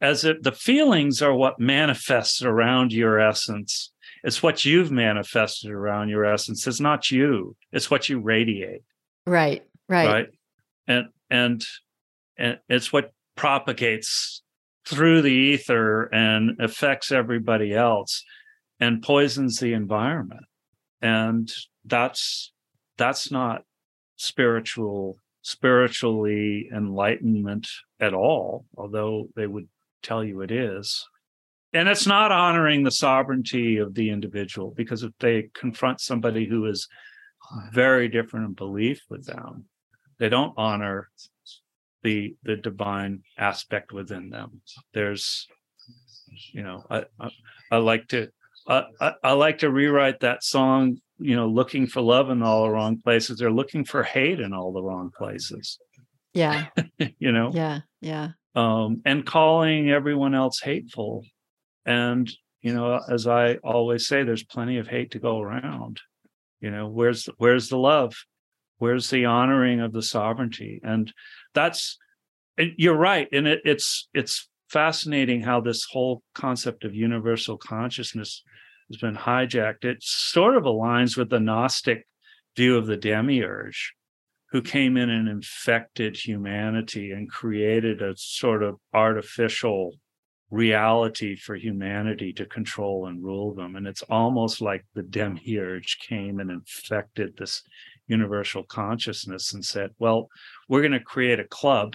As 0.00 0.24
if 0.24 0.42
the 0.42 0.52
feelings 0.52 1.20
are 1.22 1.34
what 1.34 1.58
manifests 1.58 2.42
around 2.42 2.92
your 2.92 3.18
essence. 3.18 3.92
It's 4.22 4.42
what 4.42 4.64
you've 4.64 4.92
manifested 4.92 5.70
around 5.70 6.08
your 6.08 6.24
essence. 6.24 6.66
It's 6.66 6.80
not 6.80 7.10
you. 7.10 7.56
It's 7.72 7.90
what 7.90 8.08
you 8.08 8.20
radiate. 8.20 8.82
Right. 9.26 9.64
Right. 9.88 10.06
right? 10.08 10.28
And 10.86 11.06
and 11.30 11.64
and 12.36 12.58
it's 12.68 12.92
what 12.92 13.12
propagates 13.36 14.42
through 14.88 15.20
the 15.20 15.32
ether 15.32 16.04
and 16.04 16.58
affects 16.60 17.12
everybody 17.12 17.74
else 17.74 18.24
and 18.80 19.02
poisons 19.02 19.58
the 19.58 19.74
environment. 19.74 20.44
And 21.02 21.48
that's 21.84 22.52
that's 22.96 23.30
not 23.30 23.62
spiritual 24.16 25.16
spiritually 25.42 26.68
enlightenment 26.74 27.68
at 28.00 28.12
all 28.12 28.66
although 28.76 29.28
they 29.36 29.46
would 29.46 29.68
tell 30.02 30.24
you 30.24 30.40
it 30.40 30.50
is. 30.50 31.06
And 31.72 31.88
it's 31.88 32.06
not 32.06 32.32
honoring 32.32 32.82
the 32.82 32.90
sovereignty 32.90 33.76
of 33.76 33.94
the 33.94 34.10
individual 34.10 34.72
because 34.76 35.02
if 35.02 35.12
they 35.20 35.50
confront 35.54 36.00
somebody 36.00 36.46
who 36.46 36.64
is 36.66 36.88
very 37.72 38.08
different 38.08 38.46
in 38.46 38.52
belief 38.54 39.00
with 39.10 39.26
them 39.26 39.66
they 40.18 40.28
don't 40.28 40.54
honor 40.56 41.08
the 42.02 42.36
the 42.44 42.56
divine 42.56 43.22
aspect 43.38 43.92
within 43.92 44.30
them 44.30 44.60
there's 44.94 45.46
you 46.52 46.62
know 46.62 46.84
i 46.90 47.04
i, 47.20 47.30
I 47.72 47.76
like 47.78 48.08
to 48.08 48.28
I, 48.68 48.84
I 49.00 49.12
i 49.24 49.32
like 49.32 49.58
to 49.58 49.70
rewrite 49.70 50.20
that 50.20 50.44
song 50.44 50.98
you 51.18 51.34
know 51.36 51.46
looking 51.48 51.86
for 51.86 52.00
love 52.00 52.30
in 52.30 52.42
all 52.42 52.64
the 52.64 52.70
wrong 52.70 53.00
places 53.00 53.38
they're 53.38 53.50
looking 53.50 53.84
for 53.84 54.02
hate 54.02 54.40
in 54.40 54.52
all 54.52 54.72
the 54.72 54.82
wrong 54.82 55.10
places 55.16 55.78
Yeah. 56.34 56.66
you 57.18 57.32
know 57.32 57.50
Yeah. 57.52 57.80
Yeah. 58.00 58.28
um, 58.54 59.02
and 59.04 59.26
calling 59.26 59.90
everyone 59.90 60.34
else 60.34 60.60
hateful. 60.60 61.24
And 61.84 62.30
you 62.60 62.74
know, 62.74 63.00
as 63.08 63.26
I 63.26 63.54
always 63.56 64.06
say, 64.06 64.22
there's 64.24 64.44
plenty 64.44 64.78
of 64.78 64.86
hate 64.88 65.10
to 65.12 65.18
go 65.18 65.40
around. 65.40 66.00
You 66.60 66.70
know, 66.70 66.86
where's 66.88 67.28
where's 67.38 67.68
the 67.68 67.78
love? 67.78 68.14
Where's 68.78 69.10
the 69.10 69.24
honoring 69.26 69.80
of 69.80 69.92
the 69.92 70.02
sovereignty? 70.02 70.80
And 70.84 71.12
that's 71.54 71.98
you're 72.76 72.96
right. 72.96 73.28
And 73.32 73.46
it, 73.46 73.60
it's 73.64 74.08
it's 74.14 74.48
fascinating 74.68 75.42
how 75.42 75.60
this 75.60 75.84
whole 75.90 76.22
concept 76.34 76.84
of 76.84 76.94
universal 76.94 77.56
consciousness 77.56 78.42
has 78.90 79.00
been 79.00 79.16
hijacked. 79.16 79.84
It 79.84 80.02
sort 80.02 80.56
of 80.56 80.64
aligns 80.64 81.16
with 81.16 81.30
the 81.30 81.40
Gnostic 81.40 82.06
view 82.56 82.76
of 82.76 82.86
the 82.86 82.96
demiurge 82.96 83.94
who 84.50 84.62
came 84.62 84.96
in 84.96 85.10
and 85.10 85.28
infected 85.28 86.16
humanity 86.16 87.12
and 87.12 87.30
created 87.30 88.00
a 88.00 88.14
sort 88.16 88.62
of 88.62 88.76
artificial 88.94 89.92
reality 90.50 91.36
for 91.36 91.54
humanity 91.54 92.32
to 92.32 92.46
control 92.46 93.06
and 93.06 93.22
rule 93.22 93.54
them. 93.54 93.76
And 93.76 93.86
it's 93.86 94.02
almost 94.02 94.62
like 94.62 94.86
the 94.94 95.02
demiurge 95.02 95.98
came 96.08 96.40
and 96.40 96.50
infected 96.50 97.36
this 97.36 97.62
universal 98.08 98.64
consciousness 98.64 99.52
and 99.52 99.64
said, 99.64 99.90
well, 99.98 100.28
we're 100.68 100.80
going 100.80 100.92
to 100.92 101.00
create 101.00 101.38
a 101.38 101.44
club 101.44 101.94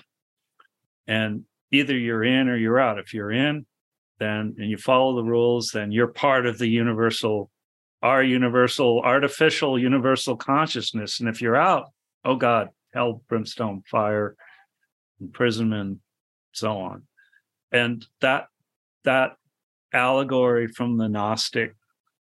and 1.07 1.43
either 1.71 1.97
you're 1.97 2.23
in 2.23 2.47
or 2.47 2.55
you're 2.55 2.79
out. 2.79 2.99
If 2.99 3.13
you're 3.13 3.31
in, 3.31 3.65
then 4.19 4.55
and 4.57 4.69
you 4.69 4.77
follow 4.77 5.15
the 5.15 5.23
rules, 5.23 5.71
then 5.73 5.91
you're 5.91 6.07
part 6.07 6.45
of 6.45 6.57
the 6.57 6.67
universal, 6.67 7.49
our 8.01 8.23
universal, 8.23 9.01
artificial 9.01 9.77
universal 9.77 10.37
consciousness. 10.37 11.19
And 11.19 11.27
if 11.27 11.41
you're 11.41 11.55
out, 11.55 11.87
oh 12.23 12.35
God, 12.35 12.69
hell, 12.93 13.23
brimstone, 13.27 13.81
fire, 13.89 14.35
imprisonment, 15.19 15.99
so 16.51 16.77
on. 16.77 17.03
And 17.71 18.05
that 18.21 18.45
that 19.03 19.31
allegory 19.91 20.67
from 20.67 20.97
the 20.97 21.09
Gnostic 21.09 21.75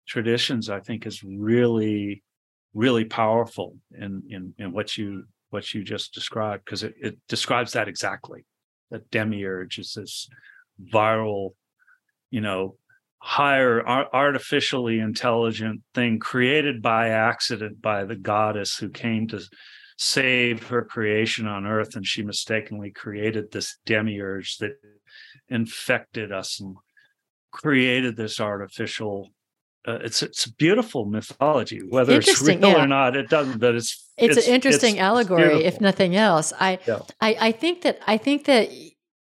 traditions, 0.09 0.71
I 0.71 0.81
think, 0.81 1.07
is 1.07 1.23
really 1.23 2.23
really 2.75 3.05
powerful 3.05 3.77
in 3.93 4.23
in 4.29 4.55
in 4.59 4.73
what 4.73 4.97
you 4.97 5.25
what 5.51 5.75
you 5.75 5.85
just 5.85 6.15
described 6.15 6.65
because 6.65 6.83
it, 6.83 6.95
it 7.01 7.19
describes 7.29 7.73
that 7.73 7.89
exactly. 7.89 8.45
That 8.91 9.11
demiurge 9.11 9.79
is 9.79 9.95
this 9.95 10.29
viral, 10.93 11.51
you 12.31 12.41
know, 12.41 12.77
higher 13.19 13.87
ar- 13.87 14.09
artificially 14.13 14.99
intelligent 14.99 15.83
thing 15.95 16.19
created 16.19 16.83
by 16.83 17.09
accident 17.09 17.81
by 17.81 18.05
the 18.05 18.17
goddess 18.17 18.77
who 18.77 18.89
came 18.89 19.29
to 19.29 19.41
save 19.97 20.67
her 20.67 20.83
creation 20.85 21.47
on 21.47 21.67
earth 21.67 21.95
and 21.95 22.05
she 22.05 22.23
mistakenly 22.23 22.91
created 22.91 23.53
this 23.53 23.79
demiurge 23.87 24.59
that 24.59 24.73
infected 25.49 26.33
us 26.33 26.59
and 26.59 26.75
created 27.53 28.17
this 28.17 28.41
artificial 28.41 29.29
uh, 29.87 29.99
it's 30.03 30.23
it's 30.23 30.47
beautiful 30.47 31.05
mythology 31.05 31.81
whether 31.89 32.17
it's 32.17 32.41
real 32.43 32.61
yeah. 32.61 32.85
or 32.85 32.87
not 32.87 33.17
it 33.17 33.29
doesn't 33.29 33.59
but 33.59 33.75
it's 33.75 34.11
it's, 34.17 34.37
it's 34.37 34.47
an 34.47 34.55
interesting 34.55 34.95
it's, 34.97 35.03
allegory 35.03 35.65
it's 35.65 35.77
if 35.77 35.81
nothing 35.81 36.15
else 36.15 36.53
I, 36.59 36.79
yeah. 36.87 37.01
I 37.21 37.37
i 37.41 37.53
think 37.53 37.83
that 37.83 38.01
i 38.07 38.17
think 38.17 38.45
that 38.45 38.71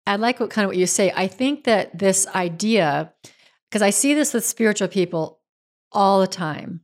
i 0.06 0.16
like 0.16 0.40
what 0.40 0.50
kind 0.50 0.64
of 0.64 0.68
what 0.68 0.76
you 0.76 0.86
say 0.86 1.12
i 1.16 1.26
think 1.26 1.64
that 1.64 1.98
this 1.98 2.26
idea 2.28 3.12
because 3.68 3.82
i 3.82 3.90
see 3.90 4.14
this 4.14 4.32
with 4.32 4.44
spiritual 4.44 4.88
people 4.88 5.40
all 5.90 6.20
the 6.20 6.26
time 6.26 6.80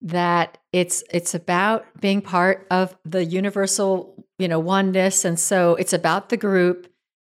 that 0.00 0.58
it's 0.72 1.02
it's 1.10 1.34
about 1.34 1.84
being 2.00 2.20
part 2.20 2.66
of 2.70 2.96
the 3.04 3.24
universal 3.24 4.26
you 4.38 4.48
know 4.48 4.58
oneness 4.58 5.24
and 5.24 5.38
so 5.38 5.74
it's 5.76 5.92
about 5.92 6.28
the 6.28 6.36
group 6.36 6.86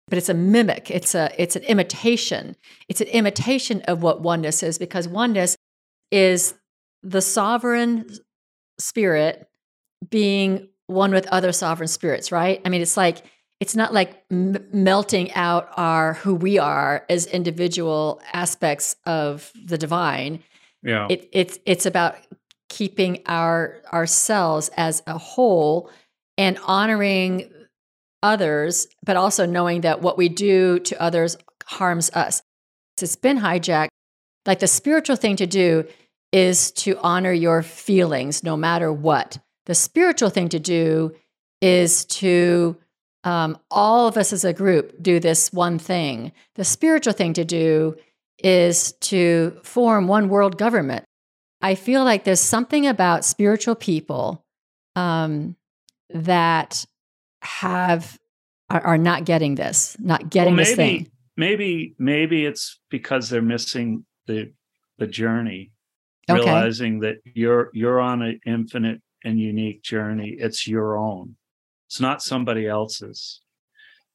but 0.09 0.19
it's 0.19 0.29
a 0.29 0.35
mimic 0.35 0.91
it's 0.91 1.15
a 1.15 1.31
it's 1.41 1.57
an 1.57 1.63
imitation. 1.65 2.57
It's 2.89 3.01
an 3.01 3.09
imitation 3.09 3.83
of 3.83 4.03
what 4.03 4.21
oneness 4.21 4.63
is 4.63 4.79
because 4.79 5.09
oneness 5.09 5.57
is 6.11 6.55
the 7.03 7.21
sovereign 7.21 8.09
spirit 8.79 9.49
being 10.09 10.69
one 10.87 11.13
with 11.13 11.27
other 11.29 11.53
sovereign 11.53 11.89
spirits 11.89 12.33
right? 12.33 12.61
I 12.65 12.69
mean 12.69 12.81
it's 12.81 12.97
like 12.97 13.25
it's 13.61 13.75
not 13.75 13.93
like 13.93 14.23
m- 14.31 14.69
melting 14.73 15.33
out 15.33 15.69
our 15.77 16.15
who 16.15 16.35
we 16.35 16.59
are 16.59 17.05
as 17.09 17.27
individual 17.27 18.23
aspects 18.33 18.95
of 19.05 19.51
the 19.67 19.77
divine. 19.77 20.43
Yeah. 20.83 21.09
It, 21.11 21.29
it's 21.33 21.59
it's 21.67 21.87
about 21.87 22.17
keeping 22.69 23.23
our 23.27 23.83
ourselves 23.93 24.71
as 24.77 25.03
a 25.07 25.19
whole 25.19 25.91
and 26.37 26.59
honoring 26.65 27.51
others, 28.23 28.87
but 29.05 29.17
also 29.17 29.47
knowing 29.47 29.83
that 29.83 30.01
what 30.01 30.19
we 30.19 30.29
do 30.29 30.79
to 30.81 31.01
others 31.01 31.37
harms 31.67 32.11
us. 32.11 32.43
It's 33.01 33.17
been 33.17 33.39
hijacked. 33.39 33.89
Like 34.47 34.59
the 34.59 34.67
spiritual 34.67 35.17
thing 35.17 35.37
to 35.37 35.47
do 35.47 35.87
is 36.33 36.73
to 36.73 36.99
honor 36.99 37.33
your 37.33 37.63
feelings 37.63 38.43
no 38.43 38.57
matter 38.57 38.93
what. 38.93 39.39
The 39.67 39.75
spiritual 39.75 40.31
thing 40.31 40.49
to 40.51 40.59
do 40.59 41.15
is 41.61 42.05
to 42.07 42.77
um, 43.25 43.59
all 43.71 44.09
of 44.09 44.17
us 44.17 44.33
as 44.33 44.45
a 44.45 44.53
group 44.53 45.03
do 45.03 45.21
this 45.21 45.53
one 45.53 45.79
thing. 45.79 46.33
The 46.55 46.65
spiritual 46.65 47.13
thing 47.13 47.35
to 47.35 47.45
do 47.45 47.97
is 48.43 48.93
to 48.93 49.59
form 49.65 50.07
one 50.07 50.29
world 50.29 50.57
government. 50.57 51.05
I 51.61 51.75
feel 51.75 52.05
like 52.05 52.25
there's 52.25 52.41
something 52.41 52.87
about 52.87 53.25
spiritual 53.25 53.75
people 53.75 54.45
um, 54.95 55.57
that 56.11 56.87
have 57.43 58.19
are, 58.71 58.81
are 58.81 58.99
not 58.99 59.25
getting 59.25 59.55
this, 59.55 59.97
not 59.99 60.31
getting 60.31 60.55
well, 60.55 60.57
maybe, 60.57 60.69
this 60.69 60.77
thing. 60.77 61.11
Maybe 61.37 61.95
maybe 61.99 62.45
it's 62.45 62.81
because 62.91 63.29
they're 63.29 63.43
missing 63.43 64.05
the 64.27 64.53
the 64.99 65.07
journey, 65.07 65.73
okay. 66.29 66.41
realizing 66.41 67.01
that 67.01 67.17
you're 67.25 67.71
you're 67.73 68.01
on 68.01 68.23
an 68.23 68.41
infinite 68.47 69.01
and 69.25 69.41
unique 69.41 69.83
journey. 69.83 70.37
It's 70.39 70.67
your 70.67 70.97
own. 70.97 71.37
It's 71.87 72.01
not 72.01 72.23
somebody 72.23 72.67
else's, 72.67 73.41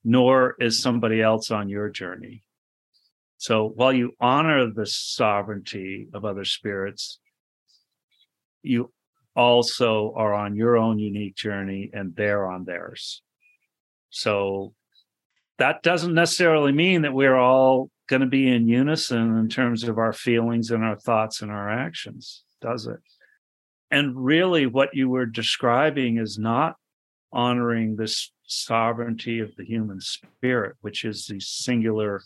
nor 0.04 0.56
is 0.60 0.80
somebody 0.80 1.22
else 1.22 1.50
on 1.50 1.70
your 1.70 1.90
journey. 1.90 2.44
So 3.38 3.68
while 3.68 3.92
you 3.92 4.14
honor 4.22 4.72
the 4.72 4.86
sovereignty 4.86 6.08
of 6.14 6.24
other 6.24 6.46
spirits, 6.46 7.20
you 8.62 8.92
also 9.36 10.14
are 10.16 10.34
on 10.34 10.56
your 10.56 10.78
own 10.78 11.00
unique 11.00 11.36
journey 11.36 11.90
and 11.94 12.16
they're 12.16 12.48
on 12.48 12.66
theirs. 12.66 13.22
So 14.10 14.74
that 15.58 15.82
doesn't 15.84 16.14
necessarily 16.14 16.72
mean 16.72 17.02
that 17.04 17.14
we're 17.14 17.38
all 17.38 17.90
going 18.08 18.22
to 18.22 18.28
be 18.28 18.48
in 18.48 18.68
unison 18.68 19.38
in 19.38 19.50
terms 19.50 19.84
of 19.84 19.98
our 19.98 20.14
feelings 20.14 20.72
and 20.72 20.84
our 20.84 20.98
thoughts 20.98 21.42
and 21.42 21.52
our 21.52 21.70
actions, 21.70 22.44
does 22.62 22.86
it? 22.86 23.00
And 23.90 24.16
really, 24.16 24.66
what 24.66 24.90
you 24.94 25.10
were 25.10 25.26
describing 25.26 26.18
is 26.18 26.38
not 26.38 26.76
honoring 27.32 27.96
this 27.96 28.32
sovereignty 28.46 29.40
of 29.40 29.56
the 29.56 29.66
human 29.66 30.00
spirit, 30.02 30.76
which 30.82 31.06
is 31.06 31.26
the 31.26 31.40
singular 31.40 32.22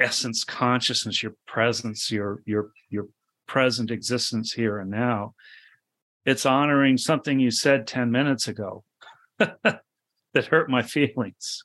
essence 0.00 0.44
consciousness, 0.44 1.22
your 1.22 1.34
presence, 1.46 2.10
your 2.10 2.42
your 2.46 2.70
your 2.90 3.08
present 3.46 3.90
existence 3.90 4.52
here 4.52 4.78
and 4.78 4.90
now. 4.90 5.34
It's 6.26 6.44
honoring 6.44 6.98
something 6.98 7.38
you 7.38 7.50
said 7.50 7.86
10 7.86 8.10
minutes 8.10 8.48
ago 8.48 8.84
that 9.38 9.80
hurt 10.34 10.68
my 10.68 10.82
feelings 10.82 11.62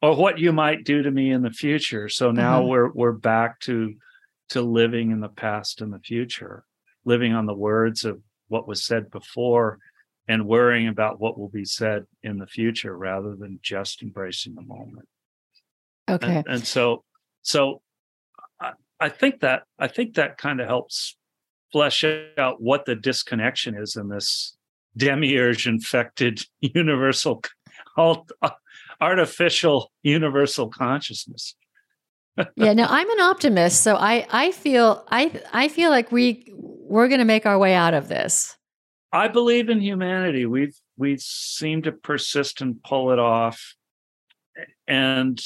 or 0.00 0.14
what 0.14 0.38
you 0.38 0.52
might 0.52 0.84
do 0.84 1.02
to 1.02 1.10
me 1.10 1.30
in 1.30 1.42
the 1.42 1.50
future. 1.50 2.08
So 2.08 2.30
now 2.30 2.60
mm-hmm. 2.60 2.68
we're 2.68 2.92
we're 2.92 3.12
back 3.12 3.60
to 3.60 3.94
to 4.50 4.62
living 4.62 5.10
in 5.10 5.20
the 5.20 5.28
past 5.28 5.80
and 5.80 5.92
the 5.92 5.98
future, 5.98 6.64
living 7.04 7.34
on 7.34 7.46
the 7.46 7.54
words 7.54 8.04
of 8.04 8.20
what 8.48 8.66
was 8.66 8.84
said 8.84 9.10
before 9.10 9.78
and 10.26 10.46
worrying 10.46 10.88
about 10.88 11.20
what 11.20 11.38
will 11.38 11.48
be 11.48 11.64
said 11.64 12.04
in 12.22 12.38
the 12.38 12.46
future 12.46 12.96
rather 12.96 13.34
than 13.34 13.58
just 13.62 14.02
embracing 14.02 14.54
the 14.54 14.62
moment. 14.62 15.08
Okay. 16.08 16.36
And, 16.36 16.46
and 16.46 16.66
so 16.66 17.04
so 17.42 17.82
I, 18.60 18.72
I 19.00 19.08
think 19.08 19.40
that 19.40 19.64
I 19.78 19.88
think 19.88 20.14
that 20.14 20.38
kind 20.38 20.60
of 20.60 20.68
helps 20.68 21.16
flesh 21.72 22.04
out 22.36 22.60
what 22.60 22.84
the 22.84 22.94
disconnection 22.94 23.76
is 23.76 23.96
in 23.96 24.08
this 24.08 24.56
demiurge 24.96 25.66
infected 25.66 26.42
universal 26.60 27.42
uh, 27.96 28.50
artificial 29.00 29.92
universal 30.02 30.68
consciousness. 30.68 31.54
Yeah 32.54 32.72
now 32.72 32.86
i'm 32.88 33.10
an 33.10 33.20
optimist 33.20 33.82
so 33.82 33.96
i 33.96 34.24
i 34.30 34.52
feel 34.52 35.04
i 35.08 35.40
i 35.52 35.66
feel 35.66 35.90
like 35.90 36.12
we 36.12 36.48
we're 36.88 37.08
going 37.08 37.18
to 37.18 37.24
make 37.24 37.46
our 37.46 37.58
way 37.58 37.74
out 37.74 37.94
of 37.94 38.08
this. 38.08 38.56
I 39.12 39.28
believe 39.28 39.68
in 39.68 39.80
humanity. 39.80 40.46
We 40.46 40.72
we 40.96 41.16
seem 41.18 41.82
to 41.82 41.92
persist 41.92 42.60
and 42.60 42.82
pull 42.82 43.12
it 43.12 43.18
off 43.18 43.74
and 44.86 45.40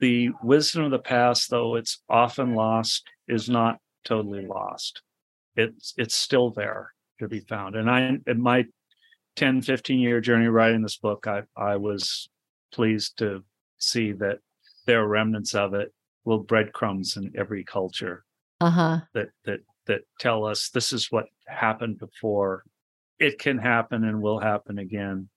the 0.00 0.30
wisdom 0.42 0.84
of 0.84 0.90
the 0.90 0.98
past 0.98 1.50
though 1.50 1.76
it's 1.76 2.02
often 2.08 2.54
lost 2.54 3.08
is 3.28 3.48
not 3.48 3.78
totally 4.04 4.46
lost 4.46 5.02
it's 5.56 5.94
it's 5.96 6.14
still 6.14 6.50
there 6.50 6.92
to 7.18 7.28
be 7.28 7.40
found. 7.40 7.76
And 7.76 7.90
i 7.90 8.16
in 8.26 8.40
my 8.40 8.64
10 9.36 9.62
15 9.62 10.00
year 10.00 10.20
journey 10.20 10.48
writing 10.48 10.82
this 10.82 10.96
book 10.96 11.26
i 11.28 11.42
i 11.56 11.76
was 11.76 12.28
pleased 12.72 13.16
to 13.18 13.44
see 13.78 14.12
that 14.12 14.38
there 14.86 15.02
are 15.02 15.08
remnants 15.08 15.54
of 15.54 15.72
it 15.72 15.92
little 16.24 16.42
breadcrumbs 16.42 17.16
in 17.16 17.32
every 17.38 17.64
culture 17.64 18.24
uh-huh. 18.60 19.00
that 19.14 19.28
that 19.44 19.60
that 19.86 20.02
tell 20.18 20.44
us 20.44 20.70
this 20.70 20.92
is 20.92 21.10
what 21.10 21.26
happened 21.46 21.98
before. 21.98 22.64
It 23.18 23.38
can 23.38 23.58
happen 23.58 24.04
and 24.04 24.22
will 24.22 24.38
happen 24.38 24.78
again. 24.78 25.28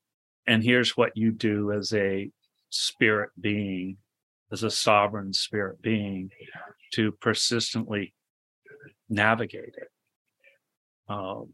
And 0.46 0.62
here's 0.62 0.96
what 0.96 1.16
you 1.16 1.32
do 1.32 1.72
as 1.72 1.92
a 1.92 2.30
spirit 2.70 3.30
being 3.40 3.96
as 4.52 4.62
a 4.62 4.70
sovereign 4.70 5.32
spirit 5.32 5.80
being 5.82 6.30
to 6.92 7.12
persistently 7.12 8.14
navigate 9.08 9.74
it 9.76 9.88
um, 11.08 11.48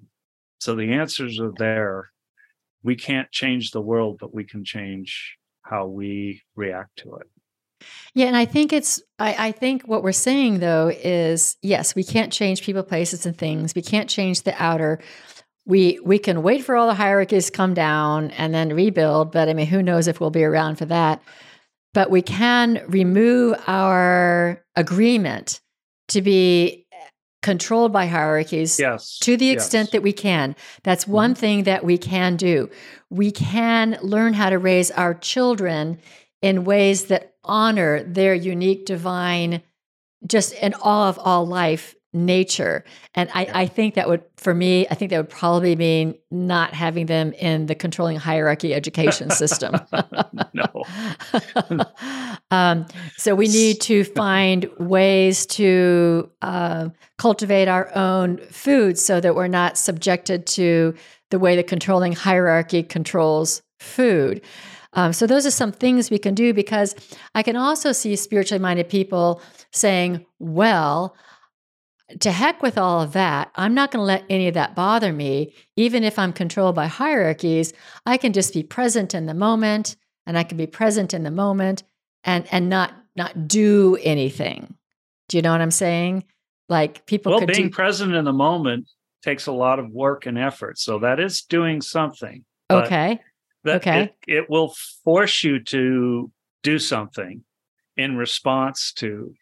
so 0.59 0.75
the 0.75 0.93
answers 0.93 1.41
are 1.41 1.53
there. 1.57 2.11
We 2.83 2.97
can't 2.97 3.31
change 3.31 3.71
the 3.71 3.81
world, 3.81 4.19
but 4.21 4.35
we 4.35 4.45
can 4.45 4.65
change 4.65 5.37
how 5.63 5.87
we 5.87 6.43
react 6.55 6.97
to 6.99 7.17
it. 7.17 7.27
Yeah, 8.15 8.27
and 8.27 8.37
I 8.37 8.45
think 8.45 8.73
it's 8.73 9.01
I, 9.19 9.49
I, 9.49 9.53
think 9.53 9.85
what 9.85 10.03
we're 10.03 10.13
saying 10.13 10.59
though 10.59 10.89
is 10.89 11.57
yes, 11.63 11.95
we 11.95 12.05
can't 12.05 12.33
change 12.33 12.63
people, 12.63 12.83
places, 12.83 13.25
and 13.25 13.37
things. 13.37 13.75
We 13.75 13.83
can't 13.83 14.11
change 14.11 14.43
the 14.43 14.55
outer. 14.63 15.01
We 15.65 15.99
we 16.05 16.19
can 16.19 16.43
wait 16.43 16.65
for 16.65 16.77
all 16.77 16.87
the 16.87 16.95
hierarchies 16.95 17.47
to 17.47 17.53
come 17.53 17.73
down 17.73 18.33
and 18.33 18.53
then 18.53 18.75
rebuild, 18.75 19.33
but 19.33 19.49
I 19.49 19.55
mean, 19.55 19.67
who 19.67 19.83
knows 19.83 20.09
if 20.09 20.21
we'll 20.21 20.31
be 20.31 20.45
around 20.45 20.77
for 20.77 20.87
that. 20.87 21.23
But 21.95 22.11
we 22.11 22.23
can 22.23 22.85
remove 22.87 23.59
our 23.67 24.63
agreement 24.77 25.61
to 26.09 26.23
be 26.23 26.80
controlled 27.43 27.93
by 27.93 28.07
hierarchies 28.07 28.79
yes. 28.79 29.19
to 29.19 29.37
the 29.37 29.51
extent 29.51 29.89
yes. 29.89 29.93
that 29.93 30.03
we 30.03 30.13
can. 30.13 30.55
That's 30.83 31.07
one 31.07 31.33
mm-hmm. 31.33 31.41
thing 31.41 31.63
that 31.65 31.85
we 31.85 31.99
can 31.99 32.37
do. 32.37 32.71
We 33.09 33.33
can 33.33 33.99
learn 34.03 34.35
how 34.35 34.51
to 34.51 34.59
raise 34.59 34.91
our 34.91 35.15
children 35.15 35.99
in 36.43 36.65
ways 36.65 37.07
that 37.07 37.35
honor 37.45 38.03
their 38.03 38.35
unique 38.35 38.87
divine, 38.87 39.63
just 40.27 40.53
in 40.55 40.75
all 40.75 41.09
of 41.09 41.19
all 41.19 41.47
life, 41.47 41.95
nature. 42.13 42.85
And 43.15 43.31
I, 43.35 43.49
I 43.53 43.67
think 43.67 43.95
that 43.95 44.09
would, 44.09 44.23
for 44.37 44.55
me, 44.55 44.87
I 44.91 44.95
think 44.95 45.11
that 45.11 45.19
would 45.19 45.29
probably 45.29 45.77
mean 45.77 46.15
not 46.31 46.75
having 46.75 47.07
them 47.07 47.33
in 47.35 47.67
the 47.67 47.75
controlling 47.75 48.17
hierarchy 48.17 48.75
education 48.75 49.31
system. 49.31 49.75
no. 50.53 50.85
um, 52.51 52.87
so 53.17 53.35
we 53.35 53.47
need 53.49 53.81
to 53.83 54.05
find 54.05 54.69
ways 54.79 55.47
to 55.47 56.31
uh, 56.43 56.89
cultivate 57.19 57.69
our 57.69 57.95
own 57.97 58.39
food 58.49 58.99
so 58.99 59.21
that 59.21 59.35
we're 59.35 59.49
not 59.49 59.79
subjected 59.79 60.47
to 60.47 60.95
the 61.31 61.39
way 61.39 61.55
the 61.55 61.63
controlling 61.63 62.13
hierarchy 62.13 62.83
controls 62.83 63.63
food. 63.79 64.43
Um, 64.93 65.13
so 65.13 65.27
those 65.27 65.47
are 65.47 65.53
some 65.53 65.71
things 65.71 66.11
we 66.11 66.19
can 66.19 66.35
do 66.35 66.53
because 66.53 66.97
I 67.35 67.43
can 67.43 67.55
also 67.57 67.93
see 67.93 68.17
spiritually 68.17 68.61
minded 68.61 68.89
people 68.89 69.41
saying, 69.71 70.27
well, 70.41 71.15
to 72.21 72.33
heck 72.33 72.63
with 72.63 72.77
all 72.77 73.01
of 73.01 73.13
that. 73.13 73.51
I'm 73.55 73.75
not 73.75 73.91
going 73.91 74.01
to 74.01 74.07
let 74.07 74.25
any 74.29 74.49
of 74.49 74.55
that 74.55 74.75
bother 74.75 75.13
me. 75.13 75.55
Even 75.77 76.05
if 76.05 76.19
I'm 76.19 76.33
controlled 76.33 76.75
by 76.75 76.87
hierarchies, 76.87 77.73
I 78.07 78.17
can 78.17 78.33
just 78.33 78.53
be 78.53 78.63
present 78.63 79.15
in 79.15 79.27
the 79.27 79.35
moment 79.35 79.97
and 80.27 80.37
I 80.37 80.43
can 80.43 80.59
be 80.59 80.67
present 80.67 81.15
in 81.15 81.23
the 81.23 81.31
moment 81.31 81.83
and 82.25 82.47
and 82.51 82.69
not 82.69 82.93
not 83.17 83.49
do 83.49 83.99
anything. 84.03 84.75
Do 85.29 85.37
you 85.37 85.43
know 85.43 85.53
what 85.53 85.61
I'm 85.61 85.71
saying? 85.71 86.25
Like 86.69 87.07
people 87.07 87.33
well, 87.33 87.47
being 87.47 87.69
do, 87.69 87.71
present 87.71 88.15
in 88.15 88.25
the 88.25 88.33
moment 88.33 88.89
takes 89.23 89.47
a 89.47 89.53
lot 89.53 89.79
of 89.79 89.91
work 89.91 90.27
and 90.27 90.39
effort. 90.39 90.79
So 90.79 90.99
that 91.01 91.21
is 91.21 91.43
doing 91.43 91.81
something. 91.81 92.45
Okay. 92.71 93.21
Okay. 93.67 94.03
It, 94.03 94.15
it 94.27 94.51
will 94.51 94.75
force 95.05 95.45
you 95.45 95.63
to 95.65 96.31
do 96.63 96.79
something 96.79 97.45
in 97.97 98.17
response 98.17 98.93
to 98.95 99.35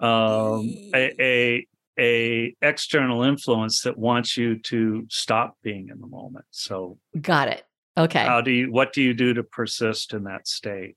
um, 0.00 0.68
a, 0.94 1.14
a 1.20 1.66
a 2.00 2.54
external 2.62 3.22
influence 3.22 3.82
that 3.82 3.98
wants 3.98 4.36
you 4.36 4.58
to 4.60 5.06
stop 5.10 5.56
being 5.62 5.88
in 5.90 6.00
the 6.00 6.06
moment. 6.06 6.46
So 6.50 6.98
Got 7.20 7.48
it. 7.48 7.64
Okay. 7.98 8.24
how 8.24 8.40
do 8.40 8.50
you 8.50 8.72
what 8.72 8.92
do 8.92 9.02
you 9.02 9.12
do 9.12 9.34
to 9.34 9.42
persist 9.42 10.14
in 10.14 10.24
that 10.24 10.48
state? 10.48 10.96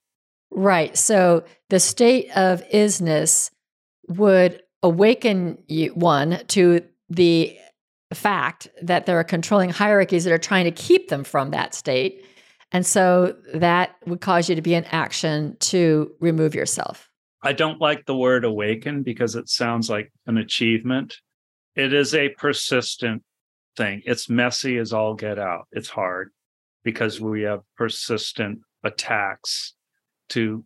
Right. 0.51 0.95
So 0.97 1.43
the 1.69 1.79
state 1.79 2.29
of 2.37 2.63
isness 2.69 3.51
would 4.07 4.61
awaken 4.83 5.57
you, 5.67 5.89
one, 5.89 6.41
to 6.49 6.81
the 7.09 7.57
fact 8.13 8.67
that 8.81 9.05
there 9.05 9.19
are 9.19 9.23
controlling 9.23 9.71
hierarchies 9.71 10.23
that 10.23 10.33
are 10.33 10.37
trying 10.37 10.65
to 10.65 10.71
keep 10.71 11.09
them 11.09 11.23
from 11.23 11.51
that 11.51 11.73
state. 11.73 12.23
And 12.71 12.85
so 12.85 13.35
that 13.53 13.95
would 14.05 14.21
cause 14.21 14.49
you 14.49 14.55
to 14.55 14.61
be 14.61 14.75
in 14.75 14.85
action 14.85 15.57
to 15.61 16.11
remove 16.19 16.53
yourself. 16.53 17.09
I 17.43 17.53
don't 17.53 17.81
like 17.81 18.05
the 18.05 18.15
word 18.15 18.45
awaken 18.45 19.03
because 19.03 19.35
it 19.35 19.49
sounds 19.49 19.89
like 19.89 20.11
an 20.25 20.37
achievement. 20.37 21.17
It 21.75 21.93
is 21.93 22.15
a 22.15 22.29
persistent 22.29 23.21
thing. 23.75 24.01
It's 24.05 24.29
messy 24.29 24.77
as 24.77 24.93
all 24.93 25.13
get 25.13 25.37
out. 25.37 25.67
It's 25.71 25.89
hard 25.89 26.31
because 26.83 27.19
we 27.19 27.41
have 27.41 27.61
persistent 27.75 28.61
attacks 28.83 29.73
to 30.29 30.65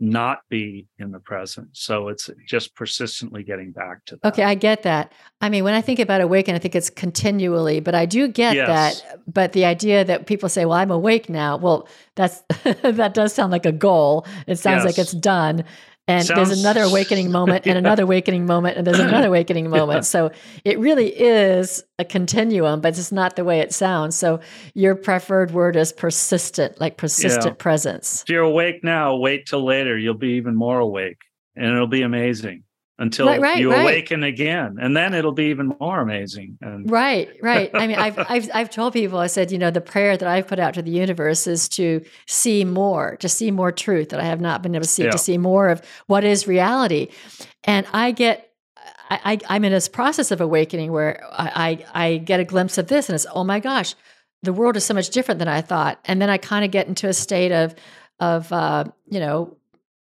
not 0.00 0.40
be 0.48 0.88
in 0.98 1.12
the 1.12 1.20
present. 1.20 1.68
So 1.72 2.08
it's 2.08 2.28
just 2.46 2.74
persistently 2.74 3.44
getting 3.44 3.70
back 3.70 4.04
to 4.06 4.16
that. 4.16 4.28
Okay, 4.32 4.44
I 4.44 4.54
get 4.54 4.82
that. 4.82 5.12
I 5.42 5.48
mean, 5.48 5.64
when 5.64 5.74
I 5.74 5.80
think 5.80 5.98
about 5.98 6.20
awaken, 6.20 6.54
I 6.54 6.58
think 6.58 6.74
it's 6.76 6.88
continually, 6.88 7.80
but 7.80 7.94
I 7.94 8.06
do 8.06 8.28
get 8.28 8.54
Yes. 8.56 8.68
that. 9.02 9.18
But 9.26 9.52
the 9.52 9.64
idea 9.64 10.04
that 10.04 10.26
people 10.26 10.48
say, 10.48 10.64
"Well, 10.64 10.78
I'm 10.78 10.90
awake 10.92 11.28
now," 11.28 11.56
well, 11.56 11.88
that's 12.14 12.42
that 12.82 13.12
does 13.12 13.34
sound 13.34 13.50
like 13.52 13.66
a 13.66 13.72
goal. 13.72 14.24
It 14.46 14.56
sounds 14.58 14.84
like 14.84 14.98
it's 14.98 15.12
done. 15.12 15.64
And 16.08 16.26
Sounds- 16.26 16.48
there's 16.48 16.60
another 16.60 16.82
awakening 16.82 17.30
moment, 17.30 17.64
and 17.64 17.74
Yeah. 17.74 17.78
another 17.78 18.02
awakening 18.02 18.44
moment, 18.44 18.76
and 18.76 18.84
there's 18.84 18.98
another 19.10 19.28
awakening 19.28 19.70
moment. 19.70 20.04
So 20.04 20.32
it 20.64 20.78
really 20.80 21.08
is 21.08 21.84
a 21.98 22.04
continuum, 22.04 22.80
but 22.80 22.98
it's 22.98 23.12
not 23.12 23.36
the 23.36 23.44
way 23.44 23.60
it 23.60 23.72
sounds. 23.72 24.16
So 24.16 24.40
your 24.74 24.96
preferred 24.96 25.52
word 25.52 25.76
is 25.76 25.92
persistent, 25.92 26.80
like 26.80 26.96
persistent 26.96 27.58
presence. 27.58 28.22
If 28.22 28.30
you're 28.30 28.42
awake 28.42 28.82
now, 28.82 29.14
wait 29.16 29.46
till 29.46 29.64
later. 29.64 29.96
You'll 29.96 30.14
be 30.14 30.32
even 30.34 30.56
more 30.56 30.80
awake 30.80 31.18
and 31.54 31.66
it'll 31.72 31.86
be 31.86 32.02
amazing 32.02 32.64
until 33.02 33.26
Right, 33.26 33.40
right, 33.40 33.58
you 33.58 33.70
right. 33.70 33.82
awaken 33.82 34.22
again. 34.22 34.78
And 34.80 34.96
then 34.96 35.12
it'll 35.12 35.32
be 35.32 35.46
even 35.46 35.74
more 35.80 36.00
amazing. 36.00 36.56
And 36.62 36.90
Right, 36.90 37.28
right. 37.42 37.70
I 37.74 37.86
mean, 37.86 37.98
I've, 37.98 38.18
I've 38.30 38.48
I've 38.54 38.70
told 38.70 38.92
people, 38.94 39.18
I 39.18 39.26
said, 39.26 39.50
you 39.52 39.58
know, 39.58 39.70
the 39.70 39.80
prayer 39.80 40.16
that 40.16 40.28
I've 40.28 40.46
put 40.46 40.58
out 40.58 40.74
to 40.74 40.82
the 40.82 40.90
universe 40.92 41.46
is 41.46 41.68
to 41.70 42.00
see 42.26 42.64
more, 42.64 43.16
to 43.16 43.28
see 43.28 43.50
more 43.50 43.72
truth 43.72 44.08
that 44.10 44.20
I 44.20 44.24
have 44.24 44.40
not 44.40 44.62
been 44.62 44.74
able 44.74 44.84
to 44.84 44.88
see, 44.88 45.04
Yeah. 45.04 45.10
to 45.10 45.18
see 45.18 45.36
more 45.36 45.68
of 45.68 45.82
what 46.06 46.24
is 46.24 46.46
reality. 46.46 47.08
And 47.64 47.86
I 47.92 48.12
get, 48.12 48.50
I, 49.10 49.20
I 49.32 49.38
I'm 49.54 49.64
in 49.64 49.72
this 49.72 49.88
process 49.88 50.30
of 50.30 50.40
awakening 50.40 50.92
where 50.92 51.22
I, 51.32 51.84
I 51.94 52.04
I 52.04 52.16
get 52.18 52.40
a 52.40 52.44
glimpse 52.44 52.78
of 52.78 52.86
this, 52.86 53.08
and 53.08 53.14
it's 53.14 53.26
oh 53.34 53.44
my 53.44 53.60
gosh, 53.60 53.94
the 54.42 54.52
world 54.52 54.76
is 54.76 54.84
so 54.84 54.94
much 54.94 55.10
different 55.10 55.38
than 55.38 55.48
I 55.48 55.60
thought. 55.60 55.98
And 56.04 56.20
then 56.22 56.30
I 56.30 56.38
kind 56.38 56.64
of 56.64 56.70
get 56.70 56.86
into 56.88 57.08
a 57.08 57.12
state 57.12 57.52
of 57.52 57.74
of 58.20 58.52
uh, 58.52 58.84
you 59.10 59.20
know. 59.20 59.56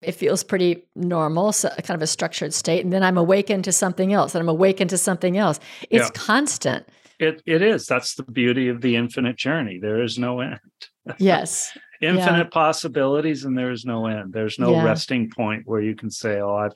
It 0.02 0.12
feels 0.14 0.44
pretty 0.44 0.84
normal, 0.96 1.52
so 1.52 1.70
kind 1.70 1.96
of 1.96 2.02
a 2.04 2.08
structured 2.08 2.54
state, 2.54 2.84
and 2.84 2.94
then 2.94 3.02
I'm 3.04 3.18
awakened 3.18 3.64
to 3.64 3.72
something 3.72 4.14
else, 4.14 4.36
and 4.36 4.42
I'm 4.42 4.50
awakened 4.50 4.92
to 4.92 4.98
something 4.98 5.38
else. 5.38 5.60
It's 5.90 6.06
Yeah. 6.06 6.10
constant. 6.14 6.88
it, 7.20 7.42
it 7.48 7.64
is. 7.64 7.88
That's 7.88 8.14
the 8.14 8.22
beauty 8.22 8.68
of 8.70 8.82
the 8.82 8.96
infinite 8.96 9.38
journey. 9.38 9.80
There 9.80 10.04
is 10.04 10.20
no 10.20 10.40
end. 10.42 10.60
Yes. 11.18 11.76
Infinite 12.00 12.52
possibilities 12.52 13.44
and 13.46 13.58
there 13.58 13.72
is 13.72 13.86
no 13.86 14.06
end. 14.06 14.34
There's 14.34 14.60
no 14.60 14.72
Yeah. 14.74 14.84
resting 14.84 15.32
point 15.32 15.64
where 15.66 15.82
you 15.82 15.96
can 15.96 16.12
say, 16.12 16.40
Oh, 16.42 16.56
I've 16.56 16.74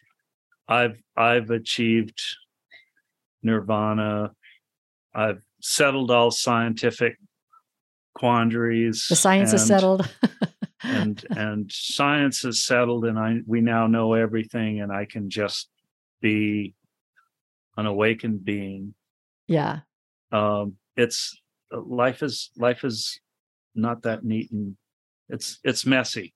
I've 0.67 0.97
I've 1.15 1.49
achieved 1.51 2.19
nirvana. 3.43 4.32
I've 5.13 5.43
settled 5.61 6.09
all 6.09 6.32
scientific 6.32 7.17
quandaries. 8.15 9.05
The 9.09 9.15
science 9.15 9.53
is 9.53 9.67
settled. 9.67 10.09
and 10.84 11.25
and 11.32 11.71
science 11.71 12.43
is 12.45 12.63
settled 12.63 13.05
and 13.05 13.17
i 13.19 13.38
we 13.45 13.61
now 13.61 13.88
know 13.88 14.13
everything 14.13 14.82
and 14.82 14.91
i 14.91 15.05
can 15.05 15.29
just 15.29 15.69
be 16.21 16.73
an 17.77 17.86
awakened 17.86 18.43
being 18.43 18.93
yeah. 19.47 19.79
um 20.32 20.75
it's 20.95 21.38
life 21.71 22.21
is 22.21 22.51
life 22.57 22.84
is 22.84 23.19
not 23.75 24.03
that 24.03 24.23
neat 24.23 24.51
and 24.51 24.75
it's 25.29 25.59
it's 25.63 25.86
messy 25.86 26.34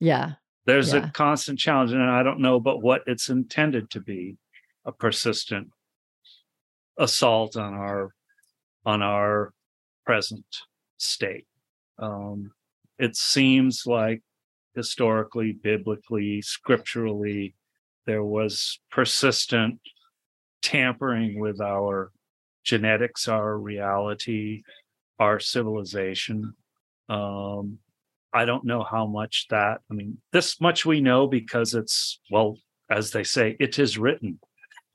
Yeah. 0.00 0.32
there's 0.64 0.92
Yeah. 0.92 1.08
a 1.08 1.10
constant 1.10 1.58
challenge 1.58 1.92
and 1.92 2.02
i 2.02 2.22
don't 2.22 2.40
know 2.40 2.60
but 2.60 2.82
what 2.82 3.02
it's 3.06 3.28
intended 3.28 3.90
to 3.90 4.00
be 4.00 4.36
a 4.84 4.92
persistent 4.92 5.68
assault 6.98 7.56
on 7.56 7.74
our 7.74 8.14
on 8.84 9.02
our 9.02 9.52
present 10.04 10.46
state 10.98 11.46
um 11.98 12.52
it 12.98 13.16
seems 13.16 13.84
like 13.86 14.22
historically 14.74 15.52
biblically 15.52 16.42
scripturally 16.42 17.54
there 18.06 18.24
was 18.24 18.78
persistent 18.90 19.80
tampering 20.62 21.40
with 21.40 21.60
our 21.60 22.10
genetics 22.64 23.28
our 23.28 23.56
reality 23.58 24.62
our 25.18 25.40
civilization 25.40 26.52
um 27.08 27.78
I 28.36 28.44
don't 28.44 28.66
know 28.66 28.82
how 28.82 29.06
much 29.06 29.46
that, 29.48 29.80
I 29.90 29.94
mean, 29.94 30.18
this 30.30 30.60
much 30.60 30.84
we 30.84 31.00
know 31.00 31.26
because 31.26 31.72
it's, 31.72 32.20
well, 32.30 32.58
as 32.90 33.10
they 33.10 33.24
say, 33.24 33.56
it 33.58 33.78
is 33.78 33.96
written. 33.96 34.38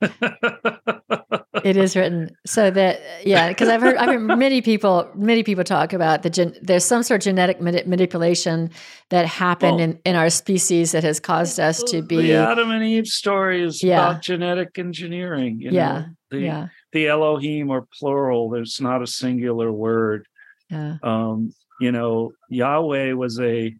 It 1.64 1.76
is 1.76 1.96
written 1.96 2.30
so 2.46 2.70
that 2.70 3.00
yeah, 3.24 3.48
because 3.48 3.68
I've 3.68 3.80
heard 3.80 3.96
I've 3.96 4.08
heard 4.08 4.20
many 4.38 4.62
people 4.62 5.08
many 5.14 5.42
people 5.42 5.64
talk 5.64 5.92
about 5.92 6.22
the 6.22 6.30
gen, 6.30 6.54
there's 6.62 6.84
some 6.84 7.02
sort 7.02 7.20
of 7.20 7.24
genetic 7.24 7.60
mani- 7.60 7.84
manipulation 7.86 8.70
that 9.10 9.26
happened 9.26 9.76
Well- 9.76 9.84
in, 9.84 9.98
in 10.04 10.16
our 10.16 10.30
species 10.30 10.92
that 10.92 11.04
has 11.04 11.20
caused 11.20 11.58
us 11.60 11.82
to 11.84 12.02
be 12.02 12.16
the 12.16 12.34
Adam 12.34 12.70
and 12.70 12.82
Eve 12.84 13.06
story 13.06 13.62
is 13.62 13.82
Yeah. 13.82 14.10
about 14.10 14.22
genetic 14.22 14.78
engineering. 14.78 15.58
You 15.60 15.70
Yeah, 15.72 15.92
know? 15.92 16.04
the, 16.30 16.38
yeah 16.40 16.66
the 16.92 17.08
Elohim 17.08 17.70
or 17.70 17.86
plural, 17.98 18.50
there's 18.50 18.80
not 18.80 19.02
a 19.02 19.06
singular 19.06 19.72
word. 19.72 20.26
yeah 20.70 20.96
Um, 21.02 21.52
you 21.80 21.90
know, 21.90 22.32
Yahweh 22.50 23.12
was 23.12 23.40
a 23.40 23.74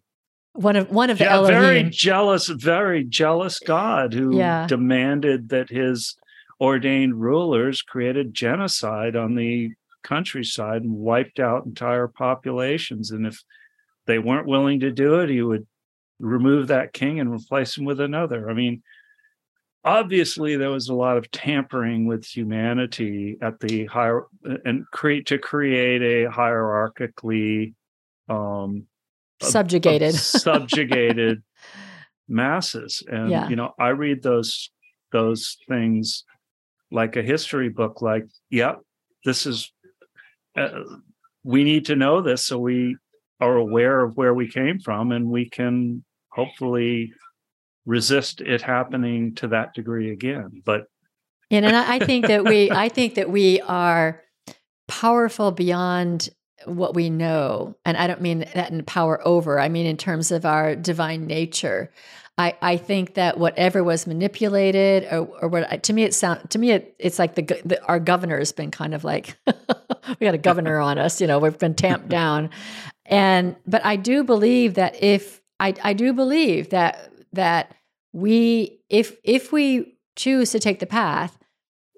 one 0.55 0.75
of 0.75 0.89
one 0.91 1.09
of 1.09 1.17
the 1.17 1.23
yeah, 1.23 1.41
very 1.47 1.83
jealous, 1.89 2.47
very 2.47 3.03
jealous 3.03 3.57
God 3.59 4.13
who 4.13 4.37
Yeah. 4.37 4.67
demanded 4.67 5.49
that 5.49 5.69
his 5.69 6.15
ordained 6.63 7.19
rulers 7.19 7.81
created 7.81 8.33
genocide 8.33 9.17
on 9.17 9.35
the 9.35 9.69
countryside 10.03 10.81
and 10.81 10.93
wiped 10.93 11.39
out 11.39 11.65
entire 11.65 12.07
populations. 12.07 13.11
And 13.11 13.27
if 13.27 13.43
they 14.07 14.17
weren't 14.17 14.47
willing 14.47 14.79
to 14.79 14.89
do 14.91 15.19
it, 15.19 15.29
he 15.29 15.41
would 15.41 15.67
remove 16.19 16.67
that 16.69 16.93
king 16.93 17.19
and 17.19 17.29
replace 17.29 17.77
him 17.77 17.83
with 17.83 17.99
another. 17.99 18.49
I 18.49 18.53
mean, 18.53 18.81
obviously 19.83 20.55
there 20.55 20.69
was 20.69 20.87
a 20.87 20.93
lot 20.95 21.17
of 21.17 21.29
tampering 21.31 22.05
with 22.07 22.25
humanity 22.25 23.37
at 23.41 23.59
the 23.59 23.85
higher 23.87 24.23
and 24.63 24.85
create 24.91 25.25
to 25.27 25.37
create 25.37 26.01
a 26.01 26.29
hierarchically 26.31 27.73
um 28.29 28.85
subjugated 29.41 30.13
subjugated 30.47 31.43
masses 32.29 33.03
and 33.11 33.29
Yeah. 33.29 33.49
you 33.49 33.57
know 33.57 33.73
i 33.77 33.89
read 33.89 34.23
those 34.23 34.71
those 35.11 35.57
things 35.67 36.23
like 36.93 37.15
a 37.15 37.23
history 37.23 37.69
book 37.69 38.01
like 38.01 38.25
yeah 38.49 38.75
this 39.25 39.45
is 39.45 39.73
uh, 40.55 40.69
we 41.43 41.63
need 41.63 41.85
to 41.85 41.95
know 41.95 42.21
this 42.21 42.45
so 42.45 42.57
we 42.57 42.95
are 43.41 43.57
aware 43.57 44.01
of 44.01 44.15
where 44.15 44.33
we 44.33 44.47
came 44.47 44.79
from 44.79 45.11
and 45.11 45.27
we 45.27 45.49
can 45.49 46.03
hopefully 46.29 47.11
resist 47.85 48.39
it 48.39 48.61
happening 48.61 49.33
to 49.35 49.47
that 49.47 49.73
degree 49.73 50.11
again 50.11 50.61
but 50.65 50.85
and, 51.51 51.65
and 51.65 51.75
I, 51.75 51.95
I 51.95 51.99
think 51.99 52.27
that 52.27 52.45
we 52.45 52.71
i 52.71 52.87
think 52.87 53.15
that 53.15 53.29
we 53.29 53.59
are 53.61 54.21
powerful 54.87 55.51
beyond 55.51 56.29
what 56.65 56.95
we 56.95 57.09
know 57.09 57.75
and 57.85 57.97
i 57.97 58.07
don't 58.07 58.21
mean 58.21 58.39
that 58.53 58.71
in 58.71 58.83
power 58.83 59.25
over 59.27 59.59
i 59.59 59.69
mean 59.69 59.85
in 59.85 59.97
terms 59.97 60.31
of 60.31 60.45
our 60.45 60.75
divine 60.75 61.27
nature. 61.27 61.91
I, 62.35 62.57
I 62.63 62.77
think 62.77 63.13
that 63.13 63.37
whatever 63.37 63.83
was 63.83 64.07
manipulated 64.07 65.03
or, 65.11 65.27
or 65.39 65.47
what 65.49 65.83
to 65.83 65.93
me 65.93 66.01
it 66.01 66.15
sound 66.15 66.49
to 66.49 66.57
me 66.57 66.71
it, 66.71 66.95
it's 66.97 67.19
like 67.19 67.35
the, 67.35 67.43
the 67.63 67.83
our 67.85 67.99
governor 67.99 68.39
has 68.39 68.51
been 68.51 68.71
kind 68.71 68.95
of 68.95 69.03
like 69.03 69.37
we 69.47 70.25
got 70.25 70.33
a 70.33 70.39
governor 70.39 70.79
on 70.79 70.97
us 70.97 71.21
you 71.21 71.27
know 71.27 71.37
we've 71.37 71.59
been 71.59 71.75
tamped 71.75 72.09
down. 72.09 72.49
And 73.05 73.55
but 73.67 73.85
I 73.85 73.97
do 73.97 74.23
believe 74.23 74.75
that 74.75 75.01
if 75.03 75.41
I 75.59 75.75
I 75.83 75.93
do 75.93 76.13
believe 76.13 76.69
that 76.69 77.11
that 77.33 77.75
we 78.13 78.79
if 78.89 79.17
if 79.23 79.51
we 79.51 79.97
choose 80.15 80.51
to 80.51 80.59
take 80.59 80.79
the 80.79 80.85
path 80.85 81.37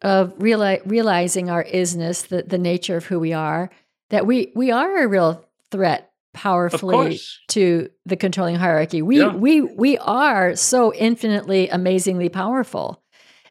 of 0.02 0.38
reali- 0.38 0.82
realizing 0.86 1.50
our 1.50 1.64
isness 1.64 2.28
the 2.28 2.44
the 2.44 2.58
nature 2.58 2.98
of 2.98 3.06
who 3.06 3.20
we 3.20 3.34
are 3.34 3.70
that 4.16 4.26
we 4.26 4.54
we 4.56 4.72
are 4.72 5.04
a 5.04 5.08
real 5.10 5.46
threat 5.72 6.12
powerfully 6.34 7.20
to 7.50 7.90
the 8.06 8.16
controlling 8.16 8.56
hierarchy. 8.56 9.02
We 9.02 9.20
yeah. 9.20 9.36
we 9.36 9.60
we 9.62 9.98
are 9.98 10.56
so 10.56 10.94
infinitely 10.94 11.68
amazingly 11.68 12.30
powerful. 12.30 13.04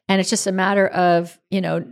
And 0.09 0.19
it's 0.19 0.29
just 0.29 0.47
a 0.47 0.51
matter 0.51 0.87
of, 0.87 1.39
you 1.51 1.61
know, 1.61 1.85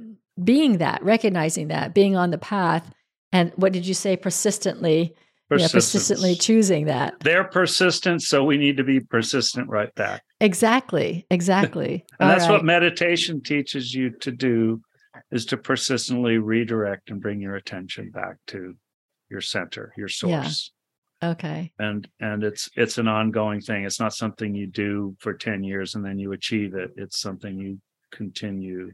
being 0.44 0.80
that, 0.80 1.04
recognizing 1.04 1.68
that, 1.68 1.94
being 1.94 2.16
on 2.16 2.32
the 2.32 2.38
path 2.40 2.92
and 3.32 3.52
what 3.56 3.74
did 3.74 3.86
you 3.86 3.94
say 3.94 4.18
persistently 4.18 5.16
yeah, 5.52 5.68
persistently 5.68 6.34
choosing 6.34 6.86
that. 6.86 7.20
They're 7.20 7.44
persistent, 7.44 8.24
so 8.24 8.44
we 8.44 8.58
need 8.58 8.78
to 8.78 8.84
be 8.84 9.00
persistent 9.00 9.70
right 9.70 9.94
back. 9.94 10.24
Exactly. 10.40 11.28
Exactly. 11.30 12.06
and 12.20 12.28
that's 12.28 12.46
right. 12.46 12.54
what 12.54 12.66
meditation 12.66 13.40
teaches 13.40 13.94
you 13.94 14.10
to 14.22 14.32
do 14.32 14.82
is 15.34 15.46
to 15.48 15.58
persistently 15.58 16.38
redirect 16.38 17.10
and 17.10 17.20
bring 17.20 17.42
your 17.42 17.56
attention 17.56 18.12
back 18.12 18.36
to 18.46 18.76
your 19.30 19.42
center, 19.42 19.92
your 19.98 20.08
source. 20.08 20.72
Okay. 21.24 21.74
And 21.80 22.08
and 22.20 22.44
it's 22.44 22.70
it's 22.76 23.00
an 23.00 23.08
ongoing 23.08 23.60
thing. 23.60 23.84
It's 23.84 24.00
not 24.00 24.14
something 24.14 24.54
you 24.54 24.68
do 24.68 25.16
for 25.20 25.34
10 25.34 25.64
years 25.64 25.96
and 25.96 26.06
then 26.06 26.20
you 26.20 26.34
achieve 26.34 26.76
it. 26.76 26.92
It's 26.98 27.20
something 27.20 27.58
you 27.58 27.82
continue 28.12 28.92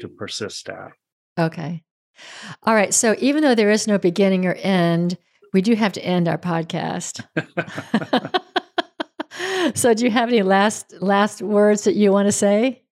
to 0.00 0.08
persist 0.08 0.68
at. 0.68 0.90
Okay. 1.38 1.84
All 2.64 2.74
right. 2.74 2.92
So 2.92 3.14
even 3.18 3.44
though 3.44 3.54
there 3.54 3.70
is 3.70 3.86
no 3.86 3.98
beginning 3.98 4.46
or 4.46 4.54
end, 4.54 5.16
we 5.52 5.62
do 5.62 5.76
have 5.76 5.92
to 5.92 6.04
end 6.04 6.26
our 6.26 6.38
podcast. 6.38 7.24
so 9.76 9.94
do 9.94 10.04
you 10.04 10.10
have 10.10 10.28
any 10.28 10.42
last 10.42 10.92
last 11.00 11.40
words 11.40 11.84
that 11.84 11.94
you 11.94 12.10
want 12.10 12.26
to 12.26 12.32
say? 12.32 12.82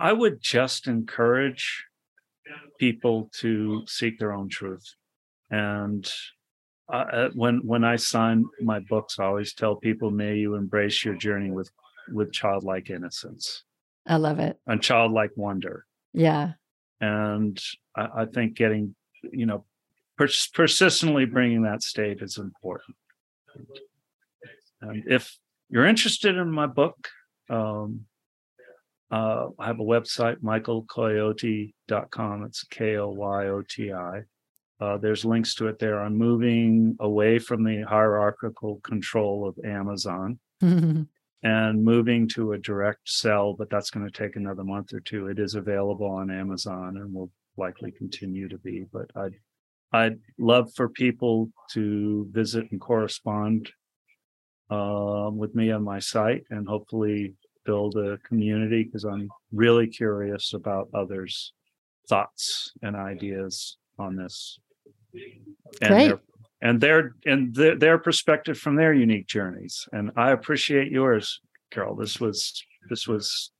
I 0.00 0.12
would 0.12 0.40
just 0.40 0.86
encourage 0.86 1.84
people 2.78 3.30
to 3.40 3.84
seek 3.86 4.18
their 4.18 4.32
own 4.32 4.48
truth 4.48 4.84
and 5.50 6.10
uh, 6.90 7.28
when 7.34 7.58
when 7.66 7.84
I 7.84 7.96
sign 7.96 8.46
my 8.60 8.80
books, 8.80 9.18
I 9.18 9.24
always 9.24 9.52
tell 9.52 9.76
people, 9.76 10.10
"May 10.10 10.36
you 10.36 10.54
embrace 10.54 11.04
your 11.04 11.14
journey 11.14 11.50
with 11.50 11.70
with 12.10 12.32
childlike 12.32 12.90
innocence." 12.90 13.64
I 14.06 14.16
love 14.16 14.38
it. 14.38 14.58
And 14.66 14.82
childlike 14.82 15.32
wonder. 15.36 15.84
Yeah. 16.14 16.52
And 17.00 17.62
I, 17.94 18.22
I 18.22 18.24
think 18.24 18.56
getting, 18.56 18.94
you 19.22 19.44
know, 19.44 19.66
pers- 20.16 20.48
persistently 20.48 21.26
bringing 21.26 21.62
that 21.62 21.82
state 21.82 22.22
is 22.22 22.38
important. 22.38 22.96
And 24.80 25.04
if 25.06 25.36
you're 25.68 25.84
interested 25.84 26.36
in 26.36 26.50
my 26.50 26.66
book, 26.66 27.08
um, 27.50 28.06
uh, 29.10 29.48
I 29.58 29.66
have 29.66 29.80
a 29.80 29.84
website, 29.84 30.36
michaelkoyoti.com. 30.42 32.44
It's 32.44 32.64
K 32.64 32.96
O 32.96 33.10
Y 33.10 33.46
O 33.46 33.62
T 33.68 33.92
I. 33.92 34.22
Uh, 34.80 34.96
there's 34.96 35.24
links 35.24 35.54
to 35.56 35.66
it 35.66 35.78
there. 35.78 36.00
I'm 36.00 36.16
moving 36.16 36.96
away 37.00 37.38
from 37.38 37.64
the 37.64 37.82
hierarchical 37.82 38.80
control 38.84 39.48
of 39.48 39.58
Amazon 39.64 40.38
and 40.60 41.84
moving 41.84 42.28
to 42.28 42.52
a 42.52 42.58
direct 42.58 43.08
sell, 43.08 43.54
but 43.54 43.70
that's 43.70 43.90
going 43.90 44.06
to 44.06 44.12
take 44.12 44.36
another 44.36 44.62
month 44.62 44.92
or 44.92 45.00
two. 45.00 45.26
It 45.26 45.38
is 45.38 45.54
available 45.54 46.06
on 46.06 46.30
Amazon 46.30 46.98
and 46.98 47.12
will 47.12 47.30
likely 47.56 47.90
continue 47.90 48.48
to 48.48 48.58
be. 48.58 48.84
But 48.92 49.10
I'd 49.16 49.34
I'd 49.92 50.18
love 50.38 50.70
for 50.76 50.90
people 50.90 51.50
to 51.72 52.28
visit 52.30 52.70
and 52.70 52.80
correspond 52.80 53.70
uh, 54.70 55.30
with 55.32 55.54
me 55.54 55.70
on 55.70 55.82
my 55.82 55.98
site 55.98 56.44
and 56.50 56.68
hopefully 56.68 57.34
build 57.68 57.96
a 57.96 58.16
community 58.26 58.82
because 58.82 59.04
I'm 59.04 59.28
really 59.52 59.86
curious 59.86 60.54
about 60.54 60.88
others' 60.94 61.52
thoughts 62.08 62.72
and 62.80 62.96
ideas 62.96 63.76
on 63.98 64.16
this 64.16 64.58
and 65.82 65.90
Great. 65.90 66.08
Their, 66.08 66.20
and 66.62 66.80
their 66.80 67.14
and 67.26 67.54
their, 67.54 67.76
their 67.76 67.98
perspective 67.98 68.58
from 68.58 68.74
their 68.76 68.94
unique 68.94 69.26
journeys. 69.26 69.86
And 69.92 70.10
I 70.16 70.30
appreciate 70.30 70.90
yours, 70.90 71.40
Carol. 71.70 71.94
This 71.94 72.18
was 72.18 72.64
this 72.88 73.06
was 73.06 73.52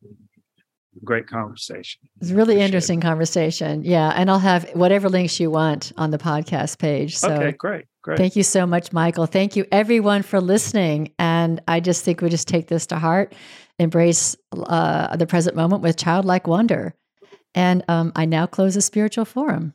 great 1.04 1.28
conversation. 1.28 2.00
It's 2.20 2.30
really 2.30 2.54
appreciate 2.54 2.64
interesting 2.64 2.98
it. 2.98 3.02
conversation. 3.02 3.84
Yeah, 3.84 4.12
and 4.16 4.30
I'll 4.30 4.38
have 4.38 4.70
whatever 4.70 5.08
links 5.08 5.38
you 5.38 5.50
want 5.50 5.92
on 5.96 6.10
the 6.10 6.18
podcast 6.18 6.78
page. 6.78 7.16
So 7.16 7.30
okay, 7.30 7.52
great, 7.52 7.84
great. 8.02 8.18
Thank 8.18 8.36
you 8.36 8.42
so 8.42 8.66
much, 8.66 8.92
Michael. 8.92 9.26
Thank 9.26 9.54
you, 9.54 9.66
everyone, 9.70 10.22
for 10.22 10.40
listening. 10.40 11.12
And 11.48 11.62
I 11.66 11.80
just 11.80 12.04
think 12.04 12.20
we 12.20 12.28
just 12.28 12.46
take 12.46 12.68
this 12.68 12.86
to 12.88 12.98
heart, 12.98 13.32
embrace 13.78 14.36
uh, 14.52 15.16
the 15.16 15.26
present 15.26 15.56
moment 15.56 15.82
with 15.82 15.96
childlike 15.96 16.46
wonder. 16.46 16.94
And 17.54 17.82
um, 17.88 18.12
I 18.14 18.26
now 18.26 18.44
close 18.44 18.74
the 18.74 18.82
spiritual 18.82 19.24
forum. 19.24 19.72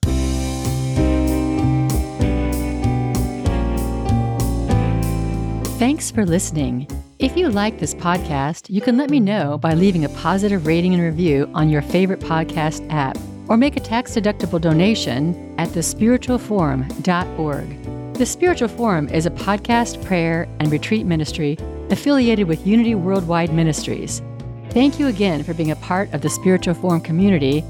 Thanks 5.80 6.12
for 6.12 6.28
listening. 6.28 6.88
If 7.18 7.36
you 7.36 7.50
like 7.50 7.80
this 7.80 7.96
podcast, 7.96 8.70
you 8.70 8.80
can 8.80 8.96
let 8.96 9.10
me 9.10 9.20
know 9.20 9.58
by 9.58 9.74
leaving 9.74 10.06
a 10.06 10.10
positive 10.10 10.68
rating 10.68 10.94
and 10.94 11.02
review 11.02 11.50
on 11.56 11.70
your 11.70 11.82
favorite 11.82 12.20
podcast 12.20 12.88
app 12.92 13.18
or 13.48 13.58
make 13.58 13.78
a 13.78 13.80
tax 13.80 14.12
deductible 14.12 14.62
donation 14.62 15.56
at 15.58 15.70
thespiritualforum.org. 15.70 17.93
The 18.14 18.28
Spiritual 18.28 18.68
Forum 18.68 19.10
is 19.10 19.26
a 19.26 19.32
podcast, 19.32 20.06
prayer, 20.06 20.48
and 20.60 20.72
retreat 20.72 21.04
ministry 21.04 21.58
affiliated 21.90 22.48
with 22.48 22.66
Unity 22.66 22.94
Worldwide 22.94 23.52
Ministries. 23.52 24.22
Thank 24.70 25.00
you 25.00 25.08
again 25.08 25.44
for 25.44 25.56
being 25.56 25.72
a 25.72 25.76
part 25.78 26.14
of 26.14 26.22
the 26.22 26.30
Spiritual 26.30 26.76
Forum 26.76 27.02
community. 27.02 27.64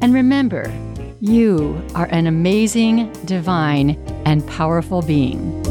And 0.00 0.14
remember, 0.14 0.72
you 1.20 1.86
are 1.94 2.06
an 2.06 2.26
amazing, 2.26 3.12
divine, 3.26 3.90
and 4.24 4.46
powerful 4.48 5.02
being. 5.02 5.62